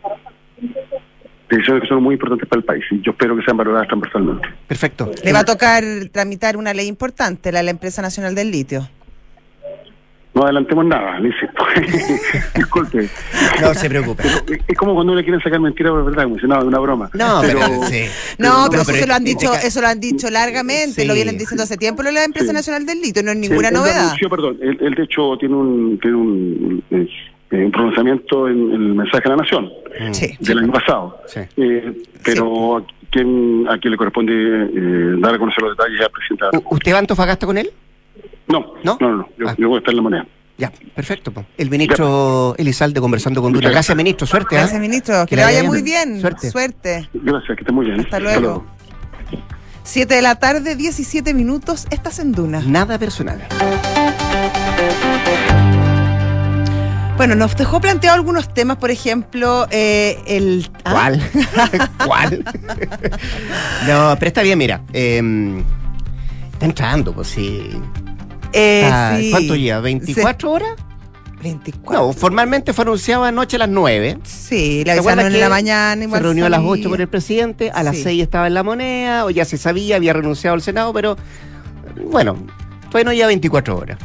decisiones 1.50 1.82
que 1.82 1.88
son 1.88 2.02
muy 2.02 2.14
importantes 2.14 2.48
para 2.48 2.60
el 2.60 2.64
país 2.64 2.84
y 2.90 3.00
yo 3.02 3.12
espero 3.12 3.36
que 3.36 3.42
sean 3.42 3.56
valoradas 3.56 3.88
transversalmente. 3.88 4.48
Perfecto. 4.66 5.10
Le 5.24 5.32
va 5.32 5.40
a 5.40 5.44
tocar 5.44 5.82
tramitar 6.12 6.56
una 6.56 6.74
ley 6.74 6.86
importante, 6.86 7.50
la 7.52 7.58
de 7.60 7.64
la 7.64 7.70
Empresa 7.70 8.02
Nacional 8.02 8.34
del 8.34 8.50
Litio. 8.50 8.88
No 10.34 10.44
adelantemos 10.44 10.84
nada, 10.86 11.18
le 11.18 11.28
insisto. 11.28 11.64
Disculpe. 12.54 13.08
No 13.60 13.74
se 13.74 13.88
preocupe. 13.88 14.22
Es- 14.24 14.60
Es 14.68 14.76
como 14.78 14.94
cuando 14.94 15.12
uno 15.12 15.20
le 15.20 15.24
quieren 15.24 15.40
sacar 15.42 15.58
mentiras 15.58 15.90
por 15.90 16.04
verdad, 16.04 16.24
como 16.24 16.38
si 16.38 16.46
no, 16.46 16.58
es 16.58 16.64
una 16.64 16.78
broma. 16.78 17.10
No, 17.14 17.40
pero, 17.40 17.60
sí. 17.88 18.04
No, 18.38 18.68
pero, 18.70 18.84
pero 18.86 18.98
eso, 18.98 19.06
lo 19.08 19.14
han 19.14 19.26
este 19.26 19.40
dicho, 19.46 19.52
ca- 19.52 19.60
eso 19.62 19.80
lo 19.80 19.88
han 19.88 19.98
dicho 19.98 20.30
largamente, 20.30 21.00
Sí. 21.02 21.06
lo 21.08 21.14
vienen 21.14 21.38
diciendo 21.38 21.64
hace 21.64 21.76
tiempo 21.76 22.02
lo 22.02 22.10
de 22.10 22.14
la 22.16 22.24
Empresa 22.24 22.48
Sí. 22.48 22.52
Nacional 22.52 22.86
del 22.86 23.00
Litio, 23.00 23.22
no 23.24 23.32
es 23.32 23.38
Sí, 23.38 23.48
ninguna 23.48 23.68
él 23.68 23.74
novedad. 23.74 24.04
anunció, 24.06 24.28
perdón, 24.30 24.58
él, 24.60 24.78
él 24.80 24.94
de 24.94 25.02
hecho 25.02 25.36
tiene 25.40 25.56
un, 25.56 25.98
tiene 26.00 26.16
un, 26.16 26.84
eh, 27.50 27.64
un 27.64 27.70
pronunciamiento 27.72 28.48
en 28.48 28.72
el 28.72 28.94
mensaje 28.94 29.22
a 29.26 29.30
la 29.30 29.36
Nación 29.36 29.70
Mm. 30.00 30.12
Sí. 30.14 30.36
del 30.40 30.58
año 30.58 30.72
pasado. 30.72 31.18
Sí. 31.26 31.40
Eh, 31.56 31.92
pero 32.24 32.76
a, 32.76 32.84
quien, 33.10 33.66
a 33.68 33.78
quien 33.78 33.90
le 33.90 33.96
corresponde 33.96 34.32
eh, 34.34 35.16
dar 35.18 35.34
a 35.34 35.38
conocer 35.38 35.62
los 35.62 35.76
detalles 35.76 35.98
la 36.00 36.58
U- 36.58 36.74
¿Usted 36.74 36.92
va 36.92 36.96
a 36.96 37.00
Antofagasta 37.00 37.46
con 37.46 37.58
él? 37.58 37.70
No, 38.46 38.74
¿No? 38.84 38.96
no, 39.00 39.08
no, 39.10 39.16
no, 39.16 39.28
yo, 39.38 39.48
Ah. 39.48 39.54
yo 39.58 39.68
voy 39.68 39.76
a 39.76 39.78
estar 39.78 39.92
en 39.92 39.96
la 39.96 40.02
moneda. 40.02 40.26
Ya, 40.56 40.72
perfecto. 40.94 41.30
po. 41.32 41.44
El 41.56 41.70
ministro 41.70 42.54
Elizalde 42.58 43.00
conversando 43.00 43.40
con 43.42 43.52
Duna. 43.52 43.70
Gracias, 43.70 43.96
ministro. 43.96 44.26
Suerte. 44.26 44.56
¿ah? 44.56 44.60
Gracias, 44.60 44.80
ministro. 44.80 45.14
Que, 45.24 45.30
Que 45.30 45.36
le 45.36 45.42
vaya 45.44 45.58
vaya 45.58 45.68
muy 45.68 45.82
bien. 45.82 46.08
bien. 46.10 46.20
Suerte. 46.20 46.50
Suerte. 46.50 47.08
Gracias, 47.14 47.56
que 47.56 47.62
esté 47.62 47.72
muy 47.72 47.86
bien. 47.86 48.00
Hasta 48.00 48.18
luego. 48.20 48.66
Siete 49.84 50.14
de 50.16 50.22
la 50.22 50.34
tarde, 50.38 50.76
17 50.76 51.32
minutos. 51.32 51.86
Estás 51.90 52.18
en 52.18 52.32
Duna. 52.32 52.60
Nada 52.66 52.98
personal. 52.98 53.40
Bueno, 57.18 57.34
nos 57.34 57.54
dejó 57.56 57.80
planteado 57.80 58.14
algunos 58.14 58.54
temas, 58.54 58.76
por 58.78 58.90
ejemplo, 58.92 59.66
eh, 59.70 60.18
el... 60.26 60.70
¿ah? 60.84 60.92
¿Cuál? 60.92 61.22
¿Cuál? 62.06 62.44
no, 63.88 64.14
pero 64.18 64.28
está 64.28 64.42
bien, 64.42 64.56
mira. 64.56 64.80
eh, 64.92 65.20
está 66.52 66.64
entrando, 66.66 67.12
pues 67.12 67.28
sí. 67.28 67.70
Eh, 68.52 68.88
Ah, 68.90 69.16
sí. 69.18 69.30
¿Cuánto 69.32 69.56
lleva? 69.56 69.80
¿24 69.80 70.44
horas? 70.48 70.68
Sí, 70.76 70.84
24. 71.42 72.00
No, 72.06 72.12
formalmente 72.12 72.72
fue 72.72 72.84
anunciado 72.84 73.24
anoche 73.24 73.56
a 73.56 73.60
las 73.60 73.68
9. 73.68 74.18
Sí, 74.22 74.78
le 74.78 74.84
¿Te 74.84 74.90
acuerdas 74.92 75.24
avisaron 75.24 75.34
en 75.34 75.40
la 75.40 75.48
mañana. 75.48 75.94
Se 76.00 76.04
igual 76.04 76.22
reunió 76.22 76.46
a 76.46 76.48
las 76.50 76.58
sabía. 76.58 76.70
8 76.72 76.88
por 76.88 77.00
el 77.00 77.08
presidente, 77.08 77.70
a 77.72 77.82
las 77.82 77.96
Sí. 77.96 78.02
6 78.04 78.22
estaba 78.22 78.46
en 78.46 78.54
la 78.54 78.62
moneda, 78.62 79.24
o 79.24 79.30
ya 79.30 79.44
se 79.44 79.58
sabía, 79.58 79.96
había 79.96 80.12
renunciado 80.12 80.54
al 80.54 80.62
Senado, 80.62 80.92
pero 80.92 81.16
bueno, 82.10 82.36
bueno, 82.92 83.12
ya 83.12 83.26
24 83.26 83.76
horas. 83.76 83.98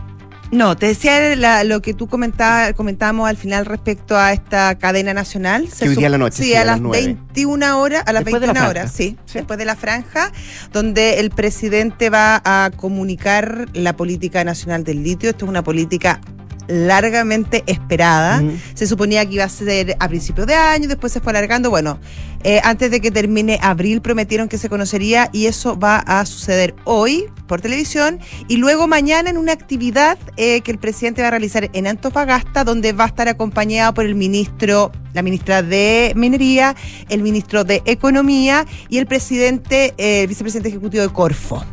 No, 0.54 0.78
te 0.78 0.86
decía 0.86 1.36
la- 1.36 1.64
lo 1.64 1.82
que 1.82 1.94
tú 1.96 2.08
comentabas, 2.08 2.74
comentábamos 2.74 3.28
al 3.28 3.38
final 3.38 3.66
respecto 3.66 4.18
a 4.18 4.34
esta 4.34 4.78
cadena 4.78 5.14
nacional. 5.14 5.68
Se 5.68 5.86
Que 5.86 5.90
hoy 5.90 5.96
sup- 5.96 5.98
día 5.98 6.08
a 6.08 6.12
la 6.12 6.18
noche, 6.20 6.38
Sí, 6.44 6.50
sí, 6.50 6.54
a, 6.54 6.62
a 6.62 6.66
las 6.66 6.74
las 6.76 6.82
nueve. 6.82 7.06
21 7.06 7.80
horas, 7.80 8.04
a 8.06 8.14
las 8.14 8.24
Después 8.24 8.40
de 8.42 8.48
la 8.48 8.54
21 8.54 8.72
franja. 8.72 8.82
horas, 8.82 8.92
sí, 8.96 9.18
Sí. 9.26 9.40
después 9.40 9.58
de 9.58 9.66
la 9.66 9.76
franja, 9.76 10.32
donde 10.72 11.20
el 11.20 11.32
presidente 11.32 12.10
va 12.12 12.40
a 12.46 12.70
comunicar 12.76 13.66
la 13.74 13.96
política 13.98 14.44
nacional 14.44 14.84
del 14.84 15.04
litio. 15.04 15.32
Esto 15.32 15.46
es 15.46 15.50
una 15.50 15.64
política 15.64 16.22
largamente 16.68 17.64
esperada. 17.68 18.44
Se 18.74 18.88
suponía 18.88 19.26
que 19.26 19.36
iba 19.36 19.44
a 19.44 19.50
ser 19.50 19.96
a 20.00 20.08
principios 20.08 20.48
de 20.48 20.56
año, 20.56 20.88
después 20.88 21.14
se 21.14 21.20
fue 21.20 21.32
alargando. 21.32 21.70
Bueno, 21.70 22.00
eh, 22.44 22.60
antes 22.64 22.92
de 22.92 23.00
que 23.00 23.12
termine 23.12 23.58
abril 23.62 24.02
prometieron 24.02 24.50
que 24.50 24.58
se 24.58 24.70
conocería 24.70 25.30
y 25.32 25.46
eso 25.46 25.80
va 25.80 25.98
a 26.00 26.26
suceder 26.26 26.76
hoy 26.84 27.26
por 27.48 27.62
televisión 27.62 28.20
y 28.48 28.58
luego 28.58 28.88
mañana 28.88 29.30
en 29.30 29.38
una 29.38 29.54
actividad 29.54 30.18
eh, 30.38 30.62
que 30.62 30.72
el 30.72 30.78
presidente 30.78 31.22
va 31.22 31.30
a 31.30 31.32
realizar 31.32 31.70
en 31.72 31.88
Antofagasta, 31.88 32.64
donde 32.64 32.92
va 32.94 33.06
a 33.06 33.08
estar 33.08 33.30
acompañado 33.30 33.94
por 33.94 34.06
el 34.06 34.16
ministro, 34.16 34.92
la 35.14 35.22
ministra 35.22 35.62
de 35.62 36.14
Minería, 36.16 36.76
el 37.10 37.22
ministro 37.22 37.64
de 37.64 37.82
Economía 37.86 38.66
y 38.90 38.98
el 38.98 39.06
presidente, 39.06 39.94
eh, 39.98 40.22
el 40.24 40.28
vicepresidente 40.28 40.70
ejecutivo 40.70 41.04
de 41.04 41.10
Corfo. 41.10 41.64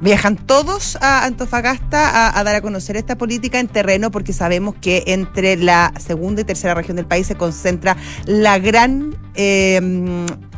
Viajan 0.00 0.36
todos 0.36 0.96
a 1.00 1.24
Antofagasta 1.24 2.38
a, 2.38 2.44
dar 2.44 2.54
a 2.54 2.60
conocer 2.60 2.96
esta 2.96 3.18
política 3.18 3.58
en 3.58 3.68
terreno 3.68 4.10
porque 4.10 4.32
sabemos 4.32 4.74
que 4.80 5.02
entre 5.06 5.56
la 5.56 5.92
segunda 5.98 6.42
y 6.42 6.44
tercera 6.44 6.74
región 6.74 6.96
del 6.96 7.06
país 7.06 7.26
se 7.26 7.34
concentra 7.34 7.96
la 8.24 8.58
gran, 8.58 9.16
eh, 9.34 9.80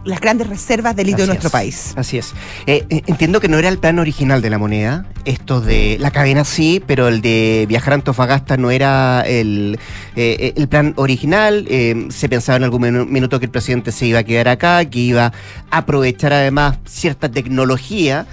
las 0.05 0.21
grandes 0.21 0.47
reservas 0.49 0.97
de 0.97 1.05
litio 1.05 1.25
de 1.25 1.29
nuestro 1.29 1.49
es, 1.49 1.53
país. 1.53 1.95
Así 1.97 2.19
es. 2.19 2.33
Eh, 2.67 2.85
eh, 2.89 3.03
entiendo 3.07 3.41
que 3.41 3.49
no 3.49 3.59
era 3.59 3.69
el 3.69 3.79
plan 3.79 3.99
original 3.99 4.41
de 4.43 4.51
la 4.51 4.59
moneda. 4.59 5.07
Esto 5.27 5.61
de 5.61 5.99
la 6.01 6.11
cadena 6.11 6.45
sí, 6.45 6.83
pero 6.87 7.09
el 7.09 7.21
de 7.21 7.67
viajar 7.69 7.93
a 7.93 7.97
Antofagasta 7.97 8.57
no 8.57 8.71
era 8.71 9.23
el, 9.27 9.79
eh, 10.17 10.55
el 10.57 10.69
plan 10.69 10.95
original. 10.97 11.67
Eh, 11.69 12.07
se 12.11 12.29
pensaba 12.29 12.57
en 12.57 12.65
algún 12.65 12.83
minu- 12.83 13.07
minuto 13.07 13.39
que 13.39 13.45
el 13.45 13.51
presidente 13.51 13.93
se 13.93 14.07
iba 14.07 14.21
a 14.21 14.25
quedar 14.25 14.49
acá, 14.49 14.83
que 14.87 14.99
iba 14.99 15.33
a 15.71 15.79
aprovechar 15.79 16.33
además 16.33 16.79
cierta 16.87 17.31
tecnología 17.31 18.27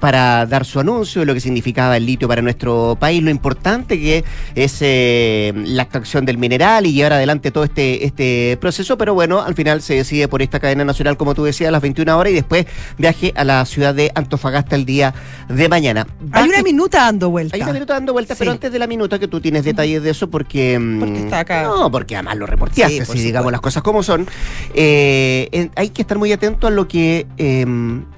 para 0.00 0.46
dar 0.46 0.64
su 0.64 0.80
anuncio 0.80 1.20
de 1.20 1.26
lo 1.26 1.34
que 1.34 1.40
significaba 1.40 1.96
el 1.96 2.06
litio 2.06 2.28
para 2.28 2.42
nuestro 2.42 2.96
país, 3.00 3.22
lo 3.22 3.30
importante 3.30 3.98
que 3.98 4.24
es 4.54 4.80
la 4.80 5.82
extracción 5.82 6.26
del 6.26 6.38
mineral 6.38 6.86
y 6.86 6.92
llevar 6.92 7.14
adelante 7.14 7.50
todo 7.50 7.64
este, 7.64 8.04
este 8.04 8.58
proceso, 8.60 8.98
pero 8.98 9.14
bueno, 9.14 9.40
al 9.40 9.54
final 9.54 9.82
se 9.82 9.94
decide 9.94 10.28
por 10.28 10.42
esta 10.42 10.57
cadena 10.60 10.84
nacional, 10.84 11.16
como 11.16 11.34
tú 11.34 11.44
decías, 11.44 11.68
a 11.68 11.72
las 11.72 11.82
21 11.82 12.16
horas 12.18 12.32
y 12.32 12.34
después 12.36 12.66
viaje 12.96 13.32
a 13.36 13.44
la 13.44 13.64
ciudad 13.64 13.94
de 13.94 14.10
Antofagasta 14.14 14.76
el 14.76 14.84
día 14.84 15.14
de 15.48 15.68
mañana. 15.68 16.06
Hay 16.32 16.48
una 16.48 16.62
minuta 16.62 16.98
dando 17.04 17.30
vuelta. 17.30 17.56
hay 17.56 17.62
una 17.62 17.72
minuta 17.72 17.94
dando 17.94 18.12
vueltas, 18.12 18.36
Sí. 18.38 18.40
pero 18.42 18.52
antes 18.52 18.70
de 18.72 18.78
la 18.78 18.86
minuta 18.86 19.18
que 19.18 19.28
tú 19.28 19.40
tienes 19.40 19.64
detalles 19.64 20.02
de 20.02 20.10
eso 20.10 20.28
porque... 20.30 20.78
mm, 20.78 20.98
Porque 21.00 21.18
está 21.20 21.40
acá. 21.40 21.62
No, 21.64 21.90
porque 21.90 22.16
además 22.16 22.36
lo 22.36 22.46
reporteaste, 22.46 23.04
Sí, 23.04 23.12
si 23.12 23.24
digamos 23.24 23.50
las 23.52 23.60
cosas 23.60 23.82
como 23.82 24.02
son. 24.02 24.26
Eh, 24.74 25.48
eh, 25.52 25.70
hay 25.76 25.90
que 25.90 26.02
estar 26.02 26.18
muy 26.18 26.32
atento 26.32 26.66
a 26.66 26.70
lo 26.70 26.86
que 26.88 27.26
eh, 27.36 27.66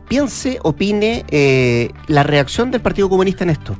piense, 0.08 0.58
opine 0.62 1.24
eh, 1.30 1.90
la 2.06 2.22
reacción 2.22 2.70
del 2.70 2.80
Partido 2.80 3.08
Comunista 3.08 3.44
en 3.44 3.50
esto. 3.50 3.76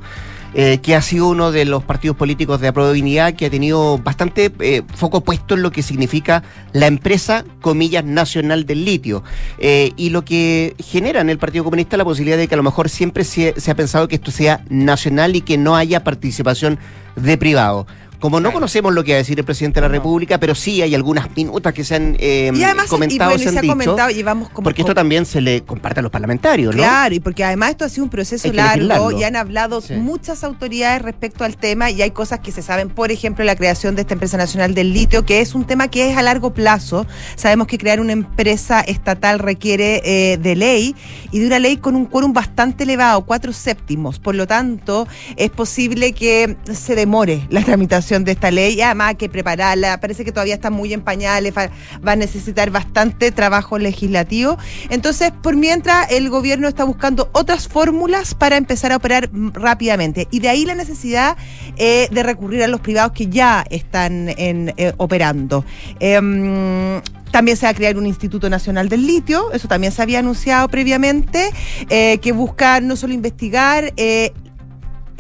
Eh, 0.55 0.79
que 0.83 0.97
ha 0.97 1.03
sido 1.03 1.29
uno 1.29 1.53
de 1.53 1.65
los 1.65 1.85
partidos 1.85 2.17
políticos 2.17 2.61
de 2.61 2.69
aprobabilidad 2.69 3.35
que 3.35 3.47
ha 3.47 3.51
tenido 3.51 3.99
bastante 3.99 4.53
eh, 4.61 4.83
foco 4.95 5.21
puesto 5.21 5.55
en 5.55 5.63
lo 5.63 5.71
que 5.71 5.83
significa 5.83 6.43
la 6.73 6.87
empresa, 6.87 7.45
comillas, 7.61 8.05
nacional 8.05 8.67
del 8.67 8.85
litio. 8.85 9.23
Eh, 9.59 9.93
y 9.97 10.11
lo 10.11 10.25
que 10.25 10.75
genera 10.79 11.21
en 11.21 11.31
el 11.31 11.39
Partido 11.39 11.65
Comunista 11.65 11.97
la 11.97 12.05
posibilidad 12.05 12.37
de 12.37 12.49
que 12.49 12.55
a 12.55 12.57
lo 12.57 12.63
mejor 12.63 12.89
siempre 12.89 13.25
se, 13.25 13.55
se 13.61 13.71
ha 13.71 13.75
pensado 13.75 14.09
que 14.09 14.17
esto 14.17 14.31
sea 14.31 14.65
nacional 14.69 15.37
y 15.37 15.41
que 15.41 15.57
no 15.57 15.77
haya 15.77 16.03
participación 16.03 16.79
de 17.17 17.39
privado. 17.39 17.87
Como 18.21 18.39
no 18.39 18.45
Claro. 18.51 18.55
conocemos 18.55 18.93
lo 18.95 19.03
que 19.03 19.13
va 19.13 19.17
a 19.17 19.19
decir 19.19 19.39
el 19.39 19.45
presidente 19.45 19.81
de 19.81 19.89
la. 19.89 19.91
República, 19.91 20.39
pero 20.39 20.55
sí 20.55 20.81
hay 20.83 20.95
algunas 20.95 21.35
minutas 21.35 21.73
que 21.75 21.83
se 21.83 21.97
han 21.97 22.17
eh, 22.21 22.53
Y 22.55 22.63
además, 22.63 22.87
y 22.87 22.89
comentado, 22.89 23.31
bueno, 23.31 23.41
y 23.41 23.43
se 23.43 23.49
han 23.49 23.55
se 23.57 23.61
dicho, 23.63 23.73
comentado, 23.73 24.11
y 24.11 24.23
vamos 24.23 24.49
como 24.51 24.63
porque 24.65 24.83
esto 24.83 24.95
también 24.95 25.27
se 25.27 25.41
le 25.41 25.63
comparte 25.63 25.99
a 25.99 26.03
los 26.03 26.13
parlamentarios, 26.13 26.75
¿no? 26.77 26.83
Claro, 26.83 27.15
y 27.15 27.19
porque 27.21 27.43
además 27.43 27.71
esto 27.71 27.85
ha 27.87 27.89
sido 27.89 28.05
un 28.05 28.11
proceso 28.11 28.53
largo 28.53 29.11
y 29.11 29.25
han 29.25 29.35
hablado 29.37 29.81
Sí. 29.81 29.95
muchas 29.95 30.45
autoridades 30.45 31.03
respecto 31.03 31.45
al 31.45 31.57
tema 31.57 31.91
y 31.91 32.03
hay 32.03 32.11
cosas 32.13 32.39
que 32.41 32.53
se 32.53 32.63
saben, 32.63 32.89
por 32.91 33.11
ejemplo, 33.11 33.45
la 33.45 33.57
creación 33.57 33.97
de 33.97 34.03
esta 34.03 34.15
empresa 34.15 34.37
nacional 34.37 34.75
del 34.75 34.93
litio, 34.93 35.25
que 35.25 35.41
es 35.41 35.55
un 35.55 35.65
tema 35.65 35.89
que 35.89 36.11
es 36.11 36.17
a 36.17 36.23
largo 36.23 36.55
plazo. 36.55 37.07
Sabemos 37.37 37.67
que 37.67 37.79
crear 37.79 38.01
una 38.01 38.13
empresa 38.13 38.81
estatal 38.81 39.39
requiere 39.39 40.03
eh, 40.05 40.37
de 40.37 40.55
ley 40.57 40.95
y 41.33 41.39
de 41.41 41.47
una 41.47 41.59
ley 41.59 41.79
con 41.79 41.97
un 41.97 42.05
quórum 42.07 42.33
bastante 42.33 42.85
elevado, 42.85 43.23
cuatro 43.25 43.53
séptimos. 43.53 44.19
Por 44.19 44.35
lo 44.35 44.47
tanto, 44.47 45.09
es 45.37 45.51
posible 45.51 46.13
que 46.13 46.57
se 46.73 46.95
demore 46.95 47.47
la 47.51 47.63
tramitación 47.63 48.10
de 48.19 48.33
esta 48.33 48.51
ley 48.51 48.81
además 48.81 49.15
que 49.15 49.29
prepararla. 49.29 50.01
Parece 50.01 50.25
que 50.25 50.33
todavía 50.33 50.55
está 50.55 50.71
muy 50.71 50.93
en 50.93 51.03
pañales, 51.03 51.55
va 51.55 52.13
a 52.13 52.17
necesitar 52.17 52.71
bastante 52.71 53.31
trabajo 53.31 53.79
legislativo. 53.79 54.59
Entonces, 54.91 55.33
por 55.43 55.57
mientras, 55.57 56.11
el 56.11 56.29
gobierno 56.29 56.69
está 56.69 56.85
buscando 56.85 57.31
otras 57.33 57.69
fórmulas 57.69 58.35
para 58.35 58.57
empezar 58.57 58.93
a 58.93 58.97
operar 58.97 59.31
rápidamente. 59.33 60.27
Y 60.31 60.41
de 60.41 60.49
ahí 60.49 60.65
la 60.65 60.75
necesidad 60.75 61.37
eh, 61.77 62.09
de 62.11 62.23
recurrir 62.23 62.63
a 62.63 62.69
los 62.69 62.81
privados 62.81 63.13
que 63.13 63.29
ya 63.29 63.65
están 63.71 64.29
eh, 64.29 64.93
operando. 64.97 65.65
Em, 66.01 67.01
también 67.31 67.57
se 67.57 67.67
va 67.67 67.71
a 67.71 67.75
crear 67.75 67.97
un 67.97 68.07
Instituto 68.07 68.51
Nacional 68.51 68.89
del 68.89 69.07
Litio, 69.07 69.53
eso 69.53 69.69
también 69.69 69.93
se 69.93 70.03
había 70.03 70.19
anunciado 70.19 70.69
previamente, 70.69 71.51
eh, 71.89 72.19
que 72.19 72.33
busca 72.33 72.81
no 72.81 72.97
solo 72.97 73.13
investigar 73.13 73.93
eh, 73.97 74.33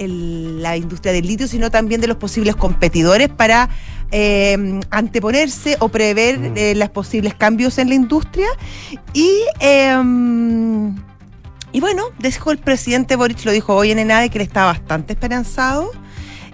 el- 0.00 0.62
la 0.62 0.76
industria 0.76 1.12
del 1.12 1.26
litio, 1.26 1.46
sino 1.46 1.70
también 1.70 2.00
de 2.00 2.06
los 2.08 2.16
posibles 2.16 2.56
competidores 2.56 3.28
para 3.28 3.68
eh, 4.12 4.80
anteponerse 4.90 5.76
o 5.78 5.88
prever 5.88 6.38
Mm. 6.38 6.52
eh, 6.56 6.74
los 6.74 6.88
posibles 6.90 7.32
cambios 7.34 7.78
en 7.78 7.88
la 7.90 7.94
industria. 7.94 8.48
Y, 9.12 9.30
eh, 9.60 9.96
y 11.72 11.80
bueno, 11.80 12.02
dijo 12.18 12.50
el 12.50 12.58
presidente 12.58 13.14
Boric, 13.14 13.44
lo 13.44 13.52
dijo 13.52 13.74
hoy 13.76 13.92
en 13.92 14.00
ENADE, 14.00 14.28
que 14.30 14.38
él 14.38 14.42
estaba 14.42 14.72
bastante 14.72 15.12
esperanzado. 15.12 15.92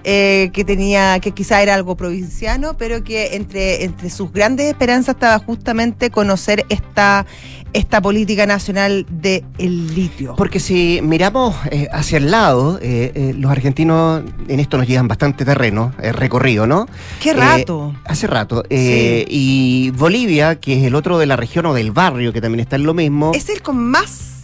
Eh, 0.09 0.51
que 0.53 0.65
tenía, 0.65 1.19
que 1.19 1.33
quizá 1.33 1.61
era 1.63 1.75
algo 1.75 1.97
provinciano, 1.97 2.77
pero 2.79 3.03
que 3.03 3.35
entre, 3.35 3.85
entre 3.85 4.09
sus 4.09 4.33
grandes 4.33 4.67
esperanzas 4.69 5.17
estaba 5.17 5.39
justamente 5.41 6.11
conocer 6.11 6.65
esta, 6.69 7.27
esta 7.73 8.01
política 8.01 8.47
nacional 8.47 9.05
del 9.11 9.95
litio. 9.95 10.37
Porque 10.37 10.61
si 10.61 11.01
miramos 11.03 11.57
eh, 11.73 11.89
hacia 11.93 12.19
el 12.19 12.31
lado, 12.31 12.79
eh, 12.81 13.11
eh, 13.15 13.35
los 13.37 13.51
argentinos 13.51 14.23
en 14.47 14.61
esto 14.61 14.79
nos 14.79 14.87
llevan 14.87 15.09
bastante 15.09 15.45
terreno, 15.45 15.93
eh, 16.01 16.13
recorrido, 16.13 16.69
¿no? 16.69 16.87
¡Qué 17.21 17.35
rato! 17.35 17.93
Hace 18.05 18.29
rato. 18.29 18.63
Eh, 18.71 19.25
Y 19.29 19.91
Bolivia, 19.91 20.61
que 20.61 20.79
es 20.79 20.85
el 20.85 20.95
otro 20.95 21.19
de 21.19 21.27
la 21.27 21.35
región 21.35 21.67
o 21.67 21.75
del 21.75 21.91
barrio, 21.91 22.33
que 22.33 22.41
también 22.41 22.61
está 22.61 22.77
en 22.77 22.85
lo 22.85 22.95
mismo, 22.95 23.33
es 23.35 23.49
el 23.49 23.61
con 23.61 23.77
más, 23.77 24.36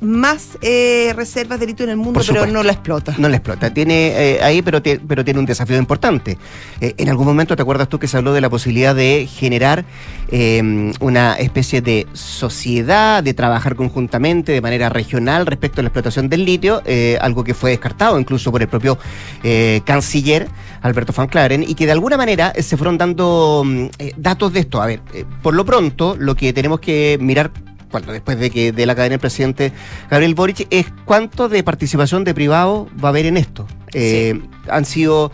más 0.00 0.58
eh, 0.60 1.12
reservas 1.16 1.60
de 1.60 1.66
litio 1.66 1.84
en 1.84 1.90
el 1.90 1.96
mundo, 1.96 2.20
pero 2.26 2.46
no 2.46 2.62
la 2.62 2.72
explota. 2.72 3.14
no 3.18 3.28
le 3.28 3.36
explota. 3.36 3.72
Tiene 3.72 4.08
eh, 4.08 4.42
ahí, 4.42 4.62
pero, 4.62 4.82
pero 4.82 5.24
tiene 5.24 5.40
un 5.40 5.46
desafío 5.46 5.76
importante. 5.76 6.38
Eh, 6.80 6.94
en 6.98 7.08
algún 7.08 7.26
momento, 7.26 7.56
¿te 7.56 7.62
acuerdas 7.62 7.88
tú 7.88 7.98
que 7.98 8.08
se 8.08 8.16
habló 8.16 8.32
de 8.32 8.40
la 8.40 8.50
posibilidad 8.50 8.94
de 8.94 9.28
generar 9.30 9.84
eh, 10.30 10.92
una 11.00 11.34
especie 11.34 11.80
de 11.80 12.06
sociedad, 12.12 13.22
de 13.22 13.34
trabajar 13.34 13.76
conjuntamente 13.76 14.52
de 14.52 14.60
manera 14.60 14.88
regional 14.88 15.46
respecto 15.46 15.80
a 15.80 15.82
la 15.82 15.88
explotación 15.88 16.28
del 16.28 16.44
litio? 16.44 16.82
eh, 16.84 17.18
algo 17.20 17.44
que 17.44 17.54
fue 17.54 17.70
descartado 17.70 18.18
incluso 18.18 18.50
por 18.50 18.62
el 18.62 18.68
propio 18.68 18.98
eh, 19.42 19.80
canciller 19.84 20.48
Alberto 20.82 21.12
Van 21.16 21.28
Claren 21.28 21.62
y 21.62 21.74
que 21.74 21.86
de 21.86 21.92
alguna 21.92 22.16
manera 22.16 22.52
se 22.58 22.76
fueron 22.76 22.98
dando 22.98 23.62
mm, 23.64 23.86
datos 24.16 24.52
de 24.52 24.60
esto. 24.60 24.80
A 24.80 24.86
ver, 24.86 25.00
por 25.42 25.54
lo 25.54 25.64
pronto, 25.64 26.16
lo 26.18 26.34
que 26.34 26.52
tenemos 26.52 26.80
que 26.80 27.18
mirar 27.20 27.50
cuando 27.90 28.12
después 28.12 28.38
de 28.38 28.50
que 28.50 28.72
de 28.72 28.86
la 28.86 28.94
cadena 28.94 29.14
del 29.14 29.20
presidente 29.20 29.72
Gabriel 30.10 30.34
Boric 30.34 30.66
es 30.70 30.86
cuánto 31.04 31.48
de 31.48 31.62
participación 31.62 32.24
de 32.24 32.34
privado 32.34 32.88
va 33.02 33.08
a 33.08 33.10
haber 33.10 33.26
en 33.26 33.36
esto. 33.36 33.66
Eh, 33.92 34.40
Han 34.68 34.84
sido 34.84 35.32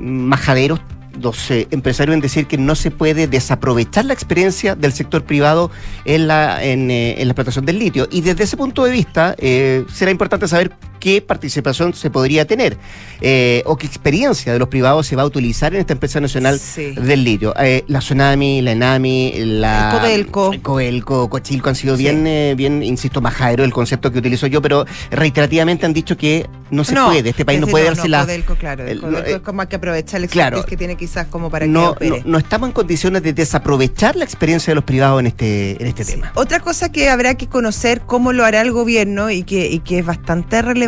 majaderos 0.00 0.80
los 1.20 1.50
eh, 1.50 1.66
empresarios 1.70 2.14
en 2.14 2.20
decir 2.20 2.46
que 2.46 2.58
no 2.58 2.74
se 2.74 2.90
puede 2.90 3.26
desaprovechar 3.26 4.04
la 4.04 4.12
experiencia 4.12 4.74
del 4.74 4.92
sector 4.92 5.24
privado 5.24 5.70
en 6.04 6.26
la, 6.26 6.62
en, 6.62 6.90
eh, 6.90 7.20
en 7.20 7.28
la 7.28 7.32
explotación 7.32 7.64
del 7.64 7.78
litio. 7.78 8.06
Y 8.10 8.20
desde 8.20 8.44
ese 8.44 8.56
punto 8.56 8.84
de 8.84 8.90
vista 8.90 9.34
eh, 9.38 9.84
será 9.92 10.10
importante 10.10 10.48
saber 10.48 10.72
qué 10.98 11.20
participación 11.22 11.94
se 11.94 12.10
podría 12.10 12.46
tener 12.46 12.76
eh, 13.20 13.62
o 13.66 13.76
qué 13.76 13.86
experiencia 13.86 14.52
de 14.52 14.58
los 14.58 14.68
privados 14.68 15.06
se 15.06 15.16
va 15.16 15.22
a 15.22 15.26
utilizar 15.26 15.74
en 15.74 15.80
esta 15.80 15.92
empresa 15.92 16.20
nacional 16.20 16.58
Sí. 16.58 16.92
del 16.92 17.24
litio. 17.24 17.54
Eh, 17.58 17.84
la 17.88 17.98
Tsunami, 18.00 18.62
la 18.62 18.72
Enami, 18.72 19.32
la 19.36 19.92
El 19.92 20.00
Codelco. 20.00 20.52
Codelco, 20.62 21.30
Cochilco 21.30 21.68
han 21.68 21.74
sido 21.76 21.96
Sí. 21.96 22.02
bien, 22.04 22.26
eh, 22.26 22.54
bien, 22.56 22.82
insisto, 22.82 23.20
majadero 23.20 23.64
el 23.64 23.72
concepto 23.72 24.10
que 24.12 24.18
utilizo 24.18 24.46
yo, 24.46 24.60
pero 24.62 24.84
reiterativamente 25.10 25.86
han 25.86 25.92
dicho 25.92 26.16
que 26.16 26.46
no 26.70 26.82
se 26.84 26.94
puede, 26.94 27.30
este 27.30 27.44
país 27.44 27.60
no 27.60 27.66
puede 27.68 27.84
darse 27.84 28.08
la... 28.08 28.20
Codelco, 28.22 28.54
claro, 28.56 28.82
el 28.84 28.90
el- 28.90 29.00
Codelco 29.00 29.28
eh, 29.28 29.32
es 29.34 29.40
como 29.40 29.60
hay 29.62 29.68
que 29.68 29.76
aprovechar 29.76 30.20
el 30.20 30.28
claro. 30.28 30.56
expertise 30.56 30.70
que 30.70 30.76
tiene 30.76 30.96
quizás 30.96 31.26
como 31.28 31.48
para 31.50 31.66
no, 31.66 31.94
que 31.96 32.08
opere. 32.08 32.22
no, 32.24 32.32
no 32.32 32.38
estamos 32.38 32.68
en 32.68 32.72
condiciones 32.72 33.22
de 33.22 33.32
desaprovechar 33.32 34.16
la 34.16 34.24
experiencia 34.24 34.72
de 34.72 34.74
los 34.76 34.84
privados 34.84 35.20
en 35.20 35.26
este, 35.28 35.80
en 35.80 35.86
este 35.88 36.04
Sí. 36.04 36.12
tema. 36.12 36.32
Otra 36.34 36.60
cosa 36.60 36.90
que 36.90 37.08
habrá 37.08 37.34
que 37.36 37.46
conocer 37.48 38.02
cómo 38.06 38.32
lo 38.32 38.44
hará 38.44 38.60
el 38.60 38.72
gobierno 38.72 39.30
y 39.30 39.42
que, 39.44 39.68
y 39.70 39.78
que 39.80 39.98
es 40.00 40.06
bastante 40.06 40.60
relevante 40.62 40.85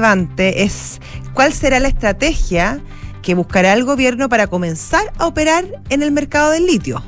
es 0.63 1.01
cuál 1.35 1.53
será 1.53 1.81
la 1.81 1.89
estrategia 1.89 2.81
que 3.23 3.35
buscará 3.35 3.73
el 3.73 3.85
gobierno 3.85 4.29
para 4.29 4.47
comenzar 4.47 5.13
a 5.19 5.27
operar 5.27 5.65
en 5.91 6.03
el 6.03 6.13
mercado 6.13 6.51
del 6.51 6.67
litio. 6.67 7.03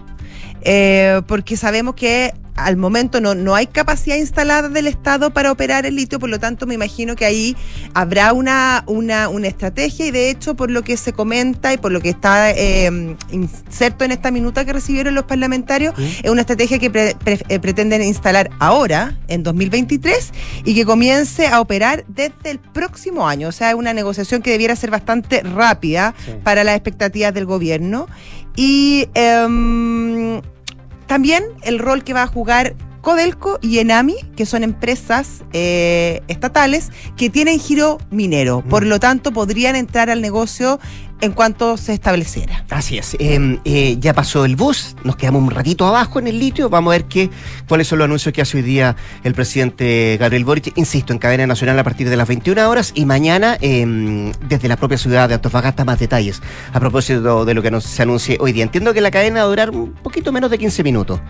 Eh, 0.62 1.22
porque 1.26 1.56
sabemos 1.56 1.94
que 1.94 2.34
al 2.64 2.76
momento 2.76 3.20
no, 3.20 3.34
no 3.34 3.54
hay 3.54 3.66
capacidad 3.66 4.16
instalada 4.16 4.68
del 4.68 4.86
Estado 4.86 5.30
para 5.30 5.52
operar 5.52 5.86
el 5.86 5.96
litio, 5.96 6.18
por 6.18 6.28
lo 6.30 6.38
tanto 6.38 6.66
me 6.66 6.74
imagino 6.74 7.16
que 7.16 7.24
ahí 7.24 7.56
habrá 7.94 8.32
una, 8.32 8.84
una, 8.86 9.28
una 9.28 9.48
estrategia 9.48 10.06
y 10.06 10.10
de 10.10 10.30
hecho 10.30 10.54
por 10.54 10.70
lo 10.70 10.82
que 10.82 10.96
se 10.96 11.12
comenta 11.12 11.72
y 11.72 11.78
por 11.78 11.92
lo 11.92 12.00
que 12.00 12.10
está 12.10 12.50
eh, 12.52 13.16
inserto 13.30 14.04
en 14.04 14.12
esta 14.12 14.30
minuta 14.30 14.64
que 14.64 14.72
recibieron 14.72 15.14
los 15.14 15.24
parlamentarios, 15.24 15.94
es 16.22 16.30
una 16.30 16.42
estrategia 16.42 16.78
que 16.78 16.90
pre- 16.90 17.16
pre- 17.22 17.42
eh, 17.48 17.58
pretenden 17.58 18.02
instalar 18.02 18.50
ahora, 18.58 19.18
en 19.28 19.42
2023, 19.42 20.32
y 20.64 20.74
que 20.74 20.84
comience 20.84 21.46
a 21.46 21.60
operar 21.60 22.04
desde 22.08 22.50
el 22.50 22.58
próximo 22.58 23.26
año. 23.28 23.48
O 23.48 23.52
sea, 23.52 23.70
es 23.70 23.74
una 23.74 23.92
negociación 23.94 24.42
que 24.42 24.50
debiera 24.50 24.76
ser 24.76 24.90
bastante 24.90 25.40
rápida 25.42 26.14
Sí. 26.24 26.32
para 26.44 26.64
las 26.64 26.74
expectativas 26.76 27.32
del 27.34 27.46
gobierno. 27.46 28.06
Y 28.56 29.08
em, 29.14 30.40
también 31.10 31.42
el 31.62 31.80
rol 31.80 32.04
que 32.04 32.12
va 32.12 32.22
a 32.22 32.26
jugar 32.28 32.76
Codelco 33.00 33.58
y 33.60 33.78
Enami, 33.80 34.14
que 34.36 34.46
son 34.46 34.62
empresas 34.62 35.42
eh, 35.52 36.20
estatales 36.28 36.90
que 37.16 37.28
tienen 37.28 37.58
giro 37.58 37.98
minero. 38.12 38.62
Por 38.68 38.84
Mm. 38.84 38.88
lo 38.88 39.00
tanto, 39.00 39.32
podrían 39.32 39.74
entrar 39.74 40.08
al 40.08 40.20
negocio 40.20 40.78
en 41.20 41.32
cuanto 41.32 41.76
se 41.76 41.92
estableciera. 41.92 42.64
Así 42.70 42.98
es. 42.98 43.14
Eh, 43.18 43.58
eh, 43.64 43.96
ya 43.98 44.14
pasó 44.14 44.44
el 44.44 44.56
bus, 44.56 44.96
nos 45.04 45.16
quedamos 45.16 45.42
un 45.42 45.50
ratito 45.50 45.86
abajo 45.86 46.18
en 46.18 46.26
el 46.26 46.38
litio. 46.38 46.68
Vamos 46.68 46.92
a 46.92 46.96
ver 46.98 47.04
qué, 47.04 47.30
cuáles 47.68 47.88
son 47.88 47.98
los 47.98 48.06
anuncios 48.06 48.32
que 48.32 48.42
hace 48.42 48.56
hoy 48.56 48.62
día 48.62 48.96
el 49.24 49.34
presidente 49.34 50.16
Gabriel 50.18 50.44
Boric. 50.44 50.72
Insisto, 50.76 51.12
en 51.12 51.18
cadena 51.18 51.46
nacional 51.46 51.78
a 51.78 51.84
partir 51.84 52.08
de 52.08 52.16
las 52.16 52.28
21 52.28 52.68
horas 52.68 52.92
y 52.94 53.04
mañana 53.04 53.56
eh, 53.60 54.32
desde 54.48 54.68
la 54.68 54.76
propia 54.76 54.98
ciudad 54.98 55.28
de 55.28 55.34
Antofagasta 55.34 55.84
más 55.84 55.98
detalles 55.98 56.40
a 56.72 56.80
propósito 56.80 57.44
de 57.44 57.54
lo 57.54 57.62
que 57.62 57.70
nos, 57.70 57.84
se 57.84 58.02
anuncie 58.02 58.36
hoy 58.40 58.52
día. 58.52 58.64
Entiendo 58.64 58.92
que 58.92 59.00
la 59.00 59.10
cadena 59.10 59.40
va 59.40 59.46
a 59.46 59.48
durar 59.48 59.70
un 59.70 59.92
poquito 59.92 60.32
menos 60.32 60.50
de 60.50 60.58
15 60.58 60.82
minutos, 60.82 61.20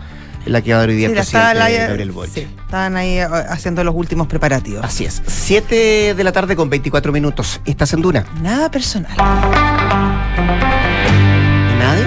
la 0.45 0.61
que 0.61 0.71
va 0.71 0.77
a 0.77 0.79
dar 0.81 0.89
hoy 0.89 0.95
día 0.95 1.07
Sí, 1.07 1.13
el 1.13 1.17
presidente 1.17 1.47
estaban 1.47 1.61
ahí, 1.61 1.77
Gabriel 1.77 2.11
Boric. 2.11 2.33
sí, 2.33 2.47
estaban 2.65 2.97
ahí 2.97 3.17
eh, 3.19 3.27
haciendo 3.49 3.83
los 3.83 3.95
últimos 3.95 4.27
preparativos. 4.27 4.83
Así 4.83 5.05
es. 5.05 5.21
7 5.25 6.15
de 6.15 6.23
la 6.23 6.31
tarde 6.31 6.55
con 6.55 6.69
24 6.69 7.11
minutos. 7.11 7.61
¿Estás 7.65 7.93
en 7.93 8.01
Duna? 8.01 8.25
Nada 8.41 8.69
personal. 8.71 9.11
¿Nadie? 11.79 12.05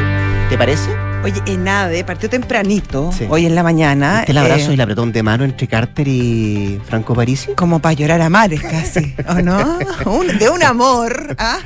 ¿Te 0.48 0.56
parece? 0.58 0.90
Oye, 1.24 1.40
Enade 1.46 2.04
partió 2.04 2.28
tempranito, 2.28 3.10
Sí. 3.10 3.24
hoy 3.30 3.46
en 3.46 3.54
la 3.54 3.62
mañana. 3.62 4.16
¿Viste 4.18 4.32
el 4.32 4.38
abrazo 4.38 4.68
eh, 4.68 4.72
y 4.72 4.74
el 4.74 4.80
apretón 4.82 5.10
de 5.10 5.22
mano 5.22 5.44
entre 5.44 5.66
Carter 5.66 6.06
y 6.06 6.78
Franco 6.86 7.14
Parisi? 7.14 7.52
Como 7.54 7.78
para 7.78 7.94
llorar 7.94 8.20
a 8.20 8.28
mares 8.28 8.60
casi, 8.60 9.14
¿o 9.26 9.34
no? 9.36 9.78
Un- 10.04 10.38
de 10.38 10.50
un 10.50 10.62
amor. 10.62 11.34
¿ah? 11.38 11.58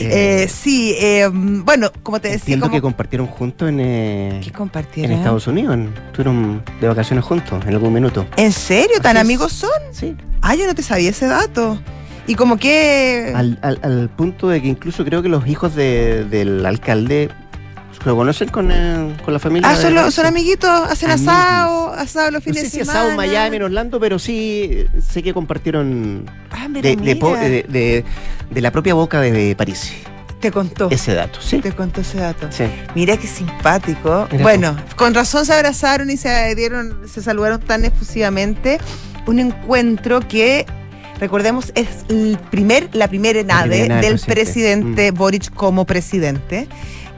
Eh, 0.00 0.48
sí, 0.50 0.94
eh, 0.98 1.28
bueno, 1.30 1.90
como 2.02 2.20
te 2.20 2.28
decía, 2.28 2.40
Entiendo 2.54 2.66
como- 2.66 2.76
que 2.78 2.80
compartieron 2.80 3.26
juntos 3.26 3.68
en, 3.68 3.80
eh, 3.80 4.40
¿Qué 4.42 5.04
en? 5.04 5.12
Estados 5.12 5.46
Unidos. 5.46 5.74
en- 5.74 5.92
Estuvieron 6.06 6.62
de 6.80 6.88
vacaciones 6.88 7.24
juntos 7.26 7.62
en 7.66 7.74
algún 7.74 7.92
minuto. 7.92 8.26
¿En 8.38 8.52
serio? 8.52 8.98
¿Tan 9.02 9.18
amigos 9.18 9.52
son? 9.52 9.70
Sí. 9.92 10.16
Ah, 10.40 10.54
yo 10.54 10.66
no 10.66 10.74
te 10.74 10.82
sabía 10.82 11.10
ese 11.10 11.26
dato. 11.26 11.78
Y 12.28 12.34
como 12.36 12.56
que... 12.58 13.32
Al, 13.34 13.58
al- 13.62 13.80
al 13.82 14.08
punto 14.10 14.48
de 14.48 14.62
que 14.62 14.68
incluso 14.68 15.04
creo 15.04 15.22
que 15.22 15.28
los 15.28 15.46
hijos 15.48 15.74
de- 15.74 16.24
del 16.24 16.64
alcalde 16.66 17.30
se 17.92 18.04
conocen 18.10 18.48
con, 18.50 18.70
eh, 18.70 19.16
con 19.24 19.32
la 19.34 19.40
familia. 19.40 19.68
Ah, 19.70 19.74
son, 19.76 19.94
lo- 19.94 20.10
son 20.12 20.26
amiguitos, 20.26 20.70
hacen 20.70 21.10
Amiguis. 21.10 21.28
asado, 21.28 21.92
asado 21.94 22.30
los 22.30 22.40
No 22.46 22.52
fines 22.52 22.62
sé 22.64 22.70
si 22.70 22.78
de 22.78 22.84
semana. 22.84 23.00
asado 23.00 23.10
en 23.10 23.16
Miami, 23.16 23.56
en 23.56 23.62
Orlando, 23.64 23.98
pero 23.98 24.18
sí 24.20 24.68
eh, 24.70 24.88
sé 25.00 25.22
que 25.22 25.34
compartieron 25.34 26.24
Ah, 26.52 26.68
de, 26.68 26.80
de 26.82 27.64
de- 27.68 28.04
de- 28.50 28.60
la 28.60 28.70
propia 28.70 28.94
boca 28.94 29.20
de 29.20 29.56
París. 29.56 29.92
Te 30.40 30.52
contó. 30.52 30.88
ese 30.92 31.14
dato, 31.14 31.40
¿sí? 31.40 31.58
Te 31.58 31.72
contó 31.72 32.02
ese 32.02 32.18
dato. 32.18 32.46
Sí. 32.50 32.64
Mira 32.94 33.16
qué 33.16 33.26
simpático. 33.26 34.28
Mira 34.30 34.42
bueno, 34.44 34.76
con 34.94 35.12
razón 35.12 35.44
se 35.44 35.52
abrazaron 35.54 36.10
y 36.10 36.16
se 36.16 36.54
dieron, 36.54 37.08
se 37.12 37.22
saludaron 37.22 37.58
tan 37.60 37.84
efusivamente. 37.84 38.78
Un 39.26 39.40
encuentro 39.40 40.20
que 40.20 40.64
recordemos 41.20 41.72
es 41.74 41.88
el 42.08 42.38
primer, 42.50 42.88
la 42.94 43.08
primera 43.08 43.38
enade 43.40 43.88
del 43.88 43.98
presidente. 44.18 44.32
presidente 44.34 45.10
Boric 45.10 45.52
como 45.54 45.84
presidente. 45.84 46.68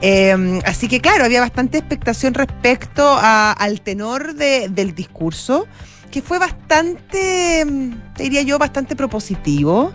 Eh, 0.01 0.59
así 0.65 0.87
que 0.87 0.99
claro, 0.99 1.25
había 1.25 1.41
bastante 1.41 1.77
expectación 1.77 2.33
respecto 2.33 3.07
a- 3.07 3.51
al 3.51 3.81
tenor 3.81 4.33
de- 4.33 4.67
del 4.69 4.95
discurso, 4.95 5.67
que 6.09 6.21
fue 6.21 6.39
bastante, 6.39 7.63
mm, 7.65 7.91
te 8.15 8.23
diría 8.23 8.41
yo, 8.41 8.57
bastante 8.57 8.95
propositivo. 8.95 9.93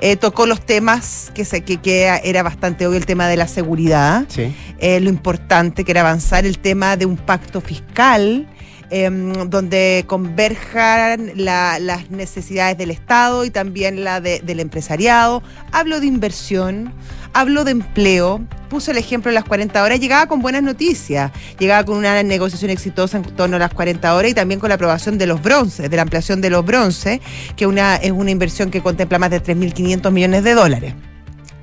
Eh, 0.00 0.16
tocó 0.16 0.46
los 0.46 0.64
temas 0.64 1.30
que, 1.34 1.44
se, 1.44 1.62
que, 1.62 1.78
que 1.78 2.20
era 2.22 2.42
bastante 2.44 2.86
obvio, 2.86 2.96
el 2.98 3.04
tema 3.06 3.26
de 3.26 3.36
la 3.36 3.48
seguridad 3.48 4.24
Sí. 4.28 4.54
eh, 4.78 5.00
lo 5.00 5.08
importante 5.10 5.84
que 5.84 5.90
era 5.90 6.02
avanzar 6.02 6.46
el 6.46 6.58
tema 6.60 6.96
de 6.96 7.04
un 7.06 7.16
pacto 7.16 7.60
fiscal 7.60 8.46
em, 8.90 9.32
donde 9.50 10.04
converjan 10.06 11.32
la- 11.34 11.78
las 11.78 12.10
necesidades 12.10 12.78
del 12.78 12.90
Estado 12.90 13.44
y 13.44 13.50
también 13.50 14.04
la 14.04 14.20
de- 14.20 14.40
del 14.40 14.60
empresariado. 14.60 15.42
Hablo 15.72 16.00
de 16.00 16.06
inversión, 16.06 16.92
hablo 17.34 17.64
de 17.64 17.72
empleo, 17.72 18.40
puso 18.70 18.90
el 18.90 18.96
ejemplo 18.98 19.30
de 19.30 19.34
las 19.34 19.44
40 19.44 19.82
horas, 19.82 20.00
llegaba 20.00 20.26
con 20.26 20.40
buenas 20.40 20.62
noticias, 20.62 21.30
llegaba 21.58 21.84
con 21.84 21.96
una 21.98 22.22
negociación 22.22 22.70
exitosa 22.70 23.18
en 23.18 23.24
torno 23.24 23.56
a 23.56 23.58
las 23.58 23.74
40 23.74 24.14
horas 24.14 24.30
y 24.30 24.34
también 24.34 24.60
con 24.60 24.68
la 24.68 24.76
aprobación 24.76 25.18
de 25.18 25.26
los 25.26 25.42
bronces, 25.42 25.90
de 25.90 25.96
la 25.96 26.02
ampliación 26.02 26.40
de 26.40 26.50
los 26.50 26.64
bronces, 26.64 27.20
que 27.56 27.66
una, 27.66 27.96
es 27.96 28.12
una 28.12 28.30
inversión 28.30 28.70
que 28.70 28.80
contempla 28.82 29.18
más 29.18 29.30
de 29.30 29.40
3.500 29.40 30.12
millones 30.12 30.44
de 30.44 30.54
dólares. 30.54 30.94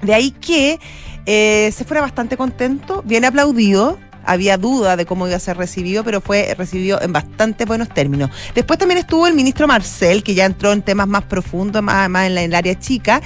De 0.02 0.14
ahí 0.14 0.32
que 0.32 0.80
eh, 1.26 1.72
se 1.76 1.86
fuera 1.86 2.02
bastante 2.02 2.38
contento, 2.38 3.02
bien 3.04 3.26
aplaudido. 3.26 3.98
Había 4.26 4.58
duda 4.58 4.96
de 4.96 5.06
cómo 5.06 5.28
iba 5.28 5.36
a 5.36 5.40
ser 5.40 5.58
recibido, 5.58 6.04
pero 6.04 6.22
fue 6.22 6.54
recibido 6.58 7.02
en 7.02 7.14
bastante 7.14 7.66
buenos 7.66 7.90
términos. 7.90 8.30
Después 8.54 8.80
también 8.80 8.98
estuvo 9.00 9.28
el 9.28 9.34
ministro 9.34 9.68
Marcel, 9.68 10.24
que 10.24 10.34
ya 10.34 10.46
entró 10.46 10.72
en 10.72 10.82
temas 10.82 11.08
más 11.08 11.24
profundos, 11.24 11.82
más, 11.82 12.10
más 12.10 12.28
en, 12.28 12.36
la, 12.36 12.44
el 12.44 12.54
área 12.54 12.78
chica. 12.80 13.22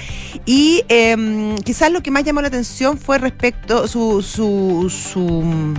Y 0.46 0.84
em, 0.88 1.56
quizás 1.58 1.90
lo 1.90 2.02
que 2.02 2.10
más 2.10 2.24
llamó 2.24 2.40
la 2.42 2.48
atención 2.48 2.98
fue 2.98 3.18
respecto 3.18 3.86
su, 3.88 4.22
su, 4.22 4.90
su, 4.90 5.74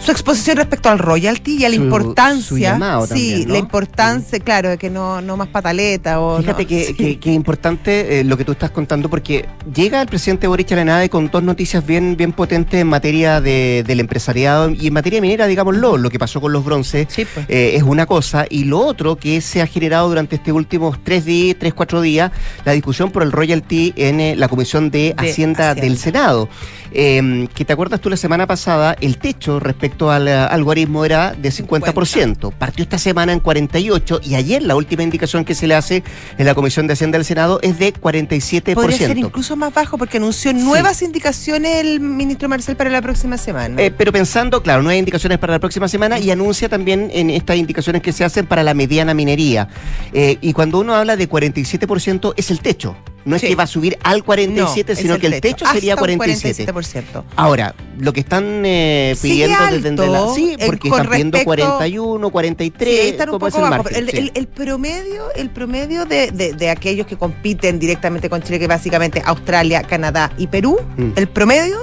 su 0.00 0.12
exposición 0.12 0.56
respecto 0.56 0.88
al 0.88 0.98
royalty 0.98 1.56
y 1.56 1.64
a 1.64 1.68
la 1.68 1.76
Su- 1.76 1.82
importancia. 1.82 2.74
su 3.00 3.06
sí, 3.06 3.08
también, 3.08 3.48
¿no? 3.48 3.52
la 3.52 3.58
importancia, 3.58 4.38
claro, 4.40 4.68
de 4.70 4.78
que 4.78 4.90
no, 4.90 5.20
no 5.20 5.36
más 5.36 5.48
pataleta. 5.48 6.20
O 6.20 6.38
Fíjate 6.40 6.62
no- 6.62 6.68
que, 6.68 6.84
sí. 6.86 6.94
que- 6.94 7.18
que 7.18 7.32
importante 7.32 8.20
eh, 8.20 8.24
lo 8.24 8.36
que 8.36 8.44
tú 8.44 8.52
estás 8.52 8.70
contando, 8.70 9.10
porque 9.10 9.46
llega 9.74 10.00
el 10.00 10.06
presidente 10.08 10.46
Boric 10.46 10.70
a 10.72 10.84
la 10.84 11.08
con 11.08 11.28
dos 11.30 11.42
noticias 11.42 11.84
bien, 11.86 12.16
bien 12.16 12.32
potentes 12.32 12.80
en 12.80 12.86
materia 12.86 13.40
de- 13.40 13.84
del 13.86 14.00
empresariado 14.00 14.70
y 14.70 14.86
en 14.86 14.92
materia 14.94 15.20
minera, 15.20 15.46
digámoslo, 15.46 15.96
lo 15.96 16.10
que 16.10 16.18
pasó 16.18 16.40
con 16.40 16.52
los 16.52 16.64
bronces. 16.64 17.06
Sí, 17.10 17.26
pues. 17.32 17.46
eh, 17.48 17.72
es 17.74 17.82
una 17.82 18.06
cosa, 18.06 18.46
y 18.48 18.64
lo 18.64 18.78
otro 18.80 19.16
que 19.16 19.40
se 19.40 19.60
ha 19.62 19.66
generado 19.66 20.08
durante 20.08 20.36
estos 20.36 20.52
últimos 20.54 20.98
tres 21.02 21.24
días, 21.24 21.56
tres, 21.58 21.74
cuatro 21.74 22.00
días, 22.00 22.30
la 22.64 22.72
discusión 22.72 23.10
por 23.10 23.22
el 23.22 23.32
royalty 23.32 23.92
en 23.96 24.20
eh, 24.20 24.36
la 24.36 24.48
Comisión 24.48 24.90
de, 24.90 24.98
De 24.98 25.14
Hacienda, 25.30 25.70
Hacienda. 25.70 25.74
del 25.74 25.98
Senado. 25.98 26.48
Eh, 26.92 27.48
que 27.54 27.64
te 27.66 27.72
acuerdas 27.74 28.00
tú 28.00 28.08
la 28.08 28.16
semana 28.16 28.46
pasada, 28.46 28.96
el 29.00 29.18
techo 29.18 29.60
respecto 29.60 29.87
al 30.10 30.28
eh, 30.28 30.32
algoritmo 30.32 31.04
era 31.04 31.32
de 31.32 31.50
50%. 31.50 32.52
Partió 32.52 32.82
esta 32.82 32.98
semana 32.98 33.32
en 33.32 33.40
48 33.40 34.20
y 34.22 34.34
ayer 34.34 34.62
la 34.62 34.76
última 34.76 35.02
indicación 35.02 35.44
que 35.44 35.54
se 35.54 35.66
le 35.66 35.74
hace 35.74 36.02
en 36.36 36.46
la 36.46 36.54
Comisión 36.54 36.86
de 36.86 36.94
Hacienda 36.94 37.18
del 37.18 37.24
Senado 37.24 37.58
es 37.62 37.78
de 37.78 37.92
47%. 37.92 38.74
Podría 38.74 38.98
ser 38.98 39.18
incluso 39.18 39.56
más 39.56 39.72
bajo 39.72 39.98
porque 39.98 40.18
anunció 40.18 40.52
nuevas 40.52 41.02
indicaciones 41.02 41.76
el 41.76 42.00
ministro 42.00 42.48
Marcel 42.48 42.76
para 42.76 42.90
la 42.90 43.02
próxima 43.02 43.36
semana. 43.36 43.80
Eh, 43.82 43.90
pero 43.90 44.12
pensando, 44.12 44.62
claro, 44.62 44.88
hay 44.88 44.98
indicaciones 44.98 45.38
para 45.38 45.54
la 45.54 45.58
próxima 45.58 45.88
semana 45.88 46.18
y 46.18 46.30
anuncia 46.30 46.68
también 46.68 47.10
en 47.12 47.30
estas 47.30 47.56
indicaciones 47.56 48.02
que 48.02 48.12
se 48.12 48.24
hacen 48.24 48.46
para 48.46 48.62
la 48.62 48.74
mediana 48.74 49.14
minería. 49.14 49.68
Eh, 50.12 50.38
y 50.40 50.52
cuando 50.52 50.80
uno 50.80 50.94
habla 50.94 51.16
de 51.16 51.28
47% 51.28 52.34
es 52.36 52.50
el 52.50 52.60
techo. 52.60 52.96
No 53.28 53.36
es 53.36 53.42
Sí. 53.42 53.48
que 53.48 53.54
va 53.56 53.64
a 53.64 53.66
subir 53.66 53.98
al 54.02 54.24
47, 54.24 54.94
No, 54.94 55.00
sino 55.00 55.18
que 55.18 55.26
el 55.26 55.40
techo, 55.40 55.66
sería 55.66 55.94
un 55.94 55.98
47. 55.98 56.64
47%. 56.72 57.24
Ahora, 57.36 57.74
lo 57.98 58.12
que 58.12 58.20
están 58.20 58.62
eh, 58.64 59.14
pidiendo 59.20 59.58
desde 59.70 59.88
alto, 59.90 60.06
la- 60.06 60.34
Sí, 60.34 60.56
eh, 60.58 60.66
porque 60.66 60.88
con 60.88 61.00
están 61.00 61.10
pidiendo 61.12 61.36
respecto- 61.38 61.44
41, 61.44 62.30
43. 62.30 63.00
Sí, 63.02 63.08
están 63.08 63.28
un 63.28 63.32
¿cómo 63.34 63.46
es 63.48 63.54
poco 63.54 63.64
el 63.66 63.70
bajo. 63.70 63.88
El, 63.90 64.10
Sí. 64.10 64.16
el- 64.16 64.32
el 64.34 64.46
promedio, 64.48 65.32
el 65.34 65.50
promedio 65.50 66.04
de, 66.06 66.30
de- 66.30 66.54
de 66.54 66.70
aquellos 66.70 67.06
que 67.06 67.16
compiten 67.16 67.78
directamente 67.78 68.30
con 68.30 68.42
Chile, 68.42 68.58
que 68.58 68.66
básicamente 68.66 69.22
Australia, 69.24 69.82
Canadá 69.82 70.32
y 70.38 70.46
Perú, 70.46 70.78
Mm. 70.96 71.10
el 71.16 71.28
promedio 71.28 71.78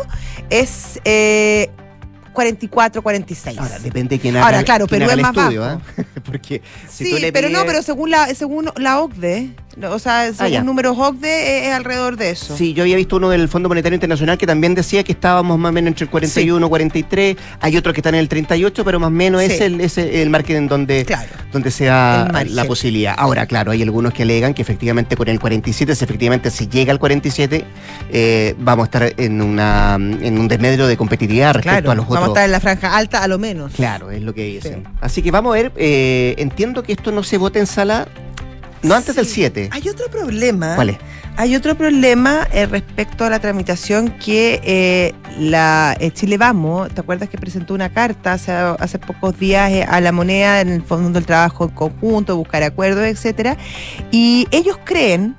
es 0.49 0.99
eh, 1.05 1.69
44, 2.33 3.01
46. 3.01 3.57
Ahora, 3.57 3.79
depende 3.79 4.15
de 4.15 4.19
quién 4.21 4.35
Ahora, 4.35 4.57
haga, 4.57 4.63
claro, 4.65 4.87
quién 4.87 4.99
Perú 4.99 5.11
haga 5.11 5.13
es 5.13 5.17
el 5.17 5.21
más 5.21 5.37
estudio, 5.37 5.61
bajo. 5.61 5.81
¿ah? 5.97 6.03
Porque 6.25 6.61
si 6.89 7.05
sí, 7.05 7.19
le 7.19 7.31
pero 7.31 7.49
no, 7.49 7.63
pero 7.65 7.81
según 7.81 8.09
la, 8.11 8.27
según 8.35 8.69
la 8.75 8.99
OCDE, 8.99 9.51
o 9.83 9.99
sea, 9.99 10.31
según 10.33 10.51
ya. 10.51 10.63
números 10.63 10.97
OCDE 10.97 11.59
es, 11.59 11.67
es 11.67 11.73
alrededor 11.73 12.17
de 12.17 12.29
eso. 12.31 12.55
Sí, 12.57 12.73
yo 12.73 12.83
había 12.83 12.95
visto 12.95 13.17
uno 13.17 13.29
del 13.29 13.47
Fondo 13.49 13.67
Monetario 13.69 13.95
Internacional 13.95 14.37
que 14.37 14.47
también 14.47 14.73
decía 14.75 15.03
que 15.03 15.11
estábamos 15.11 15.57
más 15.59 15.69
o 15.69 15.73
menos 15.73 15.89
entre 15.89 16.05
el 16.05 16.09
41 16.11 16.65
y 16.65 16.69
43. 16.69 17.37
Hay 17.61 17.77
otros 17.77 17.93
que 17.93 17.99
están 18.01 18.15
en 18.15 18.21
el 18.21 18.29
38, 18.29 18.83
pero 18.85 18.99
más 18.99 19.07
o 19.07 19.11
menos 19.11 19.41
Sí. 19.41 19.51
es 19.51 19.61
el, 19.61 19.81
es 19.81 19.97
el 19.97 20.29
margen 20.29 20.55
en 20.57 20.67
donde, 20.67 21.05
Claro. 21.05 21.29
donde 21.51 21.69
margen. 22.31 22.55
la 22.55 22.65
posibilidad. 22.65 23.15
Ahora, 23.17 23.45
claro, 23.45 23.71
hay 23.71 23.81
algunos 23.81 24.13
que 24.13 24.23
alegan 24.23 24.53
que 24.53 24.61
efectivamente 24.61 25.15
con 25.17 25.27
el 25.27 25.39
47, 25.39 25.95
si 25.95 26.03
efectivamente 26.03 26.49
se 26.51 26.67
llega 26.67 26.91
al 26.91 26.99
47, 26.99 27.65
eh, 28.11 28.55
vamos 28.59 28.83
a 28.83 28.85
estar 28.85 29.13
en, 29.17 29.41
una, 29.41 29.95
en 29.95 30.39
un 30.39 30.47
desmedro 30.47 30.87
de 30.87 30.97
competitividad 30.97 31.53
respecto 31.53 31.71
Claro, 31.81 31.91
a 31.91 31.95
los 31.95 32.05
vamos 32.05 32.17
a 32.17 32.21
otros. 32.21 32.33
estar 32.35 32.45
en 32.45 32.51
la 32.51 32.59
franja 32.59 32.95
alta 32.95 33.23
a 33.23 33.27
lo 33.27 33.37
menos. 33.37 33.73
Claro, 33.73 34.11
es 34.11 34.21
lo 34.21 34.33
que 34.33 34.43
dicen. 34.45 34.83
Sí. 34.85 34.91
Así 35.01 35.21
que 35.21 35.31
vamos 35.31 35.51
a 35.51 35.53
ver, 35.61 35.71
eh, 35.75 36.35
entiendo 36.37 36.83
que 36.83 36.93
esto 36.93 37.11
no 37.11 37.23
se 37.23 37.37
vota 37.37 37.59
en 37.59 37.67
sala, 37.67 38.07
no 38.85 38.95
antes 38.95 39.15
del 39.15 39.25
Sí. 39.25 39.33
7. 39.35 39.69
Hay 39.71 39.89
otro 39.89 40.07
problema. 40.09 40.75
¿Cuál 40.75 40.91
es? 40.91 40.97
Hay 41.37 41.53
otro 41.55 41.75
problema 41.75 42.47
eh, 42.53 42.65
respecto 42.65 43.25
a 43.25 43.29
la 43.29 43.39
tramitación 43.39 44.09
que 44.09 44.61
eh, 44.63 45.13
la 45.37 45.97
eh, 45.99 46.11
Chile 46.11 46.37
Vamos, 46.37 46.89
¿te 46.93 47.01
acuerdas 47.01 47.27
que 47.27 47.37
presentó 47.37 47.73
una 47.73 47.91
carta 47.91 48.33
hace, 48.33 48.53
hace 48.53 48.99
pocos 48.99 49.37
días 49.37 49.69
eh, 49.69 49.83
a 49.83 49.99
la 49.99 50.13
moneda 50.13 50.61
en 50.61 50.69
el 50.69 50.81
Fondo 50.81 51.09
del 51.09 51.25
Trabajo 51.25 51.65
en 51.65 51.71
conjunto, 51.71 52.37
buscar 52.37 52.63
acuerdos, 52.63 53.03
etcétera? 53.05 53.57
Y 54.11 54.47
ellos 54.51 54.77
creen, 54.85 55.35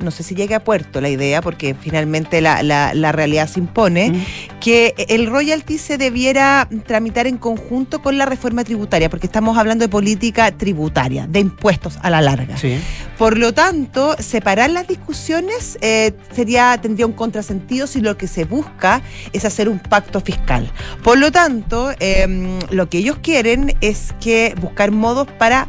no 0.00 0.10
sé 0.10 0.22
si 0.22 0.34
llegue 0.34 0.54
a 0.54 0.62
puerto 0.64 1.00
la 1.00 1.08
idea, 1.08 1.42
porque 1.42 1.74
finalmente 1.74 2.40
la, 2.40 2.62
la- 2.62 2.94
la 2.94 3.12
realidad 3.12 3.48
se 3.48 3.58
impone, 3.60 4.10
Mm. 4.10 4.24
que 4.60 4.94
el 5.08 5.26
royalty 5.26 5.78
se 5.78 5.98
debiera 5.98 6.68
tramitar 6.86 7.26
en 7.26 7.36
conjunto 7.38 8.00
con 8.02 8.16
la 8.18 8.26
reforma 8.26 8.64
tributaria, 8.64 9.08
porque 9.10 9.26
estamos 9.26 9.56
hablando 9.58 9.84
de 9.84 9.88
política 9.88 10.50
tributaria, 10.52 11.26
de 11.26 11.40
impuestos 11.40 11.98
a 12.02 12.10
la 12.10 12.20
larga. 12.20 12.56
Sí. 12.56 12.78
Por 13.16 13.38
lo 13.38 13.52
tanto, 13.52 14.14
separar 14.18 14.70
las 14.70 14.86
discusiones 14.86 15.78
eh, 15.80 16.12
sería 16.34 16.78
tendría 16.80 17.06
un 17.06 17.12
contrasentido 17.12 17.86
si 17.86 18.00
lo 18.00 18.16
que 18.16 18.28
se 18.28 18.44
busca 18.44 19.02
es 19.32 19.44
hacer 19.44 19.68
un 19.68 19.78
pacto 19.80 20.20
fiscal. 20.20 20.70
Por 21.02 21.18
lo 21.18 21.32
tanto, 21.32 21.90
eh, 21.98 22.58
lo 22.70 22.88
que 22.88 22.98
ellos 22.98 23.18
quieren 23.20 23.74
es 23.80 24.14
que 24.20 24.54
buscar 24.60 24.90
modos 24.92 25.26
para 25.38 25.66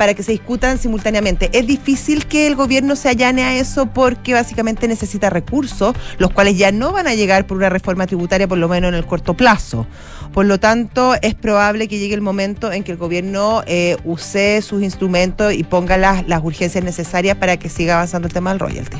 para 0.00 0.14
que 0.14 0.22
se 0.22 0.32
discutan 0.32 0.78
simultáneamente. 0.78 1.50
Es 1.52 1.66
difícil 1.66 2.24
que 2.24 2.46
el 2.46 2.56
gobierno 2.56 2.96
se 2.96 3.10
allane 3.10 3.44
a 3.44 3.56
eso 3.56 3.84
porque 3.84 4.32
básicamente 4.32 4.88
necesita 4.88 5.28
recursos, 5.28 5.94
los 6.16 6.30
cuales 6.30 6.56
ya 6.56 6.72
no 6.72 6.90
van 6.90 7.06
a 7.06 7.12
llegar 7.12 7.46
por 7.46 7.58
una 7.58 7.68
reforma 7.68 8.06
tributaria, 8.06 8.48
por 8.48 8.56
lo 8.56 8.66
menos 8.66 8.88
en 8.88 8.94
el 8.94 9.04
corto 9.04 9.34
plazo. 9.34 9.86
Por 10.32 10.46
lo 10.46 10.58
tanto, 10.58 11.16
es 11.20 11.34
probable 11.34 11.86
que 11.86 11.98
llegue 11.98 12.14
el 12.14 12.22
momento 12.22 12.72
en 12.72 12.82
que 12.82 12.92
el 12.92 12.96
gobierno 12.96 13.62
eh, 13.66 13.98
use 14.06 14.62
sus 14.62 14.82
instrumentos 14.82 15.52
y 15.52 15.64
ponga 15.64 15.98
las, 15.98 16.26
las 16.26 16.42
urgencias 16.42 16.82
necesarias 16.82 17.36
para 17.36 17.58
que 17.58 17.68
siga 17.68 17.96
avanzando 17.96 18.26
el 18.26 18.32
tema 18.32 18.48
del 18.48 18.58
royalty. 18.58 18.96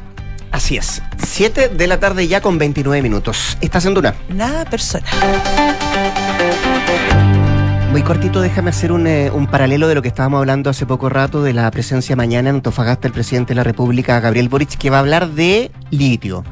Así 0.53 0.77
es. 0.77 1.01
7 1.27 1.71
de 1.71 1.87
la 1.87 1.99
tarde 1.99 2.29
ya 2.29 2.43
con 2.43 2.59
29 2.59 3.01
minutos. 3.01 3.57
Estás 3.63 3.87
en 3.87 3.95
Duna. 3.95 4.17
Nada 4.29 4.67
personal. 4.67 5.09
Muy 7.91 8.03
cortito, 8.03 8.41
déjame 8.41 8.71
hacer 8.71 8.93
un, 8.93 9.09
eh, 9.09 9.33
un 9.33 9.49
paralelo 9.49 9.89
de 9.89 9.97
lo 9.97 10.03
que 10.03 10.07
estábamos 10.07 10.39
hablando 10.39 10.71
hace 10.71 10.87
poco 10.87 11.09
rato 11.09 11.43
de 11.43 11.53
la 11.53 11.69
presencia 11.73 12.15
mañana 12.15 12.49
en 12.49 12.57
Antofagasta 12.57 13.03
del 13.03 13.13
presidente 13.13 13.49
de 13.49 13.57
la 13.57 13.65
República, 13.65 14.21
Gabriel 14.21 14.49
Boric, 14.49 14.79
que 14.79 14.91
va 14.91 14.99
a 14.99 15.01
hablar 15.01 15.31
de 15.31 15.73
litio. 15.91 16.45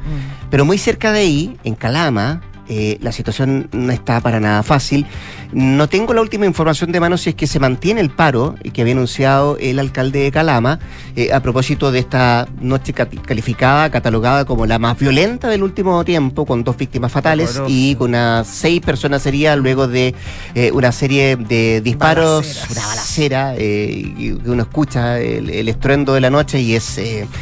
Pero 0.49 0.65
muy 0.65 0.77
cerca 0.77 1.13
de 1.13 1.19
ahí, 1.19 1.57
en 1.63 1.75
Calama, 1.75 2.41
eh, 2.71 2.99
la 3.01 3.11
situación 3.11 3.67
no 3.71 3.91
está 3.91 4.21
para 4.21 4.39
nada 4.39 4.61
fácil. 4.61 5.07
No 5.51 5.89
tengo 5.89 6.13
la 6.13 6.21
última 6.21 6.45
información 6.45 6.91
de 6.91 6.99
mano 6.99 7.17
si 7.17 7.31
es 7.31 7.35
que 7.35 7.47
se 7.47 7.59
mantiene 7.59 7.99
el 7.99 8.11
paro 8.11 8.53
que 8.71 8.81
había 8.81 8.93
anunciado 8.93 9.57
el 9.59 9.79
alcalde 9.79 10.19
de 10.19 10.31
Calama 10.31 10.77
eh, 11.15 11.33
a 11.33 11.39
propósito 11.39 11.91
de 11.91 11.97
esta 11.97 12.47
noche 12.61 12.93
calificada, 12.93 13.89
catalogada 13.89 14.45
como 14.45 14.67
la 14.67 14.77
más 14.77 14.99
violenta 14.99 15.47
del 15.47 15.63
último 15.63 16.05
tiempo, 16.05 16.45
con 16.45 16.63
dos 16.63 16.77
víctimas 16.77 17.11
fatales 17.11 17.59
y 17.67 17.95
con 17.95 18.11
unas 18.11 18.45
seis 18.45 18.81
personas 18.81 19.25
heridas 19.25 19.57
luego 19.57 19.87
de 19.87 20.13
eh, 20.53 20.71
una 20.71 20.91
serie 20.91 21.37
de 21.37 21.81
disparos, 21.81 22.67
una 22.69 22.85
balacera, 22.85 23.55
que 23.55 24.37
uno 24.45 24.61
escucha 24.61 25.19
el, 25.19 25.67
estruendo 25.67 26.13
de 26.13 26.21
la 26.21 26.29
noche 26.29 26.61
y 26.61 26.75
es 26.75 27.01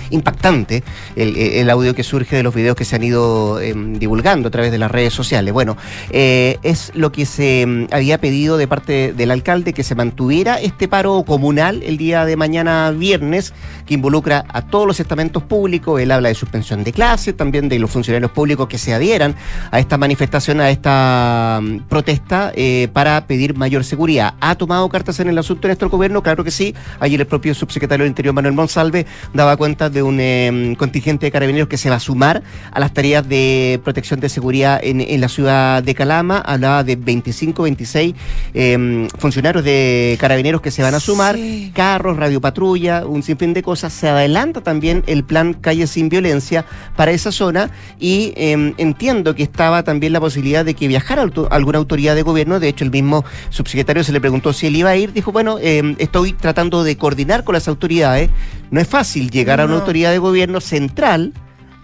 impactante 0.10 0.84
el, 1.18 1.70
audio 1.70 1.94
que 1.94 2.04
surge 2.04 2.38
de 2.38 2.44
los 2.44 2.56
videos 2.56 2.78
que 2.78 2.86
se 2.86 2.96
han 2.96 3.04
ido 3.04 3.60
em, 3.60 4.00
divulgando 4.00 4.48
a 4.48 4.52
través 4.52 4.72
de 4.72 4.78
las 4.78 4.90
redes 4.90 5.17
sociales. 5.18 5.54
Bueno, 5.54 5.76
eh, 6.12 6.58
es 6.64 6.92
lo 6.96 7.12
que 7.12 7.26
se 7.26 7.66
mm, 7.68 7.88
había 7.92 8.20
pedido 8.20 8.56
de 8.56 8.68
parte 8.68 9.14
del 9.14 9.32
alcalde 9.32 9.74
que 9.74 9.84
se 9.84 9.96
mantuviera 9.96 10.62
este 10.62 10.88
paro 10.88 11.24
comunal 11.24 11.84
el 11.84 11.98
día 11.98 12.24
de 12.24 12.38
mañana 12.38 12.92
viernes, 12.92 13.54
que 13.86 13.96
involucra 13.96 14.46
a 14.48 14.62
todos 14.62 14.88
los 14.88 15.00
estamentos 15.00 15.44
públicos. 15.44 16.00
Él 16.00 16.12
habla 16.12 16.30
de 16.30 16.36
suspensión 16.36 16.84
de 16.84 16.94
clases, 16.94 17.36
también 17.36 17.68
de 17.68 17.80
los 17.80 17.92
funcionarios 17.92 18.32
públicos 18.32 18.68
que 18.68 18.78
se 18.78 18.94
adhieran 18.94 19.36
a 19.72 19.80
esta 19.80 19.98
manifestación, 19.98 20.62
a 20.62 20.70
esta 20.70 21.60
mm, 21.62 21.80
protesta 21.90 22.52
eh, 22.56 22.88
para 22.94 23.26
pedir 23.28 23.56
mayor 23.56 23.84
seguridad. 23.84 24.36
¿Ha 24.40 24.56
tomado 24.56 24.88
cartas 24.88 25.20
en 25.20 25.30
el 25.30 25.38
asunto 25.38 25.68
en 25.68 25.72
esto 25.72 25.86
el 25.86 25.92
gobierno? 25.92 26.22
Claro 26.22 26.44
que 26.44 26.52
sí. 26.52 26.76
Ayer 27.00 27.20
el 27.20 27.28
propio 27.28 27.54
subsecretario 27.56 28.04
del 28.04 28.12
Interior, 28.12 28.34
Manuel 28.34 28.54
Monsalve, 28.54 29.06
daba 29.34 29.58
cuenta 29.58 29.90
de 29.90 30.04
un 30.04 30.20
em, 30.20 30.76
contingente 30.76 31.26
de 31.26 31.32
carabineros 31.32 31.68
que 31.68 31.78
se 31.78 31.90
va 31.90 31.96
a 31.96 32.00
sumar 32.00 32.44
a 32.72 32.80
las 32.80 32.94
tareas 32.94 33.28
de 33.28 33.80
protección 33.84 34.20
de 34.20 34.30
seguridad 34.30 34.80
en 34.84 35.02
en 35.10 35.22
la 35.22 35.30
ciudad 35.30 35.84
de 35.84 35.96
Calama, 35.96 36.40
hablaba 36.40 36.84
de 36.84 36.96
25, 36.96 37.64
26 37.64 38.16
em, 38.54 39.08
funcionarios 39.18 39.64
de 39.64 40.18
carabineros 40.20 40.62
que 40.62 40.72
se 40.72 40.82
van 40.82 40.96
a 40.96 41.00
sumar, 41.00 41.38
carros, 41.74 42.18
radiopatrulla, 42.18 43.06
un 43.06 43.24
sinfín 43.24 43.54
de 43.54 43.64
cosas. 43.64 43.94
Se 43.94 44.08
adelanta 44.10 44.62
también 44.62 45.04
el 45.08 45.24
plan 45.24 45.54
Calle 45.54 45.88
Sin 45.88 46.10
Violencia 46.10 46.66
para 46.96 47.12
esa 47.12 47.32
zona 47.32 47.72
y 48.00 48.34
em, 48.36 48.74
entiendo 48.78 49.36
que 49.36 49.44
estaba 49.44 49.84
también 49.84 50.14
la 50.14 50.20
posibilidad 50.20 50.66
de 50.66 50.74
que 50.74 50.88
viajara 50.88 51.26
alguna 51.50 51.78
autoridad 51.78 52.16
de 52.16 52.22
gobierno. 52.22 52.60
De 52.60 52.68
hecho, 52.68 52.84
el 52.84 52.92
mismo 52.92 53.26
subsecretario 53.50 54.04
se 54.04 54.12
le 54.12 54.22
preguntó 54.22 54.54
si 54.54 54.68
él 54.68 54.76
iba 54.76 54.90
a 54.90 54.96
ir. 54.96 55.14
Dijo, 55.14 55.32
bueno, 55.32 55.58
em, 55.62 55.96
estoy 56.00 56.34
tratando 56.34 56.84
de 56.84 56.98
coordinar 56.98 57.44
con 57.44 57.54
las 57.54 57.68
autoridades. 57.68 58.30
No 58.72 58.82
es 58.82 58.88
fácil 58.88 59.30
llegar 59.30 59.62
a 59.62 59.66
una 59.66 59.76
autoridad 59.76 60.12
de 60.12 60.18
gobierno 60.18 60.62
central 60.62 61.34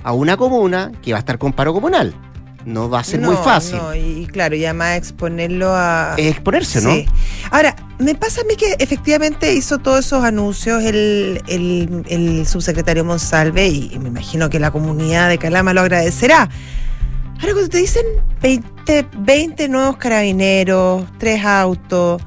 a 0.03 0.13
una 0.13 0.37
comuna 0.37 0.91
que 1.01 1.13
va 1.13 1.17
a 1.17 1.19
estar 1.19 1.37
con 1.37 1.53
paro 1.53 1.73
comunal 1.73 2.13
no 2.65 2.89
va 2.89 2.99
a 2.99 3.03
ser 3.03 3.21
muy 3.21 3.35
fácil. 3.35 3.77
No, 3.77 3.95
y 3.95 4.27
claro, 4.31 4.55
y 4.55 4.65
además 4.65 4.97
exponerlo 4.97 5.73
a... 5.75 6.15
exponerse, 6.17 6.81
¿no? 6.81 6.91
Sí. 6.91 7.05
Ahora, 7.51 7.75
me 7.99 8.15
pasa 8.15 8.41
a 8.41 8.43
mí 8.45 8.55
que 8.55 8.75
efectivamente 8.79 9.53
hizo 9.53 9.77
todos 9.79 10.05
esos 10.05 10.23
anuncios 10.23 10.83
el, 10.83 11.41
el, 11.47 12.45
subsecretario 12.47 13.05
Monsalve 13.05 13.67
y 13.67 13.97
me 13.99 14.09
imagino 14.09 14.49
que 14.49 14.59
la 14.59 14.71
comunidad 14.71 15.29
de 15.29 15.37
Calama 15.37 15.73
lo 15.73 15.81
agradecerá. 15.81 16.49
Ahora, 17.39 17.53
cuando 17.53 17.69
te 17.69 17.77
dicen 17.77 18.05
20, 18.41 19.07
20 19.19 19.69
nuevos 19.69 19.97
carabineros, 19.97 21.05
tres 21.17 21.43
autos 21.43 22.21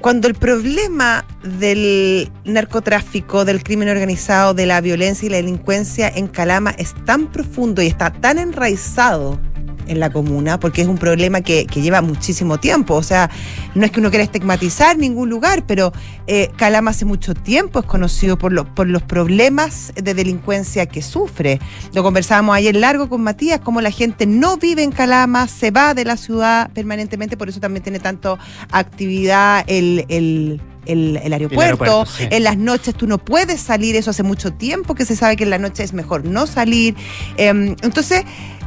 cuando 0.00 0.28
el 0.28 0.34
problema 0.34 1.24
del 1.42 2.30
narcotráfico, 2.44 3.44
del 3.44 3.62
crimen 3.62 3.88
organizado, 3.88 4.54
de 4.54 4.66
la 4.66 4.80
violencia 4.80 5.26
y 5.26 5.30
la 5.30 5.36
delincuencia 5.38 6.08
en 6.08 6.28
Calama 6.28 6.70
es 6.72 6.94
tan 7.04 7.26
profundo 7.32 7.82
y 7.82 7.86
está 7.86 8.12
tan 8.12 8.38
enraizado 8.38 9.40
en 9.86 10.00
la 10.00 10.10
comuna, 10.10 10.58
porque 10.60 10.82
es 10.82 10.88
un 10.88 10.98
problema 10.98 11.40
que, 11.40 11.66
lleva 11.76 12.00
muchísimo 12.00 12.58
tiempo. 12.58 12.94
O 12.94 13.02
sea, 13.02 13.30
no 13.74 13.84
es 13.84 13.90
que 13.90 14.00
uno 14.00 14.10
quiera 14.10 14.24
estigmatizar 14.24 14.96
ningún 14.96 15.28
lugar, 15.28 15.64
pero 15.66 15.92
eh, 16.26 16.50
Calama 16.56 16.90
hace 16.90 17.04
mucho 17.04 17.34
tiempo 17.34 17.80
es 17.80 17.86
conocido 17.86 18.38
por, 18.38 18.66
por 18.74 18.88
los 18.88 19.02
problemas 19.02 19.92
de 19.94 20.14
delincuencia 20.14 20.86
que 20.86 21.02
sufre. 21.02 21.60
Lo 21.92 22.02
conversábamos 22.02 22.56
ayer 22.56 22.74
largo 22.74 23.08
con 23.08 23.22
Matías, 23.22 23.60
cómo 23.60 23.80
la 23.80 23.90
gente 23.90 24.26
no 24.26 24.56
vive 24.56 24.82
en 24.82 24.90
Calama, 24.90 25.48
se 25.48 25.70
va 25.70 25.94
de 25.94 26.04
la 26.04 26.16
ciudad 26.16 26.70
permanentemente, 26.72 27.36
por 27.36 27.48
eso 27.48 27.60
también 27.60 27.82
tiene 27.82 27.98
tanto 27.98 28.38
actividad 28.70 29.64
el, 29.66 30.06
el 30.08 30.60
el, 30.86 31.32
aeropuerto. 31.32 32.04
En 32.18 32.44
las 32.44 32.56
noches 32.56 32.94
tú 32.94 33.06
no 33.06 33.18
puedes 33.18 33.60
salir, 33.60 33.96
eso 33.96 34.10
hace 34.10 34.22
mucho 34.22 34.52
tiempo 34.52 34.94
que 34.94 35.04
se 35.04 35.16
sabe 35.16 35.36
que 35.36 35.44
en 35.44 35.50
la 35.50 35.58
noche 35.58 35.82
es 35.82 35.92
mejor 35.92 36.24
no 36.24 36.46
salir. 36.46 36.94
Em, 37.36 37.76
entonces, 37.82 38.24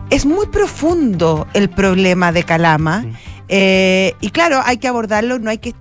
es 0.10 0.26
muy 0.26 0.48
profundo 0.48 1.48
el 1.54 1.70
problema 1.70 2.32
de 2.32 2.44
Calama. 2.44 3.06
Eh, 3.52 4.14
y 4.22 4.30
claro, 4.30 4.62
hay 4.64 4.78
que 4.78 4.88
abordarlo, 4.88 5.40
no 5.40 5.50
hay 5.50 5.58
que 5.58 5.74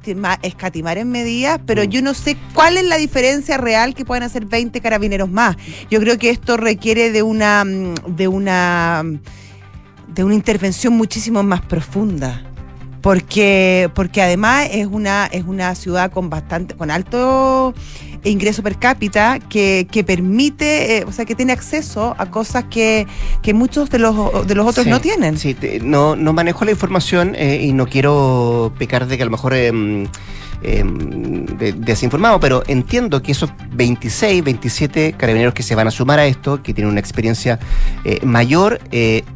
escatimar 0.42 0.96
en 0.96 1.10
medidas, 1.10 1.60
pero 1.66 1.84
mm. 1.84 1.86
yo 1.86 2.02
no 2.02 2.14
sé 2.14 2.36
cuál 2.54 2.78
es 2.78 2.84
la 2.84 2.96
diferencia 2.96 3.58
real 3.58 3.94
que 3.94 4.06
puedan 4.06 4.22
hacer 4.22 4.46
20 4.46 4.80
carabineros 4.80 5.30
más. 5.30 5.56
Yo 5.90 6.00
creo 6.00 6.16
que 6.16 6.30
esto 6.30 6.56
requiere 6.56 7.12
de 7.12 7.22
una 7.22 7.64
mm, 7.64 8.16
de 8.16 8.28
una 8.28 9.04
de 10.14 10.24
una 10.24 10.34
intervención 10.34 10.94
muchísimo 10.94 11.42
más 11.42 11.60
profunda. 11.60 12.42
Porque, 13.00 13.88
porque 13.94 14.20
además 14.20 14.68
es 14.72 14.86
una, 14.86 15.26
es 15.26 15.44
una 15.44 15.76
ciudad 15.76 16.10
con 16.10 16.30
bastante, 16.30 16.74
con 16.74 16.90
alto 16.90 17.72
ingreso 18.24 18.62
per 18.62 18.78
cápita 18.78 19.38
que, 19.38 19.86
que 19.90 20.04
permite, 20.04 20.98
eh, 20.98 21.04
o 21.04 21.12
sea, 21.12 21.24
que 21.24 21.34
tiene 21.34 21.52
acceso 21.52 22.14
a 22.18 22.30
cosas 22.30 22.64
que, 22.64 23.06
que 23.42 23.54
muchos 23.54 23.90
de 23.90 23.98
los, 23.98 24.46
de 24.46 24.54
los 24.54 24.66
otros 24.66 24.86
no 24.86 25.00
tienen. 25.00 25.38
Sí, 25.38 25.56
no, 25.82 26.16
no 26.16 26.32
manejo 26.32 26.64
la 26.64 26.70
información 26.70 27.34
eh, 27.36 27.60
y 27.62 27.72
no 27.72 27.86
quiero 27.86 28.72
pecar 28.78 29.06
de 29.06 29.16
que 29.16 29.22
a 29.22 29.26
lo 29.26 29.32
mejor... 29.32 29.54
Eh, 29.54 30.08
desinformado, 30.60 32.40
pero 32.40 32.62
entiendo 32.66 33.22
que 33.22 33.32
esos 33.32 33.50
26, 33.72 34.42
27 34.42 35.12
carabineros 35.12 35.54
que 35.54 35.62
se 35.62 35.74
van 35.74 35.86
a 35.86 35.90
sumar 35.90 36.18
a 36.18 36.26
esto, 36.26 36.62
que 36.62 36.74
tienen 36.74 36.90
una 36.90 37.00
experiencia 37.00 37.58
mayor, 38.22 38.80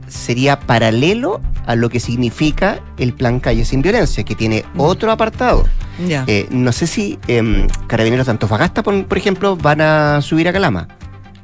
sería 0.08 0.60
paralelo 0.60 1.40
a 1.66 1.76
lo 1.76 1.88
que 1.88 2.00
significa 2.00 2.80
el 2.98 3.12
plan 3.12 3.40
Calle 3.40 3.64
Sin 3.64 3.82
Violencia, 3.82 4.24
que 4.24 4.34
tiene 4.34 4.64
mm. 4.74 4.80
otro 4.80 5.10
apartado. 5.10 5.64
Eh, 6.08 6.46
no 6.50 6.72
sé 6.72 6.86
si 6.86 7.18
em, 7.28 7.66
Carabineros 7.86 8.26
de 8.26 8.32
Antofagasta, 8.32 8.82
por, 8.82 9.16
ejemplo, 9.16 9.56
van 9.56 9.80
a 9.80 10.20
subir 10.20 10.48
a 10.48 10.52
Calama. 10.52 10.88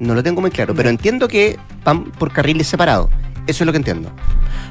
No 0.01 0.15
lo 0.15 0.23
tengo 0.23 0.41
muy 0.41 0.51
claro, 0.51 0.75
pero 0.75 0.89
entiendo 0.89 1.29
que 1.29 1.59
van 1.85 2.05
por 2.05 2.33
carriles 2.33 2.67
separados. 2.67 3.11
Eso 3.49 3.65
es 3.65 3.67
lo 3.67 3.73
que 3.73 3.79
entiendo. 3.79 4.13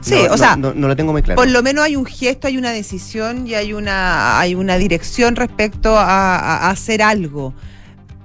Sí, 0.01 0.15
o 0.29 0.37
sea, 0.37 0.55
no, 0.55 0.73
lo 0.73 0.95
tengo 0.95 1.11
muy 1.11 1.21
claro. 1.21 1.35
Por 1.35 1.49
lo 1.49 1.61
menos 1.63 1.83
hay 1.83 1.95
un 1.95 2.05
gesto, 2.05 2.47
hay 2.47 2.57
una 2.57 2.71
decisión 2.71 3.47
y 3.47 3.55
hay 3.55 3.73
una, 3.73 4.39
hay 4.39 4.55
una 4.55 4.77
dirección 4.77 5.35
respecto 5.35 5.97
a 5.97 6.69
hacer 6.69 7.01
algo. 7.01 7.53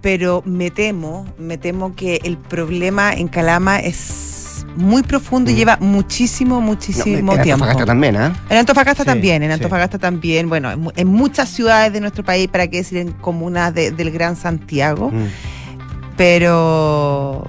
Pero 0.00 0.42
me 0.44 0.70
temo, 0.70 1.26
me 1.38 1.58
temo 1.58 1.94
que 1.94 2.20
el 2.24 2.36
problema 2.36 3.12
en 3.12 3.28
Calama 3.28 3.78
es 3.80 4.66
muy 4.76 5.02
profundo 5.02 5.50
y 5.50 5.54
mm. 5.54 5.56
lleva 5.56 5.76
muchísimo, 5.80 6.60
muchísimo 6.60 7.38
tiempo. 7.40 7.64
En 7.64 7.70
Antofagasta 7.70 7.86
también, 7.86 8.16
¿eh? 8.16 8.32
En 8.48 8.58
Antofagasta 8.58 9.04
también, 9.04 9.42
en 9.42 9.50
Antofagasta 9.52 9.98
también, 9.98 10.48
bueno, 10.48 10.92
en, 10.96 11.08
muchas 11.08 11.48
ciudades 11.48 11.92
de 11.92 12.00
nuestro 12.00 12.24
país, 12.24 12.48
para 12.48 12.68
qué 12.68 12.78
decir 12.78 12.98
en 12.98 13.12
comunas 13.12 13.74
del 13.74 14.10
Gran 14.10 14.36
Santiago, 14.36 15.10
mm. 15.10 15.26
pero 16.16 17.44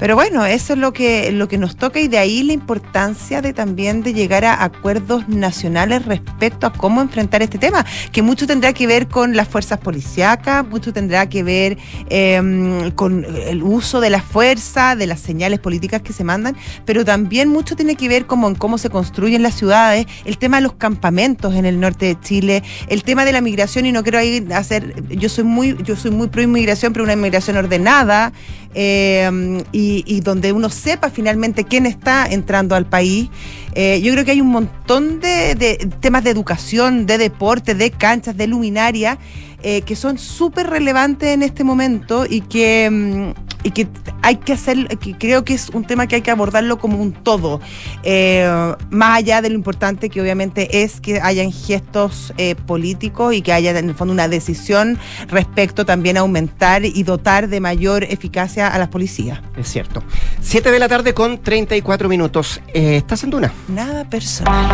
pero 0.00 0.14
bueno, 0.14 0.46
eso 0.46 0.72
es 0.72 0.78
lo 0.78 0.94
que, 0.94 1.30
lo 1.30 1.46
que 1.46 1.58
nos 1.58 1.76
toca 1.76 2.00
y 2.00 2.08
de 2.08 2.16
ahí 2.16 2.42
la 2.42 2.54
importancia 2.54 3.42
de 3.42 3.52
también 3.52 4.02
de 4.02 4.14
llegar 4.14 4.46
a 4.46 4.64
acuerdos 4.64 5.28
nacionales 5.28 6.06
respecto 6.06 6.66
a 6.66 6.72
cómo 6.72 7.02
enfrentar 7.02 7.42
este 7.42 7.58
tema, 7.58 7.84
que 8.10 8.22
mucho 8.22 8.46
tendrá 8.46 8.72
que 8.72 8.86
ver 8.86 9.08
con 9.08 9.36
las 9.36 9.46
fuerzas 9.46 9.78
policíacas, 9.78 10.66
mucho 10.66 10.94
tendrá 10.94 11.28
que 11.28 11.42
ver 11.42 11.76
em, 12.08 12.90
con 12.92 13.26
el 13.26 13.62
uso 13.62 14.00
de 14.00 14.08
la 14.08 14.22
fuerza, 14.22 14.96
de 14.96 15.06
las 15.06 15.20
señales 15.20 15.58
políticas 15.58 16.00
que 16.00 16.14
se 16.14 16.24
mandan, 16.24 16.56
pero 16.86 17.04
también 17.04 17.50
mucho 17.50 17.76
tiene 17.76 17.94
que 17.94 18.08
ver 18.08 18.24
como 18.24 18.48
en 18.48 18.54
cómo 18.54 18.78
se 18.78 18.88
construyen 18.88 19.42
las 19.42 19.54
ciudades, 19.54 20.06
el 20.24 20.38
tema 20.38 20.56
de 20.56 20.62
los 20.62 20.72
campamentos 20.72 21.54
en 21.54 21.66
el 21.66 21.78
norte 21.78 22.06
de 22.06 22.18
Chile, 22.18 22.62
el 22.88 23.04
tema 23.04 23.26
de 23.26 23.32
la 23.32 23.42
migración, 23.42 23.84
y 23.84 23.92
no 23.92 24.02
quiero 24.02 24.22
ir 24.22 24.50
a 24.54 24.58
hacer, 24.58 24.94
yo 25.10 25.28
soy 25.28 25.44
muy, 25.44 25.76
yo 25.84 25.94
soy 25.94 26.10
muy 26.10 26.28
pro 26.28 26.40
inmigración, 26.40 26.94
pero 26.94 27.04
una 27.04 27.12
inmigración 27.12 27.58
ordenada, 27.58 28.32
eh, 28.74 29.64
y, 29.72 30.20
donde 30.20 30.52
uno 30.52 30.70
sepa 30.70 31.10
finalmente 31.10 31.64
quién 31.64 31.86
está 31.86 32.26
entrando 32.26 32.74
al 32.74 32.86
país. 32.86 33.28
Eh, 33.74 34.00
yo 34.02 34.12
creo 34.12 34.24
que 34.24 34.32
hay 34.32 34.40
un 34.40 34.48
montón 34.48 35.20
de, 35.20 35.88
temas 36.00 36.24
de 36.24 36.30
educación, 36.30 37.06
de 37.06 37.18
deporte, 37.18 37.74
de 37.74 37.90
canchas, 37.90 38.36
de 38.36 38.46
luminaria, 38.46 39.18
eh, 39.62 39.82
que 39.82 39.96
son 39.96 40.18
súper 40.18 40.68
relevantes 40.68 41.28
en 41.30 41.42
este 41.42 41.64
momento 41.64 42.24
y 42.28 42.40
que, 42.40 42.88
mm, 42.90 43.30
y 43.62 43.70
que 43.72 43.88
hay 44.22 44.36
que 44.36 44.54
hacer, 44.54 44.86
que 44.98 45.16
creo 45.18 45.44
que 45.44 45.54
es 45.54 45.68
un 45.70 45.84
tema 45.84 46.06
que 46.06 46.16
hay 46.16 46.22
que 46.22 46.30
abordarlo 46.30 46.78
como 46.78 46.98
un 46.98 47.12
todo, 47.12 47.60
eh, 48.02 48.74
más 48.90 49.18
allá 49.18 49.42
de 49.42 49.50
lo 49.50 49.54
importante 49.54 50.08
que 50.08 50.20
obviamente 50.20 50.82
es 50.82 51.00
que 51.00 51.20
hayan 51.20 51.52
gestos 51.52 52.32
eh, 52.38 52.54
políticos 52.54 53.34
y 53.34 53.42
que 53.42 53.52
haya 53.52 53.78
en 53.78 53.90
el 53.90 53.94
fondo 53.94 54.14
una 54.14 54.28
decisión 54.28 54.98
respecto 55.28 55.84
también 55.84 56.16
a 56.16 56.20
aumentar 56.20 56.84
y 56.84 57.02
dotar 57.02 57.48
de 57.48 57.60
mayor 57.60 58.04
eficacia 58.04 58.68
a 58.68 58.78
las 58.78 58.88
policías. 58.88 59.40
Es 59.56 59.68
cierto. 59.68 60.02
7 60.40 60.70
de 60.70 60.78
la 60.78 60.88
tarde 60.88 61.12
con 61.12 61.42
34 61.42 62.08
minutos. 62.08 62.60
¿Estás 62.72 63.24
en 63.24 63.30
Duna? 63.30 63.52
Nada 63.68 64.08
personal. 64.08 64.68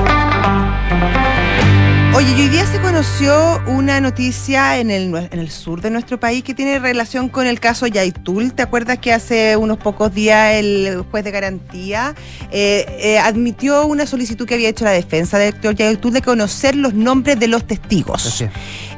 Oye, 2.16 2.35
hoy 2.35 2.48
día 2.48 2.64
se 2.64 2.81
conoció 2.81 3.61
una 3.66 4.00
noticia 4.00 4.79
en 4.79 4.90
el, 4.90 5.50
sur 5.50 5.83
de 5.83 5.90
nuestro 5.90 6.18
país 6.18 6.42
que 6.42 6.55
tiene 6.55 6.79
relación 6.79 7.29
con 7.29 7.46
el 7.46 7.61
caso 7.61 7.87
Yaitul. 7.87 8.55
¿Te 8.55 8.62
acuerdas 8.62 8.96
que 9.00 9.12
hace 9.12 9.55
unos 9.59 9.76
pocos 9.76 10.14
días 10.14 10.55
el 10.55 11.05
juez 11.11 11.24
de 11.24 11.31
garantía 11.31 12.14
eh, 12.50 12.87
eh, 13.00 13.19
admitió 13.19 13.85
una 13.85 14.06
solicitud 14.06 14.46
que 14.46 14.54
había 14.54 14.71
hecho 14.71 14.87
la 14.87 14.92
defensa 14.92 15.37
de 15.37 15.48
Héctor 15.48 15.75
Yaitul 15.75 16.14
de 16.14 16.23
conocer 16.23 16.75
los 16.75 16.94
nombres 16.94 17.38
de 17.38 17.48
los 17.48 17.67
testigos? 17.67 18.42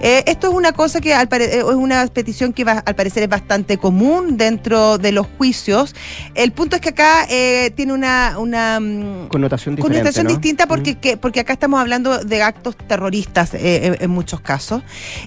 Eh, 0.03 0.25
esto 0.27 0.49
es 0.49 0.55
una 0.55 0.73
cosa 0.73 1.01
que 1.01 1.15
al 1.15 1.29
es 1.33 1.65
una 1.65 2.07
petición 2.07 2.53
que 2.53 2.65
va, 2.65 2.83
al 2.85 2.95
parecer 2.95 3.23
es 3.23 3.29
bastante 3.29 3.79
común 3.79 4.37
dentro 4.37 4.99
de 4.99 5.13
los 5.13 5.27
juicios. 5.39 5.95
El 6.35 6.53
punto 6.53 6.77
es 6.77 6.83
que 6.83 6.91
acá 6.91 7.27
tiene 7.75 7.93
una, 7.93 8.39
una 8.39 8.81
mm, 8.81 9.29
connotación, 9.29 9.77
connotación 9.77 10.27
distinta 10.27 10.67
porque, 10.67 10.93
mm. 10.93 10.97
que, 10.97 11.17
porque 11.17 11.41
acá 11.41 11.55
estamos 11.55 11.81
hablando 11.81 12.19
de 12.19 12.43
actos 12.43 12.77
terroristas 12.77 12.99
terroristas 12.99 13.55
eh, 13.55 13.97
en, 14.01 14.11
muchos 14.11 14.41
casos, 14.41 14.83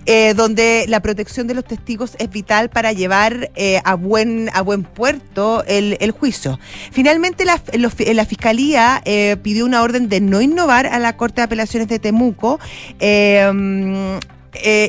eh, 0.05 0.33
donde 0.35 0.85
la 0.89 0.99
protección 0.99 1.47
de 1.47 1.53
los 1.53 1.63
testigos 1.63 2.15
es 2.19 2.29
vital 2.29 2.69
para 2.69 2.91
llevar 2.91 3.49
eh, 3.55 3.81
a, 3.85 3.95
buen, 3.95 4.49
a 4.53 4.61
buen 4.61 4.83
puerto 4.83 5.63
el, 5.65 5.97
el 6.01 6.11
juicio. 6.11 6.59
Finalmente, 6.91 7.45
la, 7.45 7.61
la 7.73 8.25
Fiscalía 8.25 9.01
pidió 9.41 9.65
una 9.65 9.81
orden 9.81 10.09
de 10.09 10.19
no 10.19 10.41
innovar 10.41 10.85
a 10.85 10.99
la 10.99 11.15
Corte 11.15 11.41
de 11.41 11.45
Apelaciones 11.45 11.87
de 11.87 11.99
Temuco. 11.99 12.59
Eh, 12.99 14.19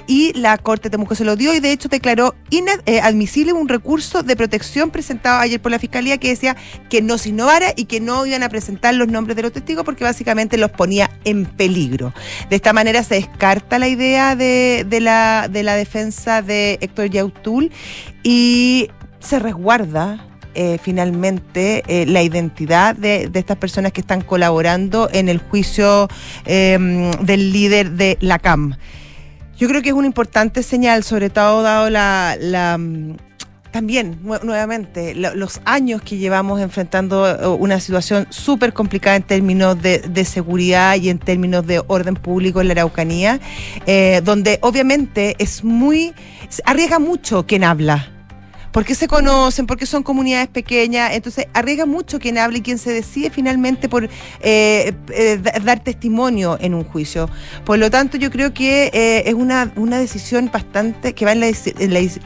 y 0.06 0.32
la 0.34 0.58
Corte 0.58 0.84
de 0.84 0.90
Temuco 0.90 1.14
se 1.14 1.24
lo 1.24 1.36
dio 1.36 1.54
y 1.54 1.60
de 1.60 1.72
hecho 1.72 1.88
declaró 1.88 2.34
inadmisible 2.50 3.52
eh, 3.52 3.54
un 3.54 3.68
recurso 3.68 4.22
de 4.22 4.36
protección 4.36 4.90
presentado 4.90 5.40
ayer 5.40 5.60
por 5.60 5.70
la 5.70 5.78
Fiscalía 5.78 6.18
que 6.18 6.28
decía 6.28 6.56
que 6.90 7.00
no 7.00 7.16
se 7.16 7.28
innovara 7.28 7.72
y 7.76 7.84
que 7.84 8.00
no 8.00 8.26
iban 8.26 8.42
a 8.42 8.48
presentar 8.48 8.94
los 8.94 9.08
nombres 9.08 9.36
de 9.36 9.42
los 9.42 9.52
testigos 9.52 9.84
porque 9.84 10.04
básicamente 10.04 10.56
los 10.56 10.70
ponía 10.70 11.10
en 11.24 11.46
peligro. 11.46 12.12
De 12.50 12.56
esta 12.56 12.72
manera 12.72 13.02
se 13.04 13.16
descarta 13.16 13.78
la 13.78 13.88
idea 13.88 14.34
de, 14.34 14.84
la, 15.00 15.48
de 15.48 15.62
la 15.62 15.74
defensa 15.74 16.42
de 16.42 16.78
Héctor 16.80 17.10
Yautul 17.10 17.70
y 18.22 18.88
se 19.20 19.38
resguarda 19.38 20.26
eh, 20.54 20.78
finalmente 20.82 21.82
la 22.06 22.22
identidad 22.22 22.96
de, 22.96 23.30
estas 23.32 23.56
personas 23.56 23.92
que 23.92 24.00
están 24.00 24.22
colaborando 24.22 25.08
en 25.12 25.28
el 25.28 25.38
juicio 25.38 26.08
del 26.44 27.52
líder 27.52 27.92
de 27.92 28.18
la 28.20 28.38
CAM. 28.38 28.76
Yo 29.62 29.68
creo 29.68 29.80
que 29.80 29.90
es 29.90 29.94
una 29.94 30.08
importante 30.08 30.64
señal, 30.64 31.04
sobre 31.04 31.30
todo 31.30 31.62
dado 31.62 31.88
la, 31.88 32.76
mm, 32.76 33.12
también, 33.70 34.18
nuevamente, 34.42 35.14
los 35.14 35.60
años 35.64 36.02
que 36.02 36.16
llevamos 36.16 36.60
enfrentando 36.60 37.30
eh, 37.30 37.46
una 37.46 37.78
situación 37.78 38.26
súper 38.30 38.72
complicada 38.72 39.14
en 39.14 39.22
términos 39.22 39.80
de, 39.80 40.24
seguridad 40.24 40.96
y 40.96 41.10
en 41.10 41.20
términos 41.20 41.64
de 41.64 41.80
orden 41.86 42.16
público 42.16 42.60
en 42.60 42.66
la 42.66 42.72
Araucanía, 42.72 43.38
eh, 43.86 44.20
donde 44.24 44.58
obviamente 44.62 45.36
es 45.38 45.62
muy, 45.62 46.12
arriesga 46.64 46.98
mucho 46.98 47.46
quien 47.46 47.62
habla 47.62 48.08
porque 48.72 48.94
se 48.94 49.06
conocen, 49.06 49.66
porque 49.66 49.86
son 49.86 50.02
comunidades 50.02 50.48
pequeñas, 50.48 51.12
entonces 51.12 51.46
arriesga 51.52 51.86
mucho 51.86 52.18
quien 52.18 52.38
hable 52.38 52.58
y 52.58 52.62
quien 52.62 52.78
se 52.78 52.90
decide 52.90 53.30
finalmente 53.30 53.88
por 53.88 54.04
eh, 54.04 54.92
eh, 55.10 55.40
dar 55.62 55.80
testimonio 55.80 56.56
en 56.60 56.74
un 56.74 56.84
juicio. 56.84 57.28
Por 57.64 57.78
lo 57.78 57.90
tanto, 57.90 58.16
yo 58.16 58.30
creo 58.30 58.54
que 58.54 58.90
eh, 58.92 59.24
es 59.26 59.34
una, 59.34 59.72
una 59.76 59.98
decisión 59.98 60.50
bastante 60.52 61.14
que 61.14 61.24
va 61.24 61.32
en 61.32 61.40
la, 61.40 61.52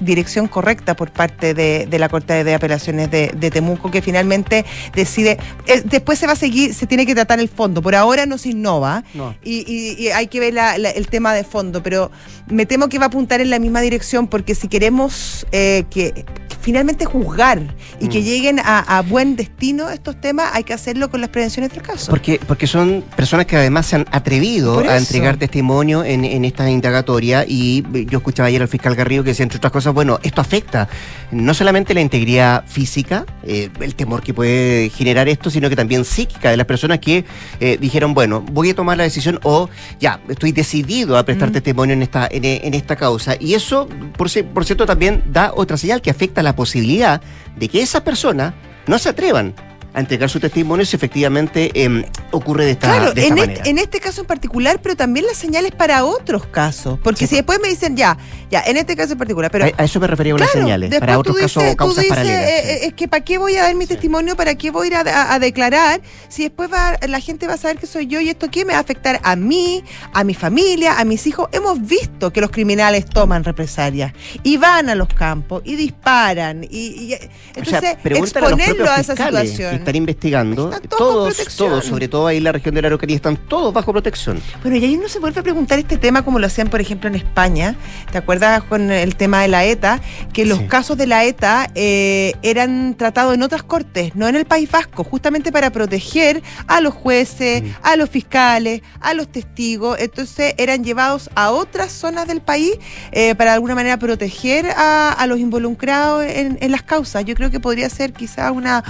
dirección 0.00 0.46
correcta 0.46 0.94
por 0.94 1.10
parte 1.10 1.52
de, 1.52 1.98
la 1.98 2.08
Corte 2.08 2.44
de 2.44 2.54
Apelaciones 2.54 3.10
de, 3.10 3.50
Temuco, 3.50 3.90
que 3.90 4.02
finalmente 4.02 4.64
decide, 4.94 5.38
después 5.84 6.18
se 6.18 6.26
va 6.26 6.34
a 6.34 6.36
seguir, 6.36 6.74
se 6.74 6.86
tiene 6.86 7.06
que 7.06 7.14
tratar 7.14 7.40
el 7.40 7.48
fondo, 7.48 7.82
por 7.82 7.94
ahora 7.94 8.26
no 8.26 8.38
se 8.38 8.50
innova 8.50 9.02
Y, 9.42 10.08
hay 10.08 10.28
que 10.28 10.40
ver 10.40 10.54
el 10.94 11.06
tema 11.08 11.34
de 11.34 11.44
fondo, 11.44 11.82
pero 11.82 12.10
me 12.48 12.66
temo 12.66 12.88
que 12.88 12.98
va 12.98 13.06
a 13.06 13.08
apuntar 13.08 13.40
en 13.40 13.50
la 13.50 13.58
misma 13.58 13.80
dirección 13.80 14.28
porque 14.28 14.54
si 14.54 14.68
queremos 14.68 15.46
que 15.50 16.24
finalmente 16.66 17.04
juzgar 17.04 17.62
y 18.00 18.08
que 18.08 18.18
mm. 18.18 18.24
lleguen 18.24 18.58
a, 18.58 19.00
buen 19.08 19.36
destino 19.36 19.88
estos 19.88 20.20
temas, 20.20 20.50
hay 20.52 20.64
que 20.64 20.72
hacerlo 20.72 21.12
con 21.12 21.20
las 21.20 21.30
prevenciones 21.30 21.70
del 21.70 21.80
caso. 21.80 22.10
Porque, 22.10 22.40
porque 22.44 22.66
son 22.66 23.04
personas 23.14 23.46
que 23.46 23.56
además 23.56 23.86
se 23.86 23.94
han 23.94 24.06
atrevido 24.10 24.80
a 24.80 24.96
entregar 24.96 25.36
testimonio 25.36 26.02
en, 26.02 26.24
en 26.24 26.44
esta 26.44 26.68
indagatoria 26.68 27.44
y 27.46 27.84
yo 28.10 28.18
escuchaba 28.18 28.48
ayer 28.48 28.62
al 28.62 28.66
fiscal 28.66 28.96
Garrido 28.96 29.22
que 29.22 29.30
decía, 29.30 29.44
entre 29.44 29.58
otras 29.58 29.72
cosas, 29.72 29.94
bueno, 29.94 30.18
esto 30.24 30.40
afecta 30.40 30.88
no 31.30 31.54
solamente 31.54 31.94
la 31.94 32.00
integridad 32.00 32.64
física, 32.66 33.26
eh, 33.44 33.70
el 33.78 33.94
temor 33.94 34.24
que 34.24 34.34
puede 34.34 34.90
generar 34.90 35.28
esto, 35.28 35.50
sino 35.50 35.68
que 35.68 35.76
también 35.76 36.04
psíquica 36.04 36.50
de 36.50 36.56
las 36.56 36.66
personas 36.66 36.98
que 36.98 37.24
eh, 37.60 37.78
dijeron, 37.80 38.12
bueno, 38.12 38.40
voy 38.40 38.70
a 38.70 38.74
tomar 38.74 38.96
la 38.96 39.04
decisión 39.04 39.38
o 39.44 39.68
ya, 40.00 40.20
estoy 40.28 40.50
decidido 40.50 41.16
a 41.16 41.24
prestar 41.24 41.50
mm. 41.50 41.52
testimonio 41.52 41.92
en 41.92 42.02
esta, 42.02 42.28
en, 42.28 42.74
esta 42.74 42.96
causa. 42.96 43.36
Y 43.38 43.54
eso, 43.54 43.88
por, 44.16 44.28
por 44.52 44.64
cierto, 44.64 44.84
también 44.84 45.22
da 45.30 45.52
otra 45.54 45.76
señal 45.76 46.02
que 46.02 46.10
afecta 46.10 46.40
a 46.40 46.44
la 46.44 46.55
posibilidad 46.56 47.20
de 47.56 47.68
que 47.68 47.82
esas 47.82 48.02
personas 48.02 48.54
no 48.86 48.98
se 48.98 49.10
atrevan 49.10 49.54
a 49.96 50.00
entregar 50.00 50.28
su 50.28 50.38
testimonio 50.38 50.84
si 50.84 50.94
efectivamente 50.94 51.70
em, 51.74 52.04
ocurre 52.30 52.66
de 52.66 52.72
esta, 52.72 52.88
claro, 52.88 53.14
de 53.14 53.28
en, 53.28 53.34
manera. 53.34 53.62
en 53.64 53.78
este 53.78 53.98
caso 53.98 54.20
en 54.20 54.26
particular, 54.26 54.78
pero 54.82 54.94
también 54.94 55.24
las 55.24 55.38
señales 55.38 55.72
para 55.72 56.04
otros 56.04 56.44
casos. 56.46 56.98
Porque 57.02 57.26
si 57.26 57.34
después 57.34 57.58
me 57.62 57.68
dicen, 57.68 57.96
ya, 57.96 58.18
ya, 58.50 58.60
en 58.60 58.76
este 58.76 58.94
caso 58.94 59.12
en 59.12 59.18
particular. 59.18 59.50
pero 59.50 59.64
A, 59.64 59.84
eso 59.84 59.98
me 59.98 60.06
refería 60.06 60.34
con 60.34 60.42
las 60.42 60.50
señales. 60.50 60.94
Para 61.00 61.18
otros 61.18 61.38
casos 61.38 61.64
o 61.64 61.76
causas 61.76 62.04
paralelas. 62.04 62.42
Eh, 62.42 62.58
eh, 62.58 62.78
es 62.82 62.92
que 62.92 63.08
¿para 63.08 63.24
qué 63.24 63.38
voy 63.38 63.56
a 63.56 63.62
dar 63.62 63.74
mi 63.74 63.86
testimonio? 63.86 64.36
¿Para 64.36 64.54
qué 64.54 64.70
voy 64.70 64.88
a 64.88 65.00
ir 65.00 65.08
a, 65.08 65.38
declarar? 65.38 66.02
Si 66.28 66.42
después 66.42 66.70
va, 66.70 66.98
la 67.08 67.20
gente 67.20 67.46
va 67.46 67.54
a 67.54 67.56
saber 67.56 67.78
que 67.78 67.86
soy 67.86 68.06
yo 68.06 68.20
y 68.20 68.28
esto 68.28 68.50
qué 68.50 68.66
me 68.66 68.72
va 68.74 68.80
a 68.80 68.82
afectar 68.82 69.18
a 69.22 69.34
mí, 69.34 69.82
a 70.12 70.24
mi 70.24 70.34
familia, 70.34 71.00
a 71.00 71.06
mis 71.06 71.26
hijos. 71.26 71.48
Hemos 71.52 71.80
visto 71.80 72.34
que 72.34 72.42
los 72.42 72.50
criminales 72.50 73.06
toman 73.06 73.44
represalias 73.44 74.12
y 74.42 74.58
van 74.58 74.90
a 74.90 74.94
los 74.94 75.08
campos 75.08 75.62
y 75.64 75.76
disparan. 75.76 76.66
Y, 76.68 77.16
entonces, 77.54 77.96
exponerlo 78.04 78.90
a, 78.90 79.00
esa 79.00 79.16
situación 79.16 79.85
están 79.86 79.96
investigando, 79.96 80.70
todos, 80.98 81.36
todos, 81.56 81.84
sobre 81.84 82.08
todo 82.08 82.26
ahí 82.26 82.38
en 82.38 82.44
la 82.44 82.50
región 82.50 82.74
de 82.74 82.82
la 82.82 82.88
Araucanía, 82.88 83.14
están 83.14 83.36
todos 83.36 83.72
bajo 83.72 83.92
protección. 83.92 84.42
Bueno, 84.62 84.76
y 84.78 84.84
ahí 84.84 84.96
uno 84.96 85.08
se 85.08 85.20
vuelve 85.20 85.38
a 85.38 85.44
preguntar 85.44 85.78
este 85.78 85.96
tema 85.96 86.24
como 86.24 86.40
lo 86.40 86.48
hacían, 86.48 86.68
por 86.68 86.80
ejemplo, 86.80 87.08
en 87.08 87.14
España. 87.14 87.76
¿Te 88.10 88.18
acuerdas 88.18 88.64
con 88.64 88.90
el 88.90 89.14
tema 89.14 89.42
de 89.42 89.48
la 89.48 89.64
ETA? 89.64 90.00
Que 90.32 90.44
los 90.44 90.60
casos 90.62 90.98
de 90.98 91.06
la 91.06 91.24
ETA 91.24 91.70
eh, 91.76 92.32
eran 92.42 92.96
tratados 92.96 93.34
en 93.34 93.44
otras 93.44 93.62
cortes, 93.62 94.16
no 94.16 94.26
en 94.26 94.34
el 94.34 94.44
País 94.44 94.68
Vasco, 94.68 95.04
justamente 95.04 95.52
para 95.52 95.70
proteger 95.70 96.42
a 96.66 96.80
los 96.80 96.92
jueces, 96.92 97.62
mm. 97.62 97.66
a 97.82 97.94
los 97.94 98.10
fiscales, 98.10 98.82
a 99.00 99.14
los 99.14 99.28
testigos. 99.28 100.00
Entonces 100.00 100.54
eran 100.58 100.82
llevados 100.82 101.30
a 101.36 101.52
otras 101.52 101.92
zonas 101.92 102.26
del 102.26 102.40
país 102.40 102.72
eh, 103.12 103.36
para 103.36 103.52
de 103.52 103.54
alguna 103.54 103.76
manera 103.76 103.96
proteger 104.00 104.66
a, 104.76 105.24
los 105.28 105.38
involucrados 105.38 106.24
en, 106.24 106.58
en 106.60 106.72
las 106.72 106.82
causas. 106.82 107.24
Yo 107.24 107.36
creo 107.36 107.52
que 107.52 107.60
podría 107.60 107.88
ser 107.88 108.12
quizá 108.12 108.50
una 108.50 108.82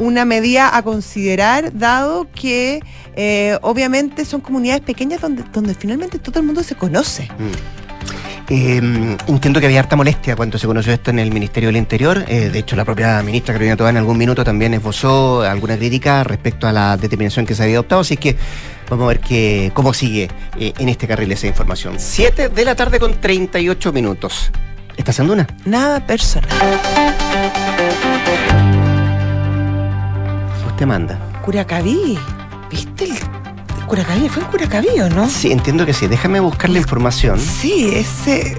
una 0.00 0.24
medida 0.24 0.76
a 0.76 0.82
considerar, 0.82 1.72
dado 1.78 2.26
que 2.34 2.80
eh, 3.14 3.56
obviamente 3.62 4.24
son 4.24 4.40
comunidades 4.40 4.80
pequeñas 4.80 5.20
donde, 5.20 5.44
donde 5.52 5.74
finalmente 5.74 6.18
todo 6.18 6.40
el 6.40 6.46
mundo 6.46 6.64
se 6.64 6.74
conoce. 6.74 7.24
Mm. 7.38 7.90
Eh, 8.52 9.16
entiendo 9.28 9.60
que 9.60 9.66
había 9.66 9.78
harta 9.78 9.94
molestia 9.94 10.34
cuando 10.34 10.58
se 10.58 10.66
conoció 10.66 10.92
esto 10.92 11.10
en 11.12 11.20
el 11.20 11.30
Ministerio 11.30 11.68
del 11.68 11.76
Interior. 11.76 12.24
Eh, 12.26 12.50
de 12.50 12.58
hecho, 12.58 12.74
la 12.74 12.84
propia 12.84 13.22
ministra 13.22 13.54
Carolina 13.54 13.76
Tobá 13.76 13.90
en 13.90 13.98
algún 13.98 14.18
minuto 14.18 14.42
también 14.42 14.74
esbozó 14.74 15.42
alguna 15.42 15.76
crítica 15.76 16.24
respecto 16.24 16.66
a 16.66 16.72
la 16.72 16.96
determinación 16.96 17.46
que 17.46 17.54
se 17.54 17.62
había 17.62 17.76
adoptado. 17.76 18.00
Así 18.00 18.16
que 18.16 18.36
vamos 18.88 19.04
a 19.04 19.08
ver 19.08 19.20
que, 19.20 19.70
cómo 19.72 19.94
sigue 19.94 20.30
en 20.58 20.88
este 20.88 21.06
carril 21.06 21.30
esa 21.30 21.46
información. 21.46 21.94
Siete 21.98 22.48
de 22.48 22.64
la 22.64 22.74
tarde 22.74 22.98
con 22.98 23.20
38 23.20 23.92
minutos. 23.92 24.50
¿Estás 24.96 25.20
en 25.20 25.30
una? 25.30 25.46
Nada 25.64 26.04
personal 26.04 26.50
te 30.80 30.86
manda? 30.86 31.18
Curacaví. 31.44 32.18
¿Viste 32.70 33.04
el 33.04 33.12
Curacaví? 33.86 34.30
¿Fue 34.30 34.42
en 34.42 34.48
Curacaví 34.48 34.88
o 35.00 35.10
no? 35.10 35.28
Sí, 35.28 35.52
entiendo 35.52 35.84
que 35.84 35.92
sí. 35.92 36.06
Déjame 36.06 36.40
buscar 36.40 36.70
la 36.70 36.78
información. 36.78 37.38
Sí, 37.38 37.90
ese 37.92 38.56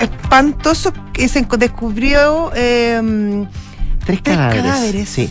espantoso 0.00 0.94
que 1.12 1.28
se 1.28 1.46
descubrió 1.58 2.54
em, 2.54 3.46
tres, 4.06 4.22
cadáveres. 4.22 5.10
Sí. 5.10 5.30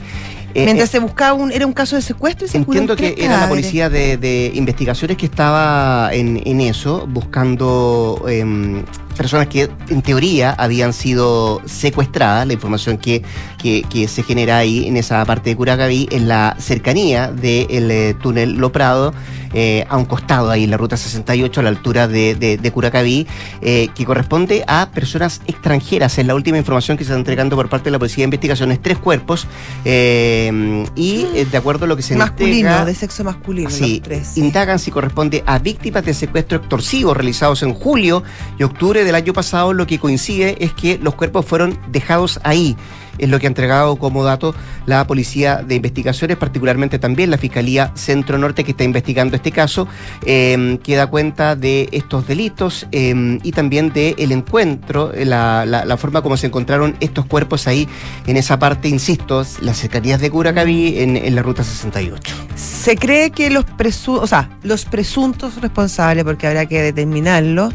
Eh, 0.53 0.65
Mientras 0.65 0.89
eh, 0.89 0.91
se 0.91 0.99
buscaba 0.99 1.33
un, 1.33 1.51
era 1.51 1.65
un 1.65 1.73
caso 1.73 1.95
de 1.95 2.03
secuestro 2.03 2.45
y 2.45 2.49
se 2.49 2.57
Entiendo 2.57 2.95
que 2.95 3.15
era 3.17 3.41
la 3.41 3.49
policía 3.49 3.89
de, 3.89 4.51
investigaciones 4.53 5.17
que 5.17 5.25
estaba 5.25 6.11
en, 6.13 6.61
eso, 6.61 7.07
buscando 7.07 8.25
em, 8.29 8.83
personas 9.17 9.47
que 9.47 9.69
en 9.89 10.01
teoría 10.01 10.51
habían 10.51 10.93
sido 10.93 11.61
secuestradas, 11.65 12.45
la 12.47 12.53
información 12.53 12.97
que, 12.97 13.23
que, 13.61 13.83
que 13.89 14.07
se 14.07 14.23
genera 14.23 14.57
ahí 14.57 14.87
en 14.87 14.95
esa 14.97 15.23
parte 15.25 15.49
de 15.49 15.55
Curacaví, 15.55 16.07
en 16.11 16.27
la 16.27 16.55
cercanía 16.59 17.31
del 17.31 17.91
eh, 17.91 18.13
túnel 18.21 18.53
Loprado, 18.57 19.13
eh, 19.53 19.85
a 19.89 19.95
un 19.97 20.03
costado 20.05 20.51
ahí 20.51 20.65
en 20.65 20.71
la 20.71 20.77
ruta 20.77 20.97
68 20.97 21.61
a 21.61 21.63
la 21.63 21.69
altura 21.69 22.07
de, 22.07 22.35
de, 22.35 22.57
de 22.57 22.71
Curacaví, 22.71 23.25
eh, 23.61 23.87
que 23.95 24.05
corresponde 24.05 24.63
a 24.67 24.89
personas 24.93 25.41
extranjeras. 25.47 26.17
Es 26.17 26.25
la 26.25 26.35
última 26.35 26.57
información 26.57 26.97
que 26.97 27.03
se 27.05 27.11
está 27.11 27.17
entregando 27.19 27.55
por 27.55 27.69
parte 27.69 27.85
de 27.85 27.91
la 27.91 27.99
Policía 27.99 28.23
de 28.23 28.25
Investigaciones, 28.25 28.81
tres 28.81 28.97
cuerpos, 28.97 29.47
eh, 29.85 30.85
y 30.95 31.23
de 31.49 31.57
acuerdo 31.57 31.85
a 31.85 31.87
lo 31.87 31.95
que 31.95 32.01
se 32.03 32.15
Masculino, 32.15 32.69
entrega- 32.69 32.85
de 32.85 32.93
sexo 32.95 33.23
masculino, 33.23 33.69
Sí, 33.69 33.93
los 33.99 34.01
tres. 34.03 34.37
indagan 34.37 34.79
si 34.79 34.91
corresponde 34.91 35.43
a 35.45 35.59
víctimas 35.59 36.03
de 36.05 36.13
secuestro 36.13 36.57
extorsivo 36.57 37.13
realizados 37.13 37.63
en 37.63 37.73
julio 37.73 38.23
y 38.59 38.63
octubre 38.63 39.03
del 39.07 39.15
año 39.15 39.33
pasado. 39.33 39.73
Lo 39.73 39.87
que 39.87 39.97
coincide 39.99 40.55
es 40.63 40.73
que 40.73 40.99
los 41.01 41.15
cuerpos 41.15 41.45
fueron 41.45 41.79
dejados 41.89 42.39
ahí. 42.43 42.77
Es 43.17 43.29
lo 43.29 43.39
que 43.39 43.47
ha 43.47 43.49
entregado 43.49 43.95
como 43.95 44.23
dato 44.23 44.53
la 44.85 45.07
Policía 45.07 45.63
de 45.67 45.73
Investigaciones, 45.73 46.37
particularmente 46.37 46.99
también 46.99 47.31
la 47.31 47.39
Fiscalía 47.39 47.91
Centro 47.95 48.37
Norte 48.37 48.63
que 48.63 48.69
está 48.71 48.83
investigando 48.83 49.35
este 49.35 49.51
caso, 49.51 49.87
eh, 50.23 50.77
que 50.83 50.95
da 50.95 51.07
cuenta 51.07 51.55
de 51.55 51.89
estos 51.91 52.27
delitos 52.27 52.85
eh, 52.91 53.39
y 53.41 53.51
también 53.53 53.91
del 53.91 54.13
el 54.19 54.31
encuentro, 54.31 55.11
la, 55.15 55.65
la- 55.65 55.97
forma 55.97 56.21
como 56.21 56.37
se 56.37 56.45
encontraron 56.45 56.95
estos 56.99 57.25
cuerpos 57.25 57.65
ahí 57.65 57.87
en 58.27 58.37
esa 58.37 58.59
parte, 58.59 58.87
insisto, 58.87 59.43
las 59.61 59.77
cercanías 59.79 60.21
de 60.21 60.29
Curacaví 60.29 60.99
en, 60.99 61.17
en 61.17 61.33
la 61.33 61.41
Ruta 61.41 61.63
68. 61.63 62.35
Se 62.53 62.95
cree 62.97 63.31
que 63.31 63.49
los 63.49 63.65
presuntos, 63.65 64.25
o 64.25 64.27
sea, 64.27 64.51
los 64.61 64.85
presuntos 64.85 65.59
responsables, 65.59 66.23
porque 66.23 66.45
habrá 66.45 66.67
que 66.67 66.83
determinarlo, 66.83 67.71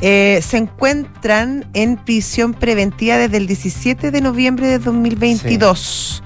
eh, 0.00 0.40
se 0.42 0.58
encuentran 0.58 1.64
en 1.72 1.96
prisión 1.96 2.52
preventiva 2.54 3.16
desde 3.16 3.38
el 3.38 3.46
17 3.46 4.10
de 4.10 4.20
noviembre 4.20 4.66
de 4.66 4.78
2022. 4.78 6.22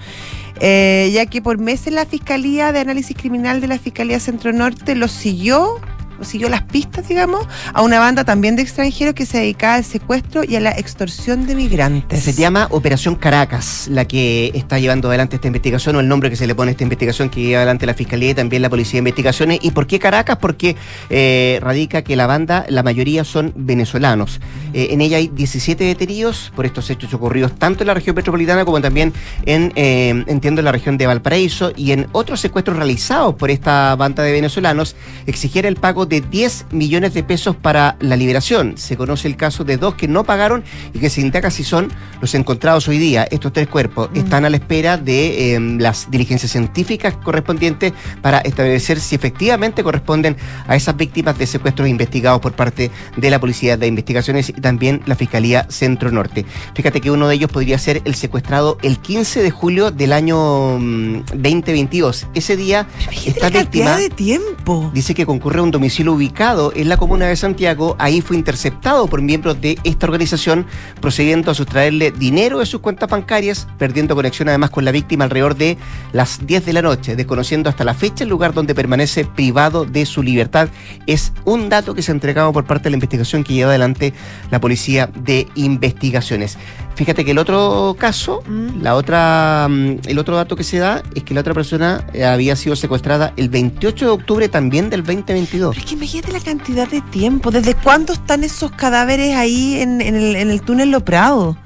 Eh, 0.63 1.11
ya 1.15 1.25
que 1.25 1.41
por 1.41 1.59
meses 1.59 1.93
la 1.93 2.05
Fiscalía 2.05 2.71
de 2.73 2.81
Análisis 2.81 3.17
Criminal 3.17 3.63
de 3.63 3.69
la 3.69 3.79
Fiscalía 3.79 4.21
Centro 4.21 4.53
Norte 4.53 4.95
los 4.95 5.11
siguió, 5.11 5.81
siguió 6.23 6.49
las 6.49 6.63
pistas, 6.63 7.09
digamos, 7.09 7.47
a 7.73 7.83
una 7.83 7.99
banda 7.99 8.25
también 8.25 8.57
de 8.57 8.63
extranjeros 8.63 9.15
que 9.15 9.27
se 9.27 9.39
dedicaba 9.39 9.75
al 9.75 9.85
secuestro 9.85 10.43
y 10.45 10.57
a 10.57 10.61
la 10.61 10.71
extorsión 10.71 11.47
de 11.47 11.55
migrantes. 11.55 12.23
Se 12.23 12.33
llama 12.33 12.69
Operación 12.71 13.15
Caracas, 13.15 13.89
la 13.89 14.07
que 14.07 14.53
está 14.55 14.79
llevando 14.79 15.09
adelante 15.09 15.37
esta 15.37 15.47
investigación, 15.47 15.97
o 15.97 16.01
el 16.01 16.09
nombre 16.09 16.31
que 16.31 16.37
se 16.37 16.47
le 16.47 16.55
pone 16.55 16.71
a 16.71 16.73
esta 16.73 16.85
investigación 16.85 17.29
que 17.29 17.43
lleva 17.43 17.59
adelante 17.59 17.87
la 17.87 17.95
Fiscalía 17.95 18.31
y 18.31 18.35
también 18.35 18.63
la 18.63 18.71
Policía 18.71 18.95
de 18.95 18.99
Investigaciones. 18.99 19.59
¿Y 19.63 19.71
por 19.71 19.87
qué 19.87 19.99
Caracas? 19.99 20.39
Porque 20.39 20.77
eh, 21.09 21.59
radica 21.63 22.03
que 22.03 22.17
la 22.17 22.27
banda, 22.27 22.65
la 22.69 22.83
mayoría 22.83 23.25
son 23.25 23.53
venezolanos. 23.57 24.41
Eh, 24.73 24.89
en 24.91 25.01
ella 25.01 25.19
hay 25.19 25.29
17 25.29 25.85
detenidos 25.85 26.53
por 26.55 26.67
estos 26.67 26.89
hechos 26.91 27.13
ocurridos 27.15 27.53
tanto 27.59 27.83
en 27.83 27.89
la 27.89 27.95
región 27.95 28.17
metropolitana 28.17 28.65
como 28.65 28.81
también 28.81 29.13
en, 29.47 29.73
eh, 29.77 30.25
entiendo, 30.27 30.61
en 30.61 30.65
la 30.65 30.73
región 30.73 30.97
de 30.99 31.07
Valparaíso 31.07 31.73
y 31.77 31.93
en 31.93 32.09
otros 32.13 32.41
secuestros 32.41 32.77
realizados 32.77 33.35
por 33.35 33.51
esta 33.51 33.97
banda 33.97 34.23
de 34.23 34.33
venezolanos, 34.33 34.97
exigiera 35.27 35.69
el 35.69 35.77
pago 35.77 36.07
de 36.11 36.21
10 36.21 36.67
millones 36.73 37.15
de 37.15 37.23
pesos 37.23 37.57
para 37.57 37.97
la 38.01 38.17
liberación. 38.17 38.77
Se 38.77 38.97
conoce 38.97 39.29
el 39.29 39.37
caso 39.37 39.65
de 39.65 39.79
dos 39.79 39.95
que 39.95 40.09
no 40.09 40.25
pagaron 40.25 40.63
y 40.93 40.99
que 40.99 41.09
se 41.09 41.21
indaga 41.21 41.51
si 41.51 41.65
son 41.65 41.89
los 42.21 42.35
encontrados 42.35 42.89
hoy 42.89 42.99
día. 42.99 43.27
Estos 43.31 43.53
tres 43.53 43.69
cuerpos 43.69 44.11
están 44.13 44.45
a 44.45 44.51
la 44.51 44.57
espera 44.57 44.99
de 44.99 45.55
eh, 45.55 45.61
las 45.79 46.11
diligencias 46.11 46.51
científicas 46.53 47.17
correspondientes 47.17 47.93
para 48.21 48.39
establecer 48.39 48.99
si 49.01 49.15
efectivamente 49.15 49.85
corresponden 49.85 50.37
a 50.67 50.75
esas 50.75 50.97
víctimas 50.97 51.39
de 51.39 51.47
secuestros 51.47 51.89
investigados 51.89 52.41
por 52.41 52.53
parte 52.53 52.91
de 53.17 53.31
la 53.31 53.39
Policía 53.39 53.77
de 53.77 53.87
Investigaciones 53.87 54.49
y 54.49 54.55
también 54.55 55.03
la 55.07 55.15
Fiscalía 55.15 55.67
Centro 55.71 56.11
Norte. 56.11 56.45
Fíjate 56.75 57.01
que 57.01 57.13
uno 57.13 57.29
de 57.29 57.37
ellos 57.37 57.53
podría 57.53 57.79
ser 57.79 58.03
el 58.05 58.17
secuestrado 58.17 58.79
el 58.83 58.99
15 58.99 59.43
de 59.43 59.51
julio 59.53 59.93
del 59.93 60.13
año 60.13 60.77
mm, 60.79 61.25
2022. 61.37 62.27
Ese 62.35 62.57
día 62.57 62.89
esta 63.25 63.49
víctima 63.49 63.97
de 63.97 64.11
tiempo. 64.11 64.91
dice 64.93 65.15
que 65.15 65.25
concurre 65.25 65.61
a 65.61 65.63
un 65.63 65.71
domicilio 65.71 66.00
ubicado 66.09 66.73
en 66.75 66.89
la 66.89 66.97
comuna 66.97 67.27
de 67.27 67.37
Santiago. 67.37 67.97
Ahí 67.99 68.21
fue 68.21 68.37
interceptado 68.37 69.07
por 69.07 69.23
miembros 69.23 69.61
de 69.61 69.79
esta 69.85 70.07
organización, 70.07 70.67
procediendo 71.01 71.51
a 71.51 71.55
sustraerle 71.55 72.11
dinero 72.11 72.59
de 72.59 72.67
sus 72.67 72.81
cuentas 72.81 73.09
bancarias, 73.09 73.67
perdiendo 73.79 74.15
conexión 74.15 74.49
además 74.49 74.71
con 74.71 74.85
la 74.85 74.93
víctima 74.93 75.25
alrededor 75.25 75.57
de 75.57 75.79
las 76.13 76.47
10 76.47 76.67
de 76.67 76.73
la 76.73 76.83
noche, 76.83 77.17
desconociendo 77.17 77.69
hasta 77.69 77.85
la 77.85 77.95
fecha 77.95 78.25
el 78.25 78.31
lugar 78.31 78.55
donde 78.55 78.75
permanece 78.75 79.25
privado 79.25 79.85
de 79.85 80.07
su 80.07 80.23
libertad. 80.23 80.69
Es 81.07 81.33
un 81.45 81.69
dato 81.69 81.95
que 81.95 82.03
se 82.03 82.13
ha 82.13 82.15
entregado 82.15 82.53
por 82.53 82.65
parte 82.65 82.85
de 82.85 82.91
la 82.91 82.97
investigación 82.97 83.45
que 83.45 83.55
lleva 83.55 83.71
adelante 83.71 84.13
la 84.51 84.61
Policía 84.61 85.07
de 85.07 85.47
Investigaciones. 85.55 86.59
Fíjate 86.95 87.25
que 87.25 87.31
el 87.31 87.39
otro 87.39 87.97
caso, 87.99 88.43
Mm. 88.47 88.83
la 88.83 88.95
otra, 88.95 89.67
mm, 89.71 90.01
el 90.07 90.19
otro 90.19 90.37
dato 90.37 90.55
que 90.57 90.65
se 90.65 90.79
da 90.79 91.03
es 91.15 91.23
que 91.25 91.33
la 91.33 91.41
otra 91.41 91.55
persona 91.55 92.05
eh, 92.13 92.25
había 92.25 92.57
sido 92.57 92.77
secuestrada 92.77 93.33
el 93.37 93.49
28 93.49 94.05
de 94.07 94.11
octubre 94.11 94.49
también 94.49 94.91
del 94.91 95.03
2022. 95.03 95.75
Pero 95.75 95.81
es 95.85 95.89
que 95.89 95.95
imagínate 95.97 96.33
la 96.33 96.41
cantidad 96.41 96.89
de 96.89 97.01
tiempo. 97.01 97.51
¿Desde 97.51 97.75
cuándo 97.75 98.13
están 98.13 98.45
esos 98.45 98.71
cadáveres 98.73 99.35
ahí 99.37 99.81
en, 99.81 100.01
en 100.03 100.15
el, 100.15 100.37
en 100.37 100.51
el 100.51 100.61
túnel 100.63 100.91
Lo 100.91 101.05
Prado? 101.05 101.57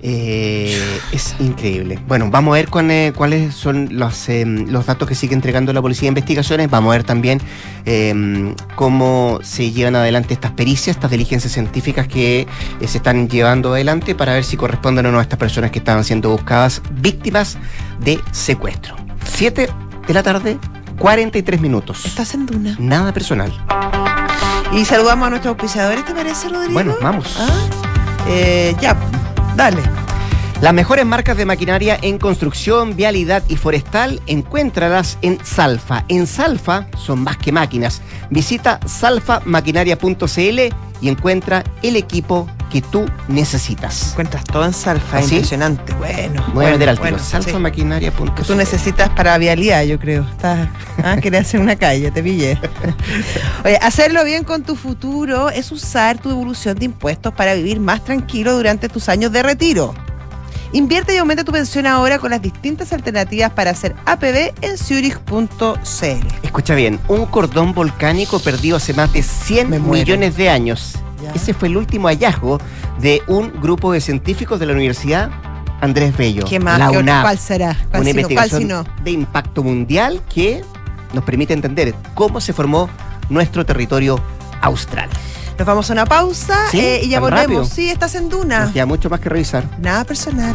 Eh, 0.00 1.00
es 1.12 1.34
increíble. 1.40 1.98
Bueno, 2.06 2.30
vamos 2.30 2.52
a 2.52 2.54
ver 2.54 2.68
cuán, 2.68 2.90
eh, 2.90 3.12
cuáles 3.14 3.54
son 3.54 3.88
los, 3.92 4.28
eh, 4.28 4.44
los 4.44 4.86
datos 4.86 5.08
que 5.08 5.14
sigue 5.14 5.34
entregando 5.34 5.72
la 5.72 5.82
Policía 5.82 6.02
de 6.02 6.08
Investigaciones. 6.08 6.70
Vamos 6.70 6.90
a 6.90 6.92
ver 6.92 7.04
también 7.04 7.40
eh, 7.84 8.54
cómo 8.76 9.40
se 9.42 9.70
llevan 9.70 9.96
adelante 9.96 10.34
estas 10.34 10.52
pericias, 10.52 10.96
estas 10.96 11.10
diligencias 11.10 11.52
científicas 11.52 12.06
que 12.06 12.46
eh, 12.80 12.88
se 12.88 12.98
están 12.98 13.28
llevando 13.28 13.72
adelante 13.72 14.14
para 14.14 14.34
ver 14.34 14.44
si 14.44 14.56
corresponden 14.56 15.06
o 15.06 15.12
no 15.12 15.18
a 15.18 15.22
estas 15.22 15.38
personas 15.38 15.70
que 15.70 15.80
estaban 15.80 16.04
siendo 16.04 16.30
buscadas 16.30 16.80
víctimas 16.92 17.58
de 18.00 18.20
secuestro. 18.30 18.96
7 19.24 19.68
de 20.06 20.14
la 20.14 20.22
tarde, 20.22 20.58
43 20.98 21.60
minutos. 21.60 22.04
Estás 22.06 22.34
en 22.34 22.46
Duna. 22.46 22.76
Nada 22.78 23.12
personal. 23.12 23.52
Y 24.72 24.84
saludamos 24.84 25.26
a 25.26 25.30
nuestros 25.30 25.52
auspiciadores, 25.52 26.04
¿te 26.04 26.14
parece, 26.14 26.48
Rodrigo? 26.48 26.74
Bueno, 26.74 26.94
vamos. 27.00 27.36
¿Ah? 27.38 27.48
Ya, 28.80 28.94
dale. 29.58 29.82
Las 30.62 30.72
mejores 30.72 31.04
marcas 31.04 31.36
de 31.36 31.44
maquinaria 31.44 31.98
en 32.00 32.18
construcción, 32.18 32.96
vialidad 32.96 33.42
y 33.48 33.56
forestal, 33.56 34.20
encuéntralas 34.26 35.18
en 35.20 35.44
Salfa. 35.44 36.04
En 36.08 36.26
Salfa 36.26 36.86
son 36.96 37.22
más 37.22 37.36
que 37.36 37.52
máquinas. 37.52 38.00
Visita 38.30 38.80
salfamaquinaria.cl 38.86 40.60
y 41.00 41.08
encuentra 41.08 41.64
el 41.82 41.96
equipo 41.96 42.48
que 42.68 42.82
tú 42.82 43.06
necesitas. 43.28 44.10
Encuentras 44.12 44.44
todo 44.44 44.64
en 44.64 44.72
Salfa, 44.72 45.18
¿Ah, 45.18 45.22
impresionante. 45.22 45.92
Bueno, 45.94 46.42
Voy 46.48 46.50
a 46.50 46.52
bueno, 46.54 46.70
vender 46.72 46.88
al 46.90 46.96
bueno, 46.98 47.16
tiro. 47.16 47.42
sí. 47.42 48.10
Que 48.36 48.42
tú 48.44 48.54
necesitas 48.54 49.08
para 49.10 49.36
vialidad, 49.38 49.82
yo 49.84 49.98
creo. 49.98 50.22
Estás, 50.30 50.68
ah, 51.02 51.16
querías 51.22 51.46
hacer 51.46 51.60
una 51.60 51.76
calle, 51.76 52.10
te 52.10 52.22
pillé. 52.22 52.58
Oye, 53.64 53.76
hacerlo 53.82 54.24
bien 54.24 54.44
con 54.44 54.62
tu 54.62 54.76
futuro 54.76 55.50
es 55.50 55.72
usar 55.72 56.18
tu 56.18 56.30
evolución 56.30 56.76
de 56.78 56.84
impuestos 56.86 57.32
para 57.32 57.54
vivir 57.54 57.80
más 57.80 58.04
tranquilo 58.04 58.54
durante 58.56 58.88
tus 58.88 59.08
años 59.08 59.32
de 59.32 59.42
retiro. 59.42 59.94
Invierte 60.72 61.14
y 61.14 61.16
aumenta 61.16 61.44
tu 61.44 61.52
pensión 61.52 61.86
ahora 61.86 62.18
con 62.18 62.30
las 62.30 62.42
distintas 62.42 62.92
alternativas 62.92 63.50
para 63.52 63.70
hacer 63.70 63.96
APB 64.04 64.52
en 64.60 64.76
Zurich.cl. 64.76 66.26
Escucha 66.42 66.74
bien, 66.74 67.00
un 67.08 67.24
cordón 67.24 67.72
volcánico 67.72 68.38
perdido 68.38 68.76
hace 68.76 68.92
más 68.92 69.10
de 69.14 69.22
100 69.22 69.70
Me 69.70 69.78
muero. 69.78 70.04
millones 70.04 70.36
de 70.36 70.50
años. 70.50 70.98
Ya. 71.22 71.32
Ese 71.32 71.52
fue 71.54 71.68
el 71.68 71.76
último 71.76 72.08
hallazgo 72.08 72.58
de 73.00 73.22
un 73.26 73.52
grupo 73.60 73.92
de 73.92 74.00
científicos 74.00 74.60
de 74.60 74.66
la 74.66 74.72
Universidad 74.72 75.30
Andrés 75.80 76.16
Bello. 76.16 76.44
¿Qué 76.44 76.58
más? 76.60 76.78
La 76.78 76.90
¿Qué- 76.90 76.98
UNAP. 76.98 77.22
¿Cuál 77.22 77.38
será? 77.38 77.76
¿Cuál 77.90 78.02
una 78.02 78.10
investigación 78.10 78.86
de 79.02 79.10
impacto 79.10 79.62
mundial 79.62 80.22
que 80.32 80.62
nos 81.12 81.24
permite 81.24 81.54
entender 81.54 81.94
cómo 82.14 82.40
se 82.40 82.52
formó 82.52 82.88
nuestro 83.30 83.64
territorio 83.64 84.20
austral. 84.60 85.08
Nos 85.58 85.66
vamos 85.66 85.90
a 85.90 85.92
una 85.92 86.04
pausa 86.06 86.56
¿Sí? 86.70 86.78
eh, 86.80 87.00
y 87.02 87.08
ya 87.08 87.16
¿Tan 87.16 87.22
volvemos. 87.30 87.42
rápido? 87.46 87.64
Sí, 87.64 87.90
estás 87.90 88.14
en 88.14 88.28
Duna. 88.28 88.60
Nos 88.60 88.72
queda 88.72 88.86
mucho 88.86 89.10
más 89.10 89.18
que 89.20 89.28
revisar. 89.28 89.64
Nada 89.80 90.04
personal. 90.04 90.54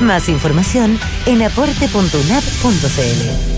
Más 0.00 0.28
información 0.28 0.98
en 1.26 1.42
aporte.unap.cl. 1.42 3.57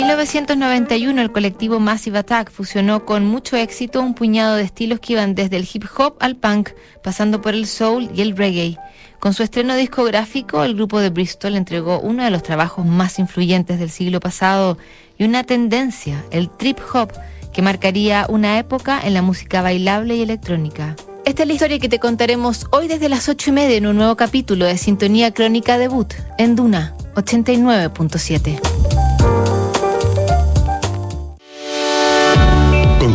1991 0.00 1.20
el 1.20 1.30
colectivo 1.30 1.78
Massive 1.78 2.20
Attack 2.20 2.50
fusionó 2.50 3.04
con 3.04 3.26
mucho 3.26 3.58
éxito 3.58 4.00
un 4.00 4.14
puñado 4.14 4.56
de 4.56 4.62
estilos 4.62 4.98
que 4.98 5.12
iban 5.12 5.34
desde 5.34 5.58
el 5.58 5.68
hip 5.70 5.84
hop 5.98 6.14
al 6.20 6.36
punk, 6.36 6.70
pasando 7.04 7.42
por 7.42 7.52
el 7.52 7.66
soul 7.66 8.08
y 8.14 8.22
el 8.22 8.34
reggae. 8.34 8.78
Con 9.18 9.34
su 9.34 9.42
estreno 9.42 9.74
discográfico, 9.74 10.64
el 10.64 10.74
grupo 10.74 11.00
de 11.00 11.10
Bristol 11.10 11.54
entregó 11.54 12.00
uno 12.00 12.24
de 12.24 12.30
los 12.30 12.42
trabajos 12.42 12.86
más 12.86 13.18
influyentes 13.18 13.78
del 13.78 13.90
siglo 13.90 14.20
pasado 14.20 14.78
y 15.18 15.24
una 15.24 15.44
tendencia, 15.44 16.24
el 16.30 16.48
trip 16.48 16.78
hop, 16.94 17.12
que 17.52 17.60
marcaría 17.60 18.24
una 18.30 18.58
época 18.58 18.98
en 19.04 19.12
la 19.12 19.20
música 19.20 19.60
bailable 19.60 20.16
y 20.16 20.22
electrónica. 20.22 20.96
Esta 21.26 21.42
es 21.42 21.46
la 21.46 21.52
historia 21.52 21.78
que 21.78 21.90
te 21.90 21.98
contaremos 21.98 22.68
hoy 22.72 22.88
desde 22.88 23.10
las 23.10 23.28
ocho 23.28 23.50
y 23.50 23.52
media 23.52 23.76
en 23.76 23.86
un 23.86 23.96
nuevo 23.96 24.16
capítulo 24.16 24.64
de 24.64 24.78
Sintonía 24.78 25.34
Crónica 25.34 25.76
Debut 25.76 26.14
en 26.38 26.56
Duna 26.56 26.94
89.7. 27.16 29.29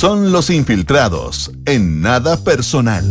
Son 0.00 0.32
los 0.32 0.48
infiltrados 0.48 1.50
en 1.66 2.00
nada 2.00 2.42
personal. 2.42 3.04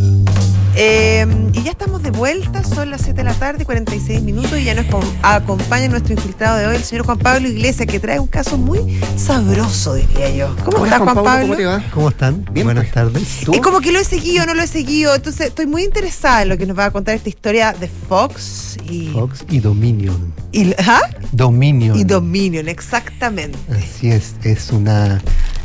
Eh, 0.74 1.24
y 1.52 1.62
ya 1.62 1.70
estamos 1.70 2.02
de 2.02 2.10
vuelta, 2.10 2.64
son 2.64 2.90
las 2.90 3.02
7 3.02 3.18
de 3.18 3.22
la 3.22 3.34
tarde, 3.34 3.64
46 3.64 4.20
minutos, 4.22 4.58
y 4.58 4.64
ya 4.64 4.74
nos 4.74 4.86
com- 4.86 5.04
acompaña 5.22 5.86
nuestro 5.86 6.14
infiltrado 6.14 6.58
de 6.58 6.66
hoy, 6.66 6.74
el 6.74 6.82
señor 6.82 7.06
Juan 7.06 7.18
Pablo 7.20 7.46
Iglesias, 7.46 7.86
que 7.86 8.00
trae 8.00 8.18
un 8.18 8.26
caso 8.26 8.58
muy 8.58 9.00
sabroso, 9.16 9.94
diría 9.94 10.30
yo. 10.34 10.56
¿Cómo 10.64 10.78
Hola, 10.78 10.96
estás, 10.96 11.00
Juan 11.12 11.24
Pablo? 11.24 11.42
¿Cómo 11.46 11.56
te 11.56 11.64
va? 11.66 11.84
¿Cómo 11.94 12.08
están? 12.08 12.44
Bien, 12.50 12.66
Buenas 12.66 12.84
pues. 12.86 12.94
tardes. 12.94 13.40
¿Tú? 13.44 13.52
Es 13.54 13.60
como 13.60 13.80
que 13.80 13.92
lo 13.92 14.00
he 14.00 14.04
seguido, 14.04 14.44
no 14.46 14.54
lo 14.54 14.62
he 14.62 14.66
seguido, 14.66 15.14
entonces 15.14 15.46
estoy 15.46 15.66
muy 15.66 15.84
interesada 15.84 16.42
en 16.42 16.48
lo 16.48 16.58
que 16.58 16.66
nos 16.66 16.76
va 16.76 16.86
a 16.86 16.90
contar 16.90 17.14
esta 17.14 17.28
historia 17.28 17.72
de 17.72 17.86
Fox 17.86 18.78
y... 18.88 19.10
Fox 19.12 19.44
y 19.48 19.60
Dominion. 19.60 20.32
y 20.50 20.72
¿ah? 20.78 21.02
Dominion. 21.30 21.96
Y 21.96 22.02
Dominion, 22.02 22.68
exactamente. 22.68 23.56
Así 23.72 24.10
es, 24.10 24.34
es 24.42 24.70
una, 24.70 25.20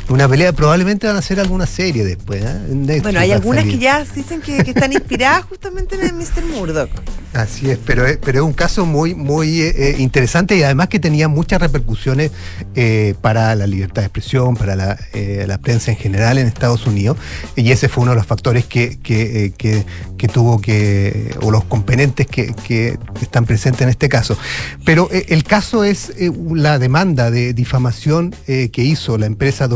una 0.08 0.28
pelea. 0.28 0.52
Probablemente 0.52 1.06
van 1.06 1.16
a 1.16 1.20
hacer 1.20 1.40
alguna 1.40 1.66
serie 1.66 2.04
después. 2.04 2.42
¿eh? 2.42 2.60
Netflix 2.70 3.02
Bueno, 3.02 3.20
hay 3.20 3.32
algunas 3.32 3.64
que 3.64 3.78
ya 3.78 4.04
dicen 4.04 4.40
que, 4.40 4.62
que 4.64 4.70
están 4.70 4.92
inspiradas 4.92 5.44
justamente 5.44 5.96
en 5.96 6.16
Mr. 6.16 6.44
Murdoch. 6.54 6.90
Así 7.32 7.70
es, 7.70 7.78
pero 7.84 8.06
es, 8.06 8.16
pero 8.16 8.38
es 8.38 8.44
un 8.44 8.54
caso 8.54 8.86
muy, 8.86 9.14
muy 9.14 9.60
eh, 9.60 9.74
eh, 9.76 9.96
interesante 9.98 10.56
y 10.56 10.62
además 10.62 10.88
que 10.88 10.98
tenía 10.98 11.28
muchas 11.28 11.60
repercusiones 11.60 12.30
eh, 12.74 13.14
para 13.20 13.54
la 13.54 13.66
libertad 13.66 14.00
de 14.02 14.06
expresión, 14.06 14.56
para 14.56 14.74
la, 14.74 14.98
la 15.46 15.58
prensa 15.58 15.90
en 15.90 15.98
general 15.98 16.38
en 16.38 16.46
Estados 16.46 16.86
Unidos. 16.86 17.18
Y 17.54 17.70
ese 17.72 17.88
fue 17.90 18.02
uno 18.04 18.12
de 18.12 18.16
los 18.16 18.26
factores 18.26 18.64
que, 18.64 18.98
que, 19.00 19.52
que- 19.56 19.84
que 20.16 20.28
tuvo 20.28 20.62
que, 20.62 21.34
o 21.42 21.50
los 21.50 21.64
componentes 21.64 22.26
que, 22.26 22.54
que 22.66 22.98
están 23.20 23.44
presentes 23.44 23.82
en 23.82 23.90
este 23.90 24.08
caso. 24.08 24.38
Pero 24.86 25.10
el 25.10 25.44
caso 25.44 25.84
es 25.84 26.10
la 26.54 26.78
demanda 26.78 27.30
de 27.30 27.52
difamación 27.52 28.34
que 28.46 28.82
hizo 28.82 29.18
la 29.18 29.26
empresa 29.26 29.68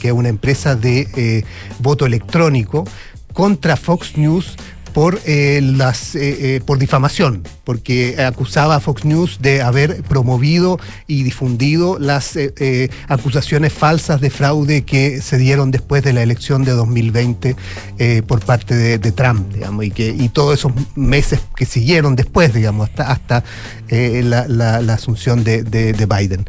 Que 0.00 0.08
es 0.08 0.14
una 0.14 0.28
empresa 0.28 0.76
de 0.76 1.08
eh, 1.16 1.44
voto 1.78 2.06
electrónico, 2.06 2.84
contra 3.32 3.76
Fox 3.76 4.16
News 4.16 4.56
por 4.98 5.20
eh, 5.26 5.60
las 5.62 6.16
eh, 6.16 6.56
eh, 6.56 6.60
por 6.66 6.76
difamación, 6.80 7.44
porque 7.62 8.16
acusaba 8.20 8.74
a 8.74 8.80
Fox 8.80 9.04
News 9.04 9.38
de 9.40 9.62
haber 9.62 10.02
promovido 10.02 10.80
y 11.06 11.22
difundido 11.22 12.00
las 12.00 12.34
eh, 12.34 12.90
acusaciones 13.06 13.72
falsas 13.72 14.20
de 14.20 14.28
fraude 14.30 14.82
que 14.82 15.22
se 15.22 15.38
dieron 15.38 15.70
después 15.70 16.02
de 16.02 16.12
la 16.12 16.24
elección 16.24 16.64
de 16.64 16.72
2020 16.72 17.54
eh, 17.98 18.22
por 18.26 18.40
parte 18.44 18.74
de, 18.74 19.12
Trump, 19.12 19.52
digamos, 19.54 19.84
y 19.84 19.92
que 19.92 20.08
y 20.08 20.30
todos 20.30 20.58
esos 20.58 20.72
meses 20.96 21.38
que 21.54 21.64
siguieron 21.64 22.16
después, 22.16 22.52
digamos, 22.52 22.88
hasta 22.88 23.12
hasta 23.12 23.44
la, 23.88 24.48
la- 24.48 24.94
asunción 24.94 25.44
de, 25.44 25.62
de- 25.62 25.92
de 25.92 26.06
Biden. 26.06 26.44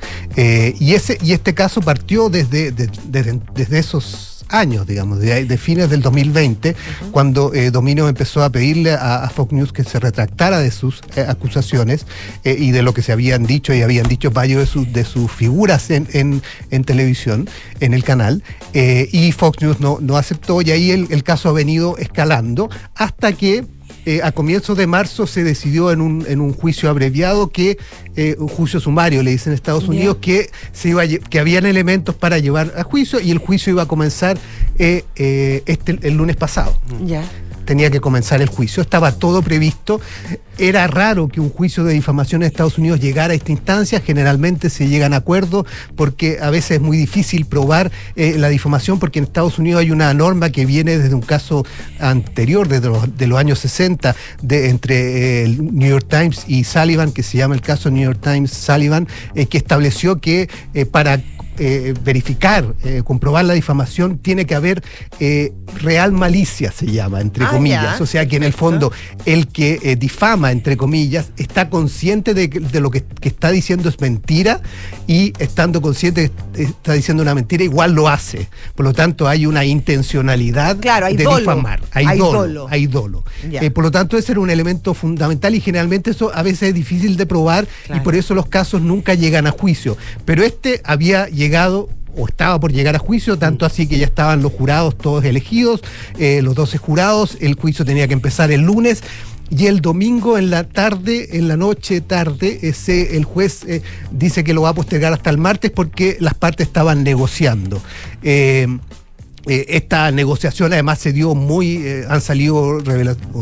Y 0.79 0.95
ese 0.95 1.19
y 1.21 1.33
este 1.33 1.53
caso 1.53 1.81
partió 1.81 2.29
desde 2.29 2.71
de- 2.71 2.89
desde, 3.05 3.39
desde 3.53 3.77
esos 3.77 4.28
años, 4.49 4.85
digamos, 4.87 5.19
de, 5.19 5.45
de 5.45 5.57
fines 5.57 5.89
del 5.89 6.01
2020, 6.01 6.75
cuando 7.11 7.53
eh, 7.53 7.71
Dominion 7.71 8.09
empezó 8.09 8.43
a 8.43 8.49
pedirle 8.49 8.91
a, 8.93 9.23
a 9.23 9.29
Fox 9.29 9.51
News 9.53 9.71
que 9.73 9.83
se 9.83 9.99
retractara 9.99 10.59
de 10.59 10.71
sus 10.71 11.01
eh, 11.15 11.25
acusaciones 11.27 12.05
eh, 12.43 12.55
y 12.59 12.71
de 12.71 12.81
lo 12.81 12.93
que 12.93 13.01
se 13.01 13.11
habían 13.11 13.45
dicho 13.45 13.73
y 13.73 13.81
habían 13.81 14.07
dicho 14.07 14.31
varios 14.31 14.61
de 14.61 14.65
sus, 14.67 14.91
de 14.93 15.03
sus 15.05 15.31
figuras 15.31 15.89
en, 15.91 16.07
en- 16.13 16.41
en 16.71 16.83
televisión, 16.83 17.49
en 17.79 17.93
el 17.93 18.03
canal, 18.03 18.43
eh, 18.73 19.07
y 19.11 19.31
Fox 19.31 19.61
News 19.61 19.79
no, 19.79 19.99
no 20.01 20.17
aceptó 20.17 20.61
y 20.61 20.71
ahí 20.71 20.91
el, 20.91 21.07
el 21.11 21.23
caso 21.23 21.49
ha 21.49 21.53
venido 21.53 21.97
escalando 21.97 22.69
hasta 22.95 23.31
que 23.33 23.65
eh, 24.09 24.21
a 24.23 24.31
comienzos 24.31 24.75
de 24.75 24.87
marzo 24.87 25.27
se 25.27 25.43
decidió 25.43 25.91
en 25.91 26.01
un, 26.01 26.25
en 26.27 26.41
un 26.41 26.51
juicio 26.51 26.89
abreviado 26.89 27.51
que, 27.51 27.77
eh, 28.15 28.35
un 28.39 28.47
juicio 28.47 28.79
sumario, 28.79 29.21
le 29.21 29.29
dicen 29.29 29.51
en 29.51 29.55
Estados. 29.55 29.87
Unidos, 29.87 30.17
que, 30.19 30.49
se 30.71 30.89
iba 30.89 31.03
a 31.03 31.07
que 31.07 31.39
habían 31.39 31.67
elementos 31.67 32.15
para 32.15 32.39
llevar 32.39 32.73
a 32.75 32.83
juicio 32.83 33.19
y 33.19 33.29
el 33.29 33.37
juicio 33.37 33.71
iba 33.71 33.83
a 33.83 33.85
comenzar 33.85 34.39
eh, 34.79 35.05
eh, 35.15 35.61
este, 35.67 35.99
el 36.01 36.15
lunes 36.15 36.37
pasado. 36.37 36.75
Ya. 37.05 37.23
Tenía 37.69 37.91
que 37.91 38.01
comenzar 38.01 38.41
el 38.41 38.47
juicio. 38.47 38.81
Estaba 38.81 39.11
todo 39.11 39.43
previsto. 39.43 40.01
Era 40.57 40.87
raro 40.87 41.27
que 41.27 41.39
un 41.39 41.51
juicio 41.51 41.83
de 41.83 41.93
difamación 41.93 42.41
en 42.41 42.47
Estados 42.47 42.79
Unidos 42.79 42.99
llegara 42.99 43.33
a 43.33 43.35
esta 43.35 43.51
instancia. 43.51 44.01
Generalmente 44.01 44.71
se 44.71 44.87
llegan 44.87 45.13
a 45.13 45.17
acuerdos 45.17 45.67
porque 45.95 46.39
a 46.41 46.49
veces 46.49 46.71
es 46.71 46.81
muy 46.81 46.97
difícil 46.97 47.45
probar 47.45 47.91
eh, 48.15 48.37
la 48.39 48.49
difamación 48.49 48.97
porque 48.97 49.19
en 49.19 49.25
Estados 49.25 49.59
Unidos 49.59 49.81
hay 49.81 49.91
una 49.91 50.11
norma 50.15 50.49
que 50.49 50.65
viene 50.65 50.97
desde 50.97 51.13
un 51.13 51.21
caso 51.21 51.63
anterior, 51.99 52.67
desde 52.67 52.87
los, 52.87 53.15
de 53.15 53.27
los 53.27 53.37
años 53.37 53.59
60, 53.59 54.15
de, 54.41 54.69
entre 54.69 54.95
eh, 54.95 55.43
el 55.43 55.75
New 55.75 55.91
York 55.91 56.07
Times 56.09 56.45
y 56.47 56.63
Sullivan, 56.63 57.11
que 57.11 57.21
se 57.21 57.37
llama 57.37 57.53
el 57.53 57.61
caso 57.61 57.91
New 57.91 58.03
York 58.03 58.19
Times 58.19 58.49
Sullivan, 58.49 59.07
eh, 59.35 59.45
que 59.45 59.59
estableció 59.59 60.19
que 60.19 60.49
para 60.91 61.21
eh, 61.59 61.93
verificar, 62.03 62.73
eh, 62.83 63.01
comprobar 63.03 63.45
la 63.45 63.53
difamación, 63.53 64.17
tiene 64.17 64.45
que 64.45 64.55
haber 64.55 64.81
eh, 65.19 65.51
real 65.81 66.11
malicia, 66.11 66.71
se 66.71 66.87
llama, 66.87 67.21
entre 67.21 67.45
Ah, 67.45 67.49
comillas. 67.51 67.97
ya, 67.97 68.03
o 68.03 68.05
sea 68.07 68.25
que 68.27 68.37
en 68.37 68.43
el 68.43 68.53
fondo 68.53 68.91
el 69.25 69.47
que 69.47 69.95
difama, 69.99 70.51
entre 70.51 70.77
comillas, 70.77 71.31
está 71.37 71.69
consciente 71.69 72.33
de, 72.33 72.49
que- 72.49 72.59
de 72.59 72.79
lo 72.79 72.89
que, 72.91 73.03
que 73.03 73.29
está 73.29 73.51
diciendo 73.51 73.89
es 73.89 73.99
mentira 73.99 74.61
y 75.07 75.33
estando 75.39 75.81
consciente 75.81 76.31
que 76.53 76.63
está 76.63 76.93
diciendo 76.93 77.21
una 77.23 77.35
mentira, 77.35 77.63
igual 77.63 77.93
lo 77.93 78.07
hace. 78.07 78.47
Por 78.75 78.85
lo 78.85 78.93
tanto, 78.93 79.27
hay 79.27 79.45
una 79.45 79.65
intencionalidad 79.65 80.77
Claro, 80.79 81.05
hay 81.07 81.15
de 81.17 81.23
dolo. 81.25 81.37
difamar. 81.39 81.81
Hay, 81.91 82.05
Hay 82.05 82.17
dolo, 82.19 82.39
dolo. 82.41 82.67
Hay 82.69 82.87
dolo. 82.87 83.23
Por 83.73 83.83
lo 83.83 83.91
tanto, 83.91 84.17
ese 84.17 84.31
era 84.31 84.41
un 84.41 84.49
elemento 84.49 84.93
fundamental 84.93 85.53
y 85.55 85.61
generalmente 85.61 86.11
eso 86.11 86.31
a 86.33 86.41
veces 86.41 86.69
es 86.69 86.73
difícil 86.73 87.17
de 87.17 87.25
probar 87.25 87.67
y 87.93 87.99
por 87.99 88.15
eso 88.15 88.33
los 88.33 88.47
casos 88.47 88.81
nunca 88.81 89.13
llegan 89.13 89.45
a 89.47 89.51
juicio. 89.51 89.97
Pero 90.25 90.43
este 90.43 90.81
había 90.85 91.27
llegado 91.27 91.48
o 92.15 92.27
estaba 92.27 92.59
por 92.59 92.71
llegar 92.71 92.95
a 92.95 92.99
juicio, 92.99 93.37
tanto 93.37 93.65
así 93.65 93.87
que 93.87 93.97
ya 93.97 94.05
estaban 94.05 94.41
los 94.41 94.51
jurados 94.51 94.97
todos 94.97 95.23
elegidos, 95.25 95.81
eh, 96.17 96.41
los 96.41 96.55
12 96.55 96.77
jurados, 96.77 97.37
el 97.39 97.55
juicio 97.55 97.85
tenía 97.85 98.07
que 98.07 98.13
empezar 98.13 98.51
el 98.51 98.61
lunes. 98.61 99.03
Y 99.51 99.65
el 99.65 99.81
domingo 99.81 100.37
en 100.37 100.51
la 100.51 100.63
tarde, 100.63 101.37
en 101.37 101.47
la 101.47 101.57
noche 101.57 102.01
tarde, 102.01 102.59
ese, 102.61 103.17
el 103.17 103.25
juez 103.25 103.63
eh, 103.63 103.81
dice 104.11 104.43
que 104.43 104.53
lo 104.53 104.61
va 104.61 104.69
a 104.69 104.73
postergar 104.75 105.11
hasta 105.11 105.31
el 105.31 105.39
martes 105.39 105.71
porque 105.71 106.17
las 106.19 106.35
partes 106.35 106.67
estaban 106.67 107.03
negociando. 107.03 107.81
Eh, 108.21 108.67
eh, 109.47 109.65
esta 109.69 110.11
negociación 110.11 110.73
además 110.73 110.99
se 110.99 111.13
dio 111.13 111.35
muy, 111.35 111.77
eh, 111.77 112.05
han 112.09 112.21
salido 112.21 112.79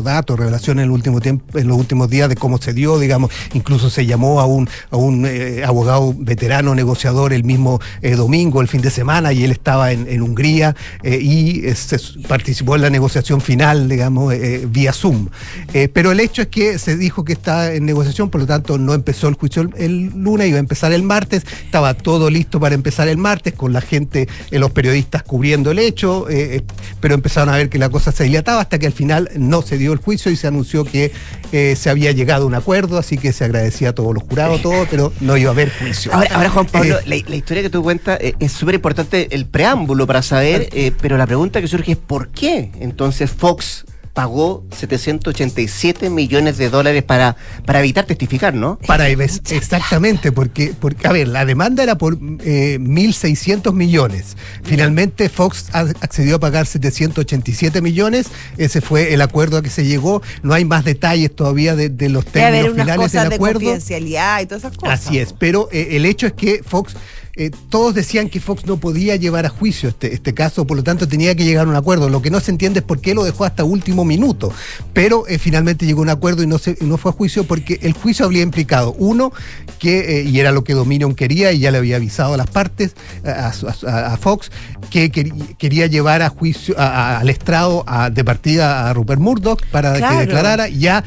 datos, 0.04 0.38
revelaciones 0.38 0.84
en, 0.84 0.90
el 0.90 0.92
último 0.92 1.22
tiempo, 1.22 1.58
en 1.58 1.68
los 1.68 1.78
últimos 1.78 2.10
días 2.10 2.30
de 2.30 2.36
cómo 2.36 2.58
se 2.60 2.74
dio, 2.74 3.00
digamos, 3.00 3.32
incluso 3.54 3.90
se 3.90 4.06
llamó 4.06 4.40
a 4.40 4.46
un, 4.46 4.70
a 4.92 4.98
un 4.98 5.26
eh, 5.26 5.64
abogado 5.66 6.14
veterano 6.18 6.76
negociador 6.76 7.34
el 7.34 7.44
mismo 7.44 7.80
domingo, 8.16 8.62
el 8.62 8.68
fin 8.68 8.82
de 8.82 8.90
semana, 8.90 9.34
y 9.34 9.44
él 9.44 9.52
estaba 9.52 9.92
en, 9.92 10.18
Hungría 10.22 10.76
y 11.04 11.62
se 11.76 12.00
participó 12.28 12.76
en 12.76 12.82
la 12.82 12.90
negociación 12.90 13.40
final, 13.40 13.88
digamos, 13.88 14.34
vía 14.70 14.92
Zoom. 14.92 15.30
Pero 15.94 16.12
el 16.12 16.20
hecho 16.20 16.42
es 16.42 16.48
que 16.48 16.80
se 16.80 16.98
dijo 16.98 17.24
que 17.24 17.34
está 17.34 17.74
en 17.74 17.86
negociación, 17.86 18.30
por 18.30 18.42
lo 18.42 18.48
tanto 18.48 18.78
no 18.78 18.94
empezó 18.94 19.28
el 19.28 19.36
juicio 19.36 19.62
el, 19.62 19.70
el 19.78 20.06
lunes, 20.16 20.48
iba 20.48 20.58
a 20.58 20.60
empezar 20.60 20.92
el 20.92 21.04
martes, 21.04 21.44
estaba 21.64 21.94
todo 21.94 22.30
listo 22.30 22.60
para 22.60 22.76
empezar 22.76 23.08
el 23.08 23.18
martes, 23.18 23.54
con 23.54 23.74
la 23.74 23.82
gente, 23.82 24.28
los 24.52 24.72
periodistas 24.72 25.24
cubriendo 25.24 25.72
el 25.72 25.80
hecho, 25.88 26.30
eh, 26.30 26.58
eh, 26.58 26.62
pero 27.00 27.16
empezaron 27.16 27.54
a 27.54 27.58
ver 27.58 27.70
que 27.70 27.78
la 27.78 27.90
cosa 27.90 28.12
se 28.12 28.26
dilataba 28.26 28.62
hasta 28.62 28.80
que 28.80 28.88
al 28.88 28.94
final 28.94 29.30
no 29.36 29.62
se 29.62 29.78
dio 29.78 29.94
el 29.94 30.00
juicio 30.00 30.32
y 30.32 30.36
se 30.36 30.48
anunció 30.48 30.84
que 30.84 31.12
eh, 31.52 31.76
se 31.76 31.90
había 31.90 32.12
llegado 32.12 32.44
a 32.44 32.48
un 32.48 32.56
acuerdo, 32.56 32.98
así 32.98 33.18
que 33.18 33.34
se 33.34 33.46
agradecía 33.46 33.90
a 33.90 33.94
todos 33.94 34.14
los 34.14 34.24
jurados, 34.24 34.62
todo, 34.62 34.86
pero 34.90 35.14
no 35.20 35.38
iba 35.38 35.50
a 35.50 35.54
haber 35.54 35.72
juicio. 35.72 36.14
Ahora, 36.14 36.30
ahora, 36.36 36.50
Juan 36.50 36.66
Pablo, 36.66 37.00
Eh, 37.00 37.04
la, 37.06 37.16
la 37.28 37.36
historia 37.36 37.64
que 37.64 37.70
tú 37.70 37.82
cuentas 37.84 38.20
es 38.22 38.52
súper 38.52 38.76
importante, 38.76 39.28
el 39.32 39.46
preámbulo 39.46 40.06
para 40.06 40.22
saber, 40.22 40.70
pero 41.02 41.18
la 41.18 41.26
pregunta 41.26 41.62
que 41.62 41.68
surge 41.68 41.94
es 41.94 41.98
¿por 41.98 42.30
qué 42.30 42.72
entonces 42.80 43.32
Fox 43.32 43.86
pagó 44.18 44.64
787 44.76 46.10
millones 46.10 46.58
de 46.58 46.72
dólares 46.72 47.04
para, 47.04 47.36
para 47.68 47.82
evitar 47.82 48.04
testificar, 48.06 48.56
¿no? 48.56 48.80
Para 48.88 49.10
exactamente, 49.10 50.32
porque, 50.32 50.74
porque, 50.80 51.08
a 51.08 51.12
ver, 51.12 51.28
la 51.28 51.46
demanda 51.46 51.84
era 51.84 52.00
por 52.00 52.16
eh, 52.16 52.80
1.600 52.82 53.74
millones. 53.74 54.36
Finalmente 54.64 55.30
Fox 55.30 55.70
accedió 55.72 56.38
a 56.38 56.40
pagar 56.40 56.66
787 56.66 57.80
millones. 57.84 58.30
Ese 58.58 58.82
fue 58.82 59.14
el 59.14 59.22
acuerdo 59.22 59.58
a 59.58 59.62
que 59.62 59.70
se 59.70 59.86
llegó. 59.86 60.24
No 60.42 60.56
hay 60.56 60.66
más 60.66 60.84
detalles 60.84 61.36
todavía 61.36 61.76
de, 61.76 61.90
de 61.90 62.10
los 62.10 62.26
Debe 62.26 62.48
haber 62.48 62.64
términos 62.64 62.74
unas 62.74 62.86
finales 62.86 63.06
cosas 63.06 63.22
del 63.22 63.30
de 63.30 63.36
acuerdo. 63.36 63.60
confidencialidad 63.60 64.42
y 64.42 64.46
todas 64.48 64.64
esas 64.64 64.78
cosas. 64.78 65.06
Así 65.06 65.20
es, 65.20 65.34
pero 65.34 65.70
eh, 65.72 65.90
el 65.92 66.08
hecho 66.08 66.26
es 66.26 66.34
que 66.34 66.64
Fox, 66.64 66.96
eh, 67.38 67.52
todos 67.70 67.94
decían 67.94 68.30
que 68.30 68.40
Fox 68.40 68.66
no 68.66 68.78
podía 68.78 69.16
llevar 69.16 69.46
a 69.46 69.50
juicio 69.50 69.90
este, 69.90 70.14
este 70.14 70.34
caso, 70.34 70.66
por 70.66 70.76
lo 70.78 70.84
tanto 70.84 71.08
tenía 71.08 71.36
que 71.36 71.46
llegar 71.46 71.68
a 71.68 71.70
un 71.70 71.76
acuerdo. 71.76 72.10
Lo 72.10 72.22
que 72.22 72.32
no 72.32 72.40
se 72.40 72.52
entiende 72.52 72.80
es 72.80 72.86
por 72.86 73.00
qué 73.00 73.14
lo 73.14 73.24
dejó 73.24 73.46
hasta 73.46 73.64
último 73.64 74.04
minuto, 74.06 74.52
pero 74.94 75.28
eh, 75.28 75.38
finalmente 75.40 75.86
llegó 75.86 76.00
a 76.02 76.04
un 76.04 76.10
acuerdo 76.10 76.44
y 76.44 76.48
no, 76.48 76.58
se, 76.58 76.78
no 76.82 76.98
fue 76.98 77.12
a 77.12 77.14
juicio 77.14 77.44
porque 77.46 77.80
el 77.84 77.94
juicio 77.94 78.26
habría 78.26 78.42
implicado, 78.44 78.94
uno, 78.98 79.32
que, 79.80 80.20
eh, 80.20 80.24
y 80.24 80.40
era 80.40 80.52
lo 80.52 80.64
que 80.64 80.74
Dominion 80.74 81.14
quería 81.16 81.52
y 81.52 81.60
ya 81.60 81.72
le 81.72 81.78
había 81.78 81.98
avisado 81.98 82.34
a 82.34 82.38
las 82.38 82.50
partes, 82.50 82.96
a, 83.26 83.52
a- 83.52 83.90
a- 83.92 84.14
a 84.14 84.18
Fox, 84.18 84.52
que 84.90 85.12
querí- 85.12 85.56
quería 85.58 85.88
llevar 85.88 86.22
a 86.22 86.30
juicio 86.30 86.76
a- 86.78 87.20
al 87.20 87.30
estrado 87.30 87.86
de 88.12 88.24
partida 88.24 88.90
a 88.90 88.94
Rupert 88.94 89.22
Murdoch 89.22 89.62
para 89.72 89.96
Claro. 89.98 90.16
que 90.16 90.26
declarara 90.26 90.70
ya 90.70 91.04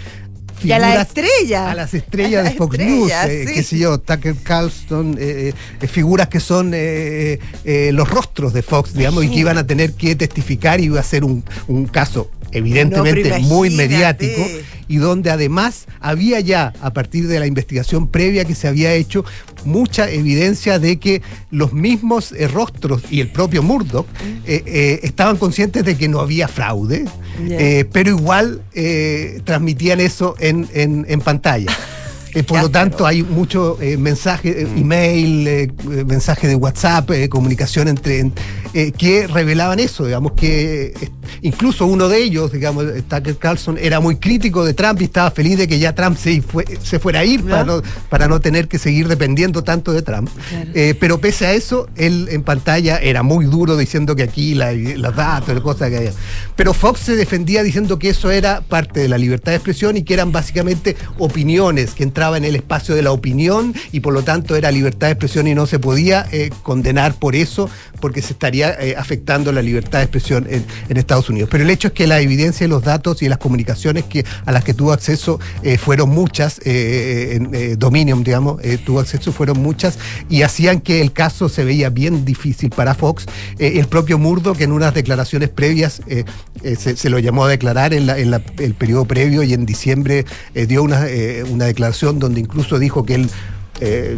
Y 0.62 0.72
a 0.72 0.78
las 0.78 1.08
estrellas 1.08 1.68
A 1.68 1.74
las 1.74 1.92
de 1.92 2.00
Fox 2.00 2.04
estrellas, 2.04 2.54
News, 2.78 3.12
eh, 3.12 3.44
sí. 3.46 3.54
qué 3.54 3.62
sé 3.62 3.78
yo, 3.78 3.98
Tucker 3.98 4.34
Carlson, 4.42 5.16
eh, 5.18 5.52
eh, 5.80 5.86
figuras 5.86 6.28
que 6.28 6.40
son 6.40 6.72
eh, 6.74 7.38
eh, 7.64 7.90
los 7.92 8.08
rostros 8.08 8.52
de 8.52 8.62
Fox, 8.62 8.94
digamos, 8.94 9.24
y 9.24 9.30
que 9.30 9.38
iban 9.38 9.58
a 9.58 9.66
tener 9.66 9.92
que 9.94 10.14
testificar 10.16 10.80
y 10.80 10.84
iba 10.84 11.00
a 11.00 11.04
ser 11.04 11.24
un, 11.24 11.44
un 11.68 11.86
caso 11.86 12.30
evidentemente 12.52 13.30
No, 13.30 13.40
muy 13.40 13.70
mediático 13.70 14.42
y 14.88 14.96
donde 14.96 15.30
además 15.30 15.86
había 16.00 16.40
ya, 16.40 16.72
a 16.80 16.92
partir 16.92 17.28
de 17.28 17.38
la 17.38 17.46
investigación 17.46 18.08
previa 18.08 18.44
que 18.44 18.54
se 18.54 18.66
había 18.68 18.92
hecho, 18.94 19.24
mucha 19.64 20.10
evidencia 20.10 20.78
de 20.78 20.98
que 20.98 21.22
los 21.50 21.72
mismos 21.72 22.32
eh, 22.32 22.48
rostros 22.48 23.02
y 23.10 23.20
el 23.20 23.28
propio 23.30 23.62
Murdoch 23.62 24.06
eh, 24.46 24.62
eh, 24.66 25.00
estaban 25.02 25.36
conscientes 25.36 25.84
de 25.84 25.96
que 25.96 26.08
no 26.08 26.20
había 26.20 26.48
fraude, 26.48 27.04
eh, 27.48 27.84
pero 27.92 28.10
igual 28.10 28.62
eh, 28.74 29.40
transmitían 29.44 30.00
eso 30.00 30.34
en, 30.38 30.66
en- 30.74 31.06
en 31.08 31.20
pantalla. 31.20 31.70
Eh, 32.32 32.44
por 32.44 32.58
Ya, 32.58 32.62
lo 32.62 32.70
tanto, 32.70 33.06
hay 33.08 33.24
mucho 33.24 33.76
eh, 33.82 33.96
mensaje, 33.96 34.62
eh, 34.62 34.64
Mm. 34.64 34.78
email, 34.78 35.72
mensaje 36.06 36.46
de 36.46 36.54
WhatsApp, 36.54 37.10
eh, 37.10 37.28
comunicación 37.28 37.88
entre 37.88 38.20
en- 38.20 38.32
eh, 38.74 38.92
que 38.92 39.26
revelaban 39.26 39.80
eso, 39.80 40.04
digamos 40.06 40.32
que 40.32 40.86
eh, 41.00 41.10
incluso 41.42 41.86
uno 41.86 42.08
de 42.08 42.22
ellos, 42.22 42.52
digamos, 42.52 42.84
eh, 42.84 43.02
Tucker 43.08 43.36
Carlson, 43.36 43.78
era 43.78 44.00
muy 44.00 44.16
crítico 44.16 44.64
de 44.64 44.74
Trump 44.74 45.00
y 45.00 45.04
estaba 45.04 45.30
feliz 45.30 45.58
de 45.58 45.66
que 45.68 45.78
ya 45.78 45.94
Trump 45.94 46.16
se, 46.16 46.40
fue- 46.42 46.64
se 46.82 46.98
fuera 46.98 47.20
a 47.20 47.24
ir 47.24 47.42
para 47.42 47.64
no, 47.64 47.82
para 48.08 48.28
no 48.28 48.40
tener 48.40 48.68
que 48.68 48.78
seguir 48.78 49.08
dependiendo 49.08 49.62
tanto 49.64 49.92
de 49.92 50.02
Trump. 50.02 50.28
Eh, 50.74 50.94
pero 50.98 51.20
pese 51.20 51.46
a 51.46 51.52
eso, 51.52 51.88
él 51.96 52.28
en 52.30 52.42
pantalla 52.42 52.98
era 52.98 53.22
muy 53.22 53.44
duro 53.46 53.76
diciendo 53.76 54.14
que 54.16 54.22
aquí 54.22 54.54
la- 54.54 54.72
las 54.72 55.16
datos, 55.16 55.54
las 55.54 55.62
cosas 55.62 55.90
que 55.90 55.96
había. 55.96 56.12
Pero 56.56 56.74
Fox 56.74 57.00
se 57.00 57.16
defendía 57.16 57.62
diciendo 57.62 57.98
que 57.98 58.10
eso 58.10 58.30
era 58.30 58.60
parte 58.60 59.00
de 59.00 59.08
la 59.08 59.18
libertad 59.18 59.52
de 59.52 59.56
expresión 59.56 59.96
y 59.96 60.02
que 60.02 60.14
eran 60.14 60.32
básicamente 60.32 60.96
opiniones, 61.18 61.92
que 61.94 62.02
entraba 62.02 62.36
en 62.36 62.44
el 62.44 62.56
espacio 62.56 62.94
de 62.94 63.02
la 63.02 63.12
opinión 63.12 63.74
y 63.92 64.00
por 64.00 64.12
lo 64.12 64.22
tanto 64.22 64.56
era 64.56 64.70
libertad 64.70 65.06
de 65.08 65.12
expresión 65.12 65.46
y 65.46 65.54
no 65.54 65.66
se 65.66 65.78
podía 65.78 66.26
eh, 66.32 66.50
condenar 66.62 67.14
por 67.14 67.34
eso 67.36 67.70
porque 68.00 68.20
se 68.22 68.32
estaría 68.32 68.59
eh, 68.68 68.94
afectando 68.96 69.52
la 69.52 69.62
libertad 69.62 69.98
de 69.98 70.04
expresión 70.04 70.46
en, 70.48 70.64
Estados 70.96 71.30
Unidos. 71.30 71.48
Pero 71.50 71.64
el 71.64 71.70
hecho 71.70 71.88
es 71.88 71.94
que 71.94 72.06
la 72.06 72.20
evidencia 72.20 72.64
de 72.64 72.68
los 72.68 72.82
datos 72.84 73.22
y 73.22 73.28
las 73.28 73.38
comunicaciones 73.38 74.04
que, 74.04 74.24
a 74.44 74.52
las 74.52 74.64
que 74.64 74.74
tuvo 74.74 74.92
acceso 74.92 75.40
eh, 75.62 75.78
fueron 75.78 76.10
muchas, 76.10 76.60
eh, 76.64 77.36
en 77.36 77.78
Dominion, 77.78 78.22
digamos, 78.22 78.60
tuvo 78.84 79.00
acceso, 79.00 79.32
fueron 79.32 79.58
muchas 79.62 79.98
y 80.28 80.42
hacían 80.42 80.80
que 80.80 81.00
el 81.00 81.12
caso 81.12 81.48
se 81.48 81.64
veía 81.64 81.88
bien 81.90 82.24
difícil 82.24 82.70
para 82.70 82.94
Fox. 82.94 83.26
El 83.58 83.86
propio 83.86 84.18
Murdo, 84.18 84.54
que 84.54 84.64
en 84.64 84.72
unas 84.72 84.92
declaraciones 84.94 85.48
previas 85.48 86.02
se, 86.62 87.10
lo 87.10 87.18
llamó 87.18 87.44
a 87.46 87.48
declarar 87.48 87.94
en, 87.94 88.06
la- 88.06 88.18
en 88.18 88.30
la- 88.30 88.42
el 88.58 88.74
periodo 88.74 89.06
previo 89.06 89.42
y 89.42 89.54
en 89.54 89.64
diciembre 89.64 90.24
dio 90.54 90.82
una, 90.82 91.06
una 91.50 91.64
declaración 91.64 92.18
donde 92.18 92.40
incluso 92.40 92.78
dijo 92.78 93.04
que 93.04 93.14
él 93.14 93.30
eh, 93.80 94.16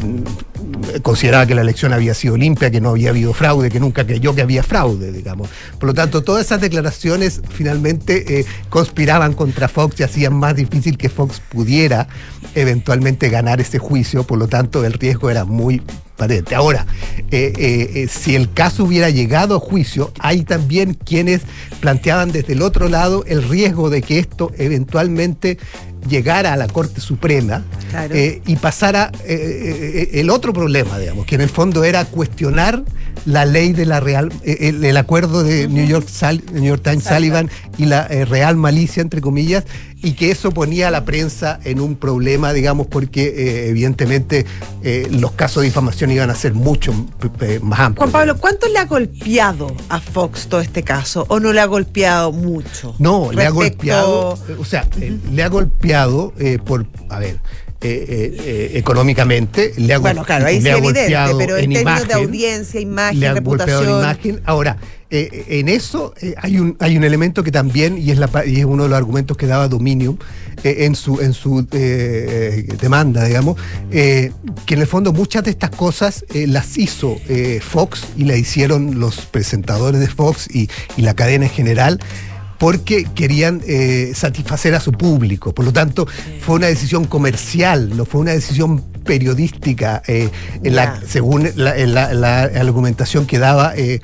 consideraba 1.02 1.46
que 1.46 1.54
la 1.54 1.62
elección 1.62 1.92
había 1.92 2.14
sido 2.14 2.36
limpia, 2.36 2.70
que 2.70 2.80
no 2.80 2.90
había 2.90 3.10
habido 3.10 3.32
fraude, 3.32 3.70
que 3.70 3.78
nunca 3.78 4.04
creyó 4.04 4.34
que 4.34 4.42
había 4.42 4.62
fraude, 4.62 5.12
digamos. 5.12 5.48
Por 5.78 5.88
lo 5.88 5.94
tanto, 5.94 6.22
todas 6.22 6.46
esas 6.46 6.60
declaraciones 6.60 7.40
finalmente 7.50 8.40
eh, 8.40 8.46
conspiraban 8.68 9.34
contra 9.34 9.68
Fox 9.68 10.00
y 10.00 10.02
hacían 10.02 10.34
más 10.34 10.56
difícil 10.56 10.98
que 10.98 11.08
Fox 11.08 11.40
pudiera 11.40 12.08
eventualmente 12.54 13.30
ganar 13.30 13.60
ese 13.60 13.78
juicio, 13.78 14.24
por 14.24 14.38
lo 14.38 14.48
tanto 14.48 14.84
el 14.84 14.94
riesgo 14.94 15.30
era 15.30 15.44
muy 15.44 15.80
patente. 16.16 16.54
Ahora, 16.54 16.86
eh, 17.30 18.08
si 18.10 18.34
el 18.34 18.52
caso 18.52 18.84
hubiera 18.84 19.10
llegado 19.10 19.56
a 19.56 19.60
juicio, 19.60 20.12
hay 20.18 20.42
también 20.42 20.94
quienes 20.94 21.42
planteaban 21.80 22.32
desde 22.32 22.52
el 22.54 22.62
otro 22.62 22.88
lado 22.88 23.24
el 23.26 23.48
riesgo 23.48 23.90
de 23.90 24.02
que 24.02 24.18
esto 24.18 24.50
eventualmente 24.58 25.58
llegara 26.08 26.52
a 26.52 26.56
la 26.56 26.66
Corte 26.68 27.00
Suprema 27.00 27.62
Claro. 27.90 28.14
eh, 28.14 28.40
y 28.46 28.56
pasara 28.56 29.12
eh, 29.24 30.08
eh, 30.12 30.20
el 30.20 30.30
otro 30.30 30.52
problema, 30.52 30.98
digamos, 30.98 31.26
que 31.26 31.34
en 31.34 31.42
el 31.42 31.48
fondo 31.50 31.84
era 31.84 32.04
cuestionar 32.06 32.82
la 33.26 33.44
ley 33.44 33.72
de 33.72 33.86
la 33.86 34.00
Real, 34.00 34.32
el, 34.44 34.82
el 34.84 34.96
acuerdo 34.96 35.44
de 35.44 35.68
New 35.68 35.86
York, 35.86 36.08
New 36.52 36.64
York 36.64 36.82
Times 36.82 37.04
Sullivan 37.04 37.50
y 37.78 37.84
la 37.84 38.08
Real 38.08 38.56
Malicia, 38.56 39.02
entre 39.02 39.20
comillas, 39.20 39.64
y 40.02 40.12
que 40.12 40.30
eso 40.30 40.50
ponía 40.50 40.88
a 40.88 40.90
la 40.90 41.04
prensa 41.04 41.60
en 41.64 41.80
un 41.80 41.94
problema, 41.96 42.52
digamos, 42.52 42.88
porque 42.88 43.24
eh, 43.24 43.68
evidentemente 43.68 44.44
eh, 44.82 45.06
los 45.10 45.32
casos 45.32 45.62
de 45.62 45.68
difamación 45.68 46.10
iban 46.10 46.28
a 46.28 46.34
ser 46.34 46.54
mucho 46.54 46.92
eh, 47.40 47.60
más 47.62 47.78
amplios. 47.78 48.10
Juan 48.10 48.12
Pablo, 48.12 48.38
¿cuánto 48.38 48.68
le 48.68 48.78
ha 48.78 48.84
golpeado 48.84 49.74
a 49.88 50.00
Fox 50.00 50.48
todo 50.48 50.60
este 50.60 50.82
caso? 50.82 51.24
¿O 51.28 51.38
no 51.38 51.52
le 51.52 51.60
ha 51.60 51.66
golpeado 51.66 52.32
mucho? 52.32 52.96
No, 52.98 53.30
le 53.32 53.46
ha 53.46 53.50
golpeado, 53.50 54.38
o 54.58 54.64
sea, 54.64 54.86
le 55.30 55.42
ha 55.42 55.48
golpeado 55.48 56.34
por, 56.64 56.86
a 57.08 57.18
ver, 57.20 57.38
eh, 57.82 58.06
eh, 58.08 58.36
eh, 58.44 58.70
económicamente, 58.78 59.72
le 59.76 59.94
ha, 59.94 59.98
Bueno, 59.98 60.24
claro, 60.24 60.46
ahí 60.46 60.58
sí 60.58 60.62
le 60.62 60.70
ha 60.70 60.72
es 60.74 60.78
evidente, 60.78 61.00
golpeado 61.02 61.38
pero 61.38 61.56
en, 61.56 61.64
en 61.64 61.72
términos 61.84 62.08
de 62.08 62.14
audiencia, 62.14 62.80
imagen, 62.80 63.20
le 63.20 63.28
ha 63.28 63.32
golpeado 63.34 63.80
reputación. 63.82 63.84
en 63.84 63.98
imagen. 63.98 64.40
Ahora, 64.44 64.76
eh, 65.10 65.44
en 65.60 65.68
eso 65.68 66.14
eh, 66.22 66.34
hay 66.38 66.58
un 66.58 66.74
hay 66.78 66.96
un 66.96 67.04
elemento 67.04 67.42
que 67.44 67.50
también 67.52 67.98
y 67.98 68.10
es 68.12 68.18
la 68.18 68.30
y 68.46 68.60
es 68.60 68.64
uno 68.64 68.84
de 68.84 68.88
los 68.88 68.96
argumentos 68.96 69.36
que 69.36 69.46
daba 69.46 69.68
Dominium 69.68 70.16
eh, 70.64 70.86
en 70.86 70.94
su 70.94 71.20
en 71.20 71.34
su 71.34 71.60
eh, 71.60 72.64
eh, 72.68 72.76
demanda, 72.80 73.24
digamos, 73.24 73.58
eh, 73.90 74.32
que 74.64 74.74
en 74.74 74.80
el 74.80 74.86
fondo 74.86 75.12
muchas 75.12 75.44
de 75.44 75.50
estas 75.50 75.68
cosas 75.70 76.24
eh, 76.32 76.46
las 76.46 76.78
hizo 76.78 77.20
eh, 77.28 77.60
Fox 77.60 78.04
y 78.16 78.24
la 78.24 78.36
hicieron 78.36 79.00
los 79.00 79.26
presentadores 79.26 80.00
de 80.00 80.08
Fox 80.08 80.48
y, 80.50 80.70
y 80.96 81.02
la 81.02 81.12
cadena 81.14 81.44
en 81.44 81.50
general 81.50 82.00
porque 82.62 83.08
querían 83.12 83.60
eh, 83.66 84.12
satisfacer 84.14 84.72
a 84.76 84.78
su 84.78 84.92
público. 84.92 85.52
Por 85.52 85.64
lo 85.64 85.72
tanto, 85.72 86.06
fue 86.42 86.54
una 86.54 86.68
decisión 86.68 87.06
comercial, 87.06 87.96
no 87.96 88.04
fue 88.04 88.20
una 88.20 88.30
decisión 88.30 88.84
periodística, 89.02 90.02
eh, 90.06 90.28
en 90.62 90.74
la- 90.76 91.00
según 91.06 91.48
la, 91.56 91.76
en 91.76 91.94
la- 91.94 92.12
la 92.14 92.42
argumentación 92.42 93.26
que 93.26 93.38
daba 93.38 93.74
eh, 93.76 94.00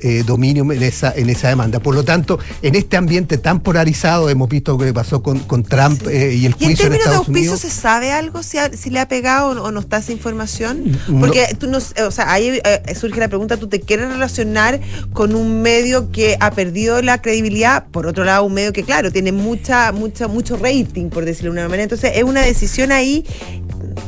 eh, 0.00 0.24
Dominium 0.26 0.72
en 0.72 0.82
esa, 0.82 1.12
en 1.14 1.28
esa 1.30 1.48
demanda. 1.48 1.80
Por 1.80 1.94
lo 1.94 2.02
tanto, 2.04 2.38
en 2.62 2.74
este 2.74 2.96
ambiente 2.96 3.38
tan 3.38 3.60
polarizado, 3.60 4.30
hemos 4.30 4.48
visto 4.48 4.72
lo 4.72 4.78
que 4.78 4.92
pasó 4.92 5.22
con, 5.22 5.38
con 5.40 5.62
Trump 5.62 6.00
eh, 6.08 6.34
y 6.34 6.46
el 6.46 6.54
¿Y 6.58 6.64
en 6.64 6.70
juicio 6.70 6.70
en 6.70 6.76
términos 6.76 6.90
de 6.92 6.96
Estados 6.96 7.16
auspicio 7.18 7.40
Unidos. 7.52 7.60
se 7.60 7.70
sabe 7.70 8.10
algo? 8.12 8.42
¿Si, 8.42 8.58
ha- 8.58 8.72
si 8.72 8.90
le 8.90 8.98
ha 9.00 9.08
pegado 9.08 9.62
o 9.62 9.70
no 9.70 9.80
está 9.80 9.98
esa 9.98 10.12
información? 10.12 10.98
No. 11.08 11.20
Porque 11.20 11.46
tú 11.58 11.66
no, 11.68 11.78
o 11.78 12.10
sea, 12.10 12.32
ahí 12.32 12.60
eh, 12.64 12.94
surge 12.98 13.20
la 13.20 13.28
pregunta, 13.28 13.56
¿tú 13.58 13.68
te 13.68 13.80
quieres 13.80 14.08
relacionar 14.08 14.80
con 15.12 15.34
un 15.34 15.60
medio 15.62 16.10
que 16.10 16.36
ha 16.40 16.50
perdido 16.52 17.02
la 17.02 17.20
credibilidad? 17.20 17.84
Por 17.90 18.06
otro 18.06 18.24
lado, 18.24 18.44
un 18.44 18.54
medio 18.54 18.72
que, 18.72 18.82
claro, 18.82 19.12
tiene 19.12 19.30
mucha, 19.32 19.92
mucha, 19.92 20.26
mucho 20.26 20.56
rating, 20.56 21.10
por 21.10 21.24
decirlo 21.24 21.52
de 21.52 21.58
una 21.60 21.68
manera. 21.68 21.82
Entonces, 21.84 22.12
es 22.14 22.24
una 22.24 22.40
decisión 22.42 22.92
ahí 22.92 23.24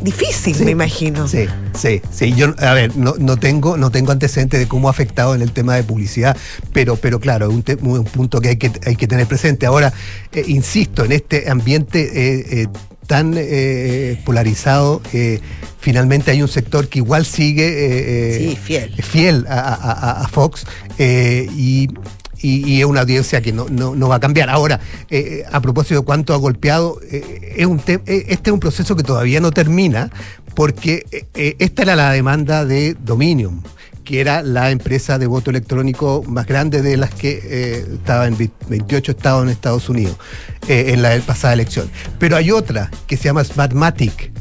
difícil, 0.03 0.55
Sí. 0.55 0.65
me 0.65 0.71
imagino. 0.73 1.27
Sí, 1.29 1.47
sí, 1.79 2.01
sí. 2.11 2.33
Yo, 2.35 2.55
a 2.59 2.75
ver, 2.75 2.97
no, 2.97 3.15
no 3.19 3.37
tengo, 3.37 3.77
no 3.77 3.91
tengo 3.91 4.13
antecedentes 4.13 4.61
de 4.61 4.67
cómo 4.69 4.89
ha 4.89 4.91
afectado 4.91 5.35
en 5.35 5.43
el 5.43 5.53
tema 5.53 5.77
de 5.77 5.83
publicidad, 5.85 6.37
pero, 6.73 6.97
pero 6.97 7.21
claro, 7.21 7.51
es 7.51 7.53
un, 7.81 7.89
un 7.89 8.05
punto 8.05 8.41
que 8.41 8.51
hay 8.51 8.57
que, 8.57 8.71
hay 8.87 8.97
que 8.97 9.07
tener 9.07 9.27
presente. 9.27 9.67
Ahora, 9.67 9.93
eh, 10.33 10.45
insisto, 10.49 11.05
en 11.05 11.13
este 11.13 11.49
ambiente 11.51 12.01
eh, 12.15 12.63
eh, 12.63 12.67
tan 13.07 13.37
polarizado, 14.25 15.03
finalmente 15.81 16.31
hay 16.31 16.41
un 16.41 16.49
sector 16.49 16.89
que 16.89 17.01
igual 17.01 17.27
sigue 17.27 18.39
Sí, 18.39 18.57
fiel. 18.57 18.95
fiel 19.03 19.47
a, 19.49 20.23
a- 20.23 20.29
Fox 20.29 20.65
y, 20.99 21.89
y- 22.43 22.81
es 22.81 22.85
una 22.87 23.01
audiencia 23.03 23.41
que 23.41 23.53
no, 23.53 23.67
no- 23.71 23.95
no 23.95 24.09
va 24.09 24.17
a 24.17 24.21
cambiar. 24.21 24.51
Ahora, 24.51 24.81
eh, 25.11 25.45
a 25.51 25.61
propósito 25.61 26.01
de 26.01 26.05
cuánto 26.05 26.35
ha 26.35 26.37
golpeado, 26.39 26.99
eh, 27.11 27.55
es 27.57 27.67
un 27.67 27.79
te- 27.79 28.01
eh, 28.07 28.27
este 28.29 28.51
es 28.51 28.55
un 28.55 28.61
proceso 28.61 28.97
que 28.97 29.03
todavía 29.03 29.41
no 29.41 29.51
termina 29.51 30.11
porque 30.55 31.05
eh, 31.13 31.27
eh, 31.35 31.57
esta 31.59 31.83
era 31.83 31.97
la 31.97 32.11
demanda 32.13 32.65
de 32.65 32.95
Dominion 32.95 33.63
que 34.05 34.21
era 34.21 34.43
la 34.43 34.73
empresa 34.73 35.17
de 35.17 35.29
voto 35.29 35.51
electrónico 35.51 36.25
más 36.27 36.45
grande 36.47 36.83
de 36.83 36.97
las 36.97 37.11
que 37.15 37.41
eh, 37.45 37.87
estaba 37.95 38.27
en 38.27 38.37
vi- 38.37 38.51
28 38.69 39.13
estados 39.13 39.45
en 39.45 39.49
Estados 39.51 39.89
Unidos 39.89 40.17
eh, 40.67 40.87
en 40.89 41.03
la 41.03 41.17
pasada 41.21 41.55
elección. 41.55 41.89
Pero 42.19 42.37
hay 42.37 42.51
otra 42.51 42.91
que 43.07 43.17
se 43.17 43.25
llama 43.27 43.45
Smartmatic, 43.45 44.32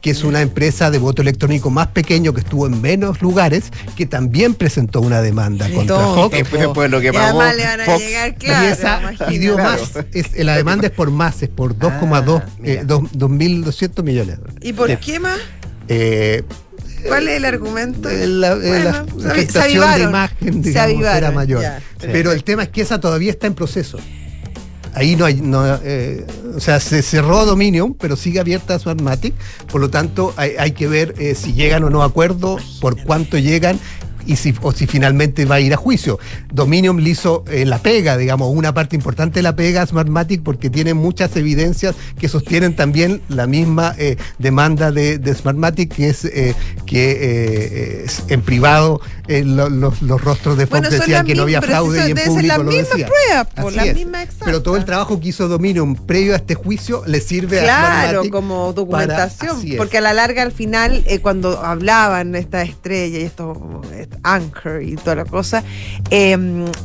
que 0.00 0.10
es 0.10 0.22
una 0.22 0.42
empresa 0.42 0.90
de 0.90 0.98
voto 0.98 1.22
electrónico 1.22 1.70
más 1.70 1.88
pequeño 1.88 2.32
que 2.32 2.40
estuvo 2.40 2.66
en 2.66 2.80
menos 2.80 3.20
lugares, 3.20 3.72
que 3.96 4.06
también 4.06 4.54
presentó 4.54 5.00
una 5.00 5.20
demanda 5.22 5.68
contra 5.70 5.96
Fox. 5.96 6.36
Después, 6.36 6.62
después 6.62 6.90
lo 6.90 7.00
que 7.00 7.08
Y 7.08 7.12
pagó 7.12 7.40
además 7.40 7.56
le 7.56 7.64
van 7.64 7.80
a 7.80 7.84
Fox. 7.84 7.98
llegar, 7.98 8.28
y 8.28 8.32
claro. 8.34 8.68
esa 8.68 9.00
pidió 9.28 9.54
Claro. 9.56 9.70
más. 9.82 10.04
Es- 10.12 10.44
la 10.44 10.56
demanda 10.56 10.86
es 10.86 10.92
por 10.92 11.10
más, 11.10 11.42
es 11.42 11.48
por 11.48 11.76
2,2, 11.76 12.42
eh, 12.62 12.82
dos- 12.86 13.10
2.200 13.12 14.04
millones 14.04 14.36
de 14.36 14.42
dólares. 14.42 14.56
¿Y 14.62 14.72
por 14.72 14.96
qué 14.98 15.18
más? 15.18 15.38
Eh, 15.88 16.44
¿Cuál 17.06 17.28
es 17.28 17.36
el 17.36 17.44
argumento? 17.44 18.08
eh, 18.08 18.26
la, 18.26 18.52
eh, 18.52 18.56
Bueno, 18.56 18.84
la 18.84 19.04
se 19.04 19.20
se 19.22 19.28
afectación 19.28 19.94
de 19.96 20.02
imagen, 20.02 20.38
Se 20.64 20.68
digamos, 20.70 20.74
era 20.74 20.82
avivaron, 20.84 21.34
mayor. 21.34 21.62
ya. 21.62 21.80
Pero 22.00 22.32
el 22.32 22.44
tema 22.44 22.62
es 22.64 22.68
que 22.68 22.82
esa 22.82 23.00
todavía 23.00 23.30
está 23.30 23.46
en 23.46 23.54
proceso. 23.54 23.98
Ahí 24.98 25.14
no 25.14 25.26
hay, 25.26 25.34
no, 25.40 25.64
eh, 25.84 26.26
o 26.56 26.58
sea, 26.58 26.80
se 26.80 27.02
cerró 27.02 27.46
Dominion, 27.46 27.94
pero 27.94 28.16
sigue 28.16 28.40
abierta 28.40 28.76
Smartmatic, 28.76 29.32
por 29.70 29.80
lo 29.80 29.90
tanto 29.90 30.34
hay, 30.36 30.56
hay 30.58 30.72
que 30.72 30.88
ver 30.88 31.14
eh, 31.18 31.36
si 31.36 31.52
llegan 31.52 31.84
o 31.84 31.90
no 31.90 32.02
a 32.02 32.06
acuerdo, 32.06 32.56
por 32.80 33.00
cuánto 33.04 33.38
llegan 33.38 33.78
y 34.28 34.36
si, 34.36 34.54
o 34.62 34.70
si 34.72 34.86
finalmente 34.86 35.44
va 35.44 35.56
a 35.56 35.60
ir 35.60 35.74
a 35.74 35.76
juicio. 35.76 36.18
Dominion 36.52 37.02
le 37.02 37.10
hizo 37.10 37.44
eh, 37.50 37.64
la 37.64 37.78
pega, 37.78 38.16
digamos, 38.16 38.54
una 38.54 38.72
parte 38.74 38.94
importante 38.94 39.40
de 39.40 39.42
la 39.42 39.56
pega 39.56 39.82
a 39.82 39.86
Smartmatic 39.86 40.42
porque 40.42 40.70
tiene 40.70 40.94
muchas 40.94 41.34
evidencias 41.36 41.94
que 42.20 42.28
sostienen 42.28 42.76
también 42.76 43.22
la 43.28 43.46
misma 43.46 43.94
eh, 43.98 44.16
demanda 44.38 44.92
de, 44.92 45.18
de 45.18 45.34
Smartmatic, 45.34 45.92
que 45.94 46.08
es 46.10 46.24
eh, 46.26 46.54
que 46.86 47.10
eh, 47.20 48.02
es- 48.04 48.22
en 48.28 48.42
privado 48.42 49.00
eh, 49.26 49.42
lo- 49.44 49.68
los, 49.70 50.00
los 50.02 50.20
rostros 50.22 50.56
de 50.56 50.66
Fox 50.66 50.80
Bueno, 50.80 50.90
decían 50.90 51.26
que 51.26 51.34
no 51.34 51.42
había 51.42 51.60
fraude 51.62 52.08
y 52.08 52.10
en 52.12 52.16
público 52.18 52.46
las 52.48 52.58
lo 52.58 52.64
mismas 52.70 52.86
pruebas, 53.54 53.86
es. 53.88 53.94
mismas 53.94 54.22
exactas. 54.24 54.44
Pero 54.46 54.62
todo 54.62 54.76
el 54.76 54.84
trabajo 54.84 55.20
que 55.20 55.28
hizo 55.28 55.48
Dominion 55.48 55.94
previo 55.96 56.34
a 56.34 56.36
este 56.36 56.54
juicio 56.54 57.02
le 57.06 57.20
sirve 57.20 57.60
a 57.60 57.62
Claro, 57.64 57.84
Smartmatic 58.22 58.32
como 58.32 58.56
para- 58.66 58.72
documentación, 58.74 59.66
es. 59.66 59.76
porque 59.76 59.98
a 59.98 60.00
la 60.00 60.12
larga 60.12 60.42
al 60.42 60.52
final 60.52 61.02
eh, 61.06 61.20
cuando 61.20 61.58
hablaban 61.64 62.34
esta 62.34 62.62
estrella 62.62 63.18
y 63.18 63.22
esto 63.22 63.80
eh, 63.92 64.06
Anchor 64.22 64.82
y 64.82 64.96
toda 64.96 65.16
la 65.16 65.24
cosa, 65.24 65.62
eh, 66.10 66.36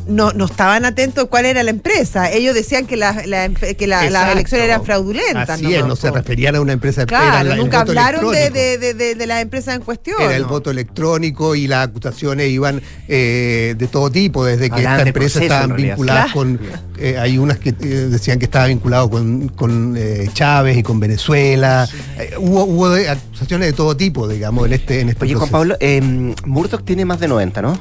no, 0.07 0.31
no 0.31 0.45
estaban 0.45 0.85
atentos 0.85 1.27
cuál 1.29 1.45
era 1.45 1.63
la 1.63 1.69
empresa. 1.71 2.31
Ellos 2.31 2.53
decían 2.55 2.85
que, 2.85 2.97
la- 2.97 3.23
la 3.25 3.49
que 3.49 3.87
la- 3.87 3.97
las 3.97 4.05
Exacto. 4.05 4.31
elecciones 4.33 4.65
eran 4.65 4.83
fraudulentas. 4.85 5.49
Así 5.49 5.63
nomás, 5.63 5.79
es, 5.79 5.85
no 5.87 5.95
se 5.95 6.11
referían 6.11 6.55
a 6.55 6.61
una 6.61 6.73
empresa 6.73 7.05
Claro, 7.05 7.49
la- 7.49 7.55
nunca 7.55 7.81
hablaron 7.81 8.31
de, 8.31 8.49
de, 8.49 8.77
de, 8.77 8.93
de- 8.93 9.15
de 9.15 9.27
las 9.27 9.41
empresas 9.41 9.75
en 9.75 9.81
cuestión. 9.81 10.21
Era 10.21 10.35
el 10.35 10.43
¿no? 10.43 10.49
voto 10.49 10.71
electrónico 10.71 11.55
y 11.55 11.67
las 11.67 11.87
acusaciones 11.87 12.49
iban 12.49 12.81
eh, 13.07 13.75
de 13.77 13.87
todo 13.87 14.09
tipo, 14.11 14.45
desde 14.45 14.69
que 14.69 14.77
estas 14.81 15.05
empresas 15.07 15.41
estaban 15.43 15.75
vinculadas 15.75 16.31
Claro. 16.31 16.33
con. 16.39 16.59
eh, 16.99 17.17
hay 17.17 17.37
unas 17.37 17.57
que 17.59 17.69
eh, 17.69 17.73
decían 17.73 18.39
que 18.39 18.45
estaba 18.45 18.67
vinculado 18.67 19.09
con, 19.09 19.49
con 19.49 19.95
eh, 19.97 20.29
Chávez 20.33 20.77
y 20.77 20.83
con 20.83 20.99
Venezuela. 20.99 21.87
Eh, 22.17 22.33
hubo 22.37 22.63
hubo 22.63 22.85
acusaciones 22.87 23.67
de 23.67 23.73
todo 23.73 23.95
tipo, 23.97 24.27
digamos, 24.27 24.65
en 24.67 24.73
este, 24.73 25.01
en 25.01 25.09
este 25.09 25.25
Oye, 25.25 25.35
Juan. 25.35 25.49
Pablo, 25.49 25.75
eh, 25.79 26.01
Murdoch 26.45 26.83
tiene 26.83 27.05
más 27.05 27.19
de 27.19 27.22
90, 27.27 27.61
¿no? 27.61 27.79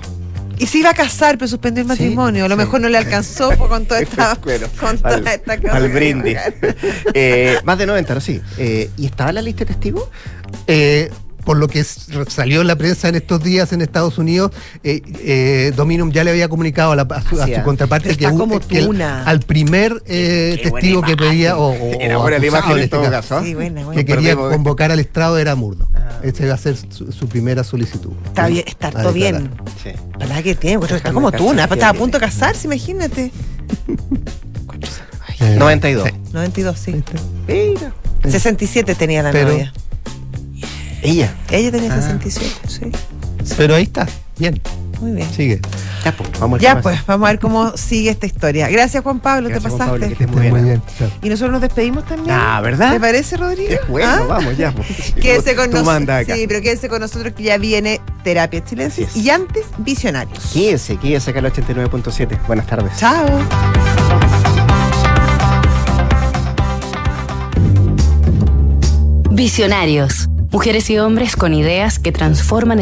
Y 0.58 0.66
se 0.66 0.78
iba 0.78 0.90
a 0.90 0.94
casar, 0.94 1.38
pero 1.38 1.48
suspendió 1.48 1.80
el 1.82 1.86
Sí, 1.86 1.88
matrimonio. 1.88 2.44
A 2.44 2.48
lo 2.48 2.54
sí. 2.54 2.58
mejor 2.58 2.80
no 2.80 2.88
le 2.88 2.98
alcanzó 2.98 3.56
con 3.58 3.84
toda 3.86 4.00
esta, 4.02 4.34
Bueno, 4.36 4.66
con 4.78 4.96
toda 4.98 5.14
al- 5.14 5.26
esta 5.26 5.60
cosa 5.60 5.76
al 5.76 5.88
brindis. 5.88 6.38
Eh, 7.14 7.58
más 7.64 7.78
de 7.78 7.86
90, 7.86 8.14
¿no? 8.14 8.20
Sí. 8.20 8.40
Eh, 8.58 8.90
¿Y 8.96 9.06
estaba 9.06 9.30
en 9.30 9.34
la 9.36 9.42
lista 9.42 9.60
de 9.60 9.66
testigos? 9.66 10.08
Eh, 10.66 11.10
por 11.44 11.56
lo 11.56 11.68
que 11.68 11.82
salió 11.84 12.60
en 12.60 12.66
la 12.66 12.76
prensa 12.76 13.08
en 13.08 13.16
estos 13.16 13.42
días 13.42 13.72
en 13.72 13.82
Estados 13.82 14.18
Unidos, 14.18 14.52
eh, 14.84 15.02
eh, 15.20 15.72
Dominion 15.76 16.12
ya 16.12 16.24
le 16.24 16.30
había 16.30 16.48
comunicado 16.48 16.92
a, 16.92 16.96
la- 16.96 17.02
a 17.02 17.22
su, 17.22 17.40
a 17.42 17.46
su 17.46 17.62
contraparte 17.62 18.16
que, 18.16 18.24
como 18.26 18.60
que 18.60 18.78
el- 18.78 19.02
al 19.02 19.40
primer 19.40 20.02
eh, 20.06 20.60
testigo 20.62 21.02
que 21.02 21.16
pedía, 21.16 21.56
o, 21.58 21.72
o- 21.72 22.00
Era 22.00 22.18
buena 22.18 22.38
la 22.38 22.46
imagen 22.46 22.72
en 22.72 22.78
este 22.78 22.88
todo 22.96 23.02
caso, 23.10 23.34
caso. 23.36 23.44
Sí, 23.44 23.54
buena, 23.54 23.84
buena. 23.84 24.00
que 24.00 24.04
quería 24.06 24.30
Perdemos. 24.30 24.52
convocar 24.52 24.90
al 24.92 25.00
Estrado 25.00 25.38
era 25.38 25.54
Murdo. 25.54 25.88
Ah. 25.94 26.20
Esa 26.22 26.44
iba 26.44 26.54
a 26.54 26.58
ser 26.58 26.76
su, 26.76 27.10
su 27.12 27.28
primera 27.28 27.64
solicitud. 27.64 28.12
Está 28.26 28.46
bien, 28.46 28.64
está 28.66 28.90
todo 28.90 29.12
bien. 29.12 29.50
Sí. 29.82 29.90
¿Para 30.18 30.42
qué 30.42 30.54
tiene? 30.54 30.78
Pues 30.78 30.90
está 30.92 31.08
Déjame 31.10 31.14
como 31.14 31.54
ya 31.54 31.64
estaba 31.64 31.88
a 31.88 31.94
punto 31.94 32.18
de 32.18 32.24
casarse, 32.26 32.66
imagínate. 32.66 33.32
Eh, 35.40 35.56
92. 35.58 36.08
sí. 36.08 36.14
92, 36.32 36.78
sí. 36.78 37.02
Mira. 37.48 37.92
67 38.28 38.94
tenía 38.94 39.22
la 39.24 39.32
Pero- 39.32 39.48
novia. 39.52 39.72
Ella. 41.02 41.34
Ella 41.50 41.70
tenía 41.70 41.92
Ah. 41.92 42.00
67, 42.00 42.54
sí. 42.68 42.92
Pero 43.56 43.74
ahí 43.74 43.82
está, 43.82 44.06
bien, 44.38 44.60
Muy 45.00 45.10
bien. 45.12 45.28
sigue. 45.32 45.60
Ya, 46.04 46.12
pues, 46.16 46.30
vamos 46.40 46.58
al 46.58 46.62
Ya 46.62 46.80
pues, 46.80 47.04
vamos 47.06 47.26
a 47.28 47.30
ver 47.32 47.40
cómo 47.40 47.76
sigue 47.76 48.10
esta 48.10 48.26
historia. 48.26 48.68
Gracias 48.68 49.02
Juan 49.02 49.18
Pablo, 49.20 49.48
Gracias, 49.48 49.72
te 49.72 49.78
pasaste. 49.78 50.00
Pablo, 50.00 50.16
que 50.16 50.26
muy 50.28 50.50
muy 50.50 50.60
bien. 50.62 50.82
Y 51.22 51.28
nosotros 51.28 51.52
nos 51.52 51.60
despedimos 51.60 52.04
también. 52.06 52.36
Ah, 52.38 52.60
¿verdad? 52.60 52.92
¿Te 52.92 53.00
parece, 53.00 53.36
Rodrigo? 53.36 53.68
Qué 53.68 53.80
bueno, 53.88 54.08
¿Ah? 54.08 54.24
vamos, 54.28 54.56
ya. 54.56 54.72
pues. 54.72 55.12
Quédese 55.20 55.54
con 55.56 55.70
Tú 55.70 55.78
nosotros. 55.78 56.26
Sí, 56.36 56.44
pero 56.46 56.60
quédese 56.60 56.88
con 56.88 57.00
nosotros 57.00 57.32
que 57.34 57.42
ya 57.42 57.58
viene 57.58 58.00
Terapia 58.24 58.64
Chilensis 58.64 59.08
es. 59.08 59.16
y 59.16 59.28
antes 59.30 59.64
Visionarios. 59.78 60.50
Quédese, 60.52 60.96
quédese 60.96 61.30
acá 61.30 61.40
al 61.40 61.52
89.7. 61.52 62.46
Buenas 62.46 62.66
tardes. 62.66 62.96
Chao. 62.96 63.26
Visionarios. 69.30 70.28
Mujeres 70.52 70.90
y 70.90 70.98
hombres 70.98 71.34
con 71.34 71.54
ideas 71.54 71.98
que 71.98 72.12
transforman 72.12 72.78
el 72.78 72.80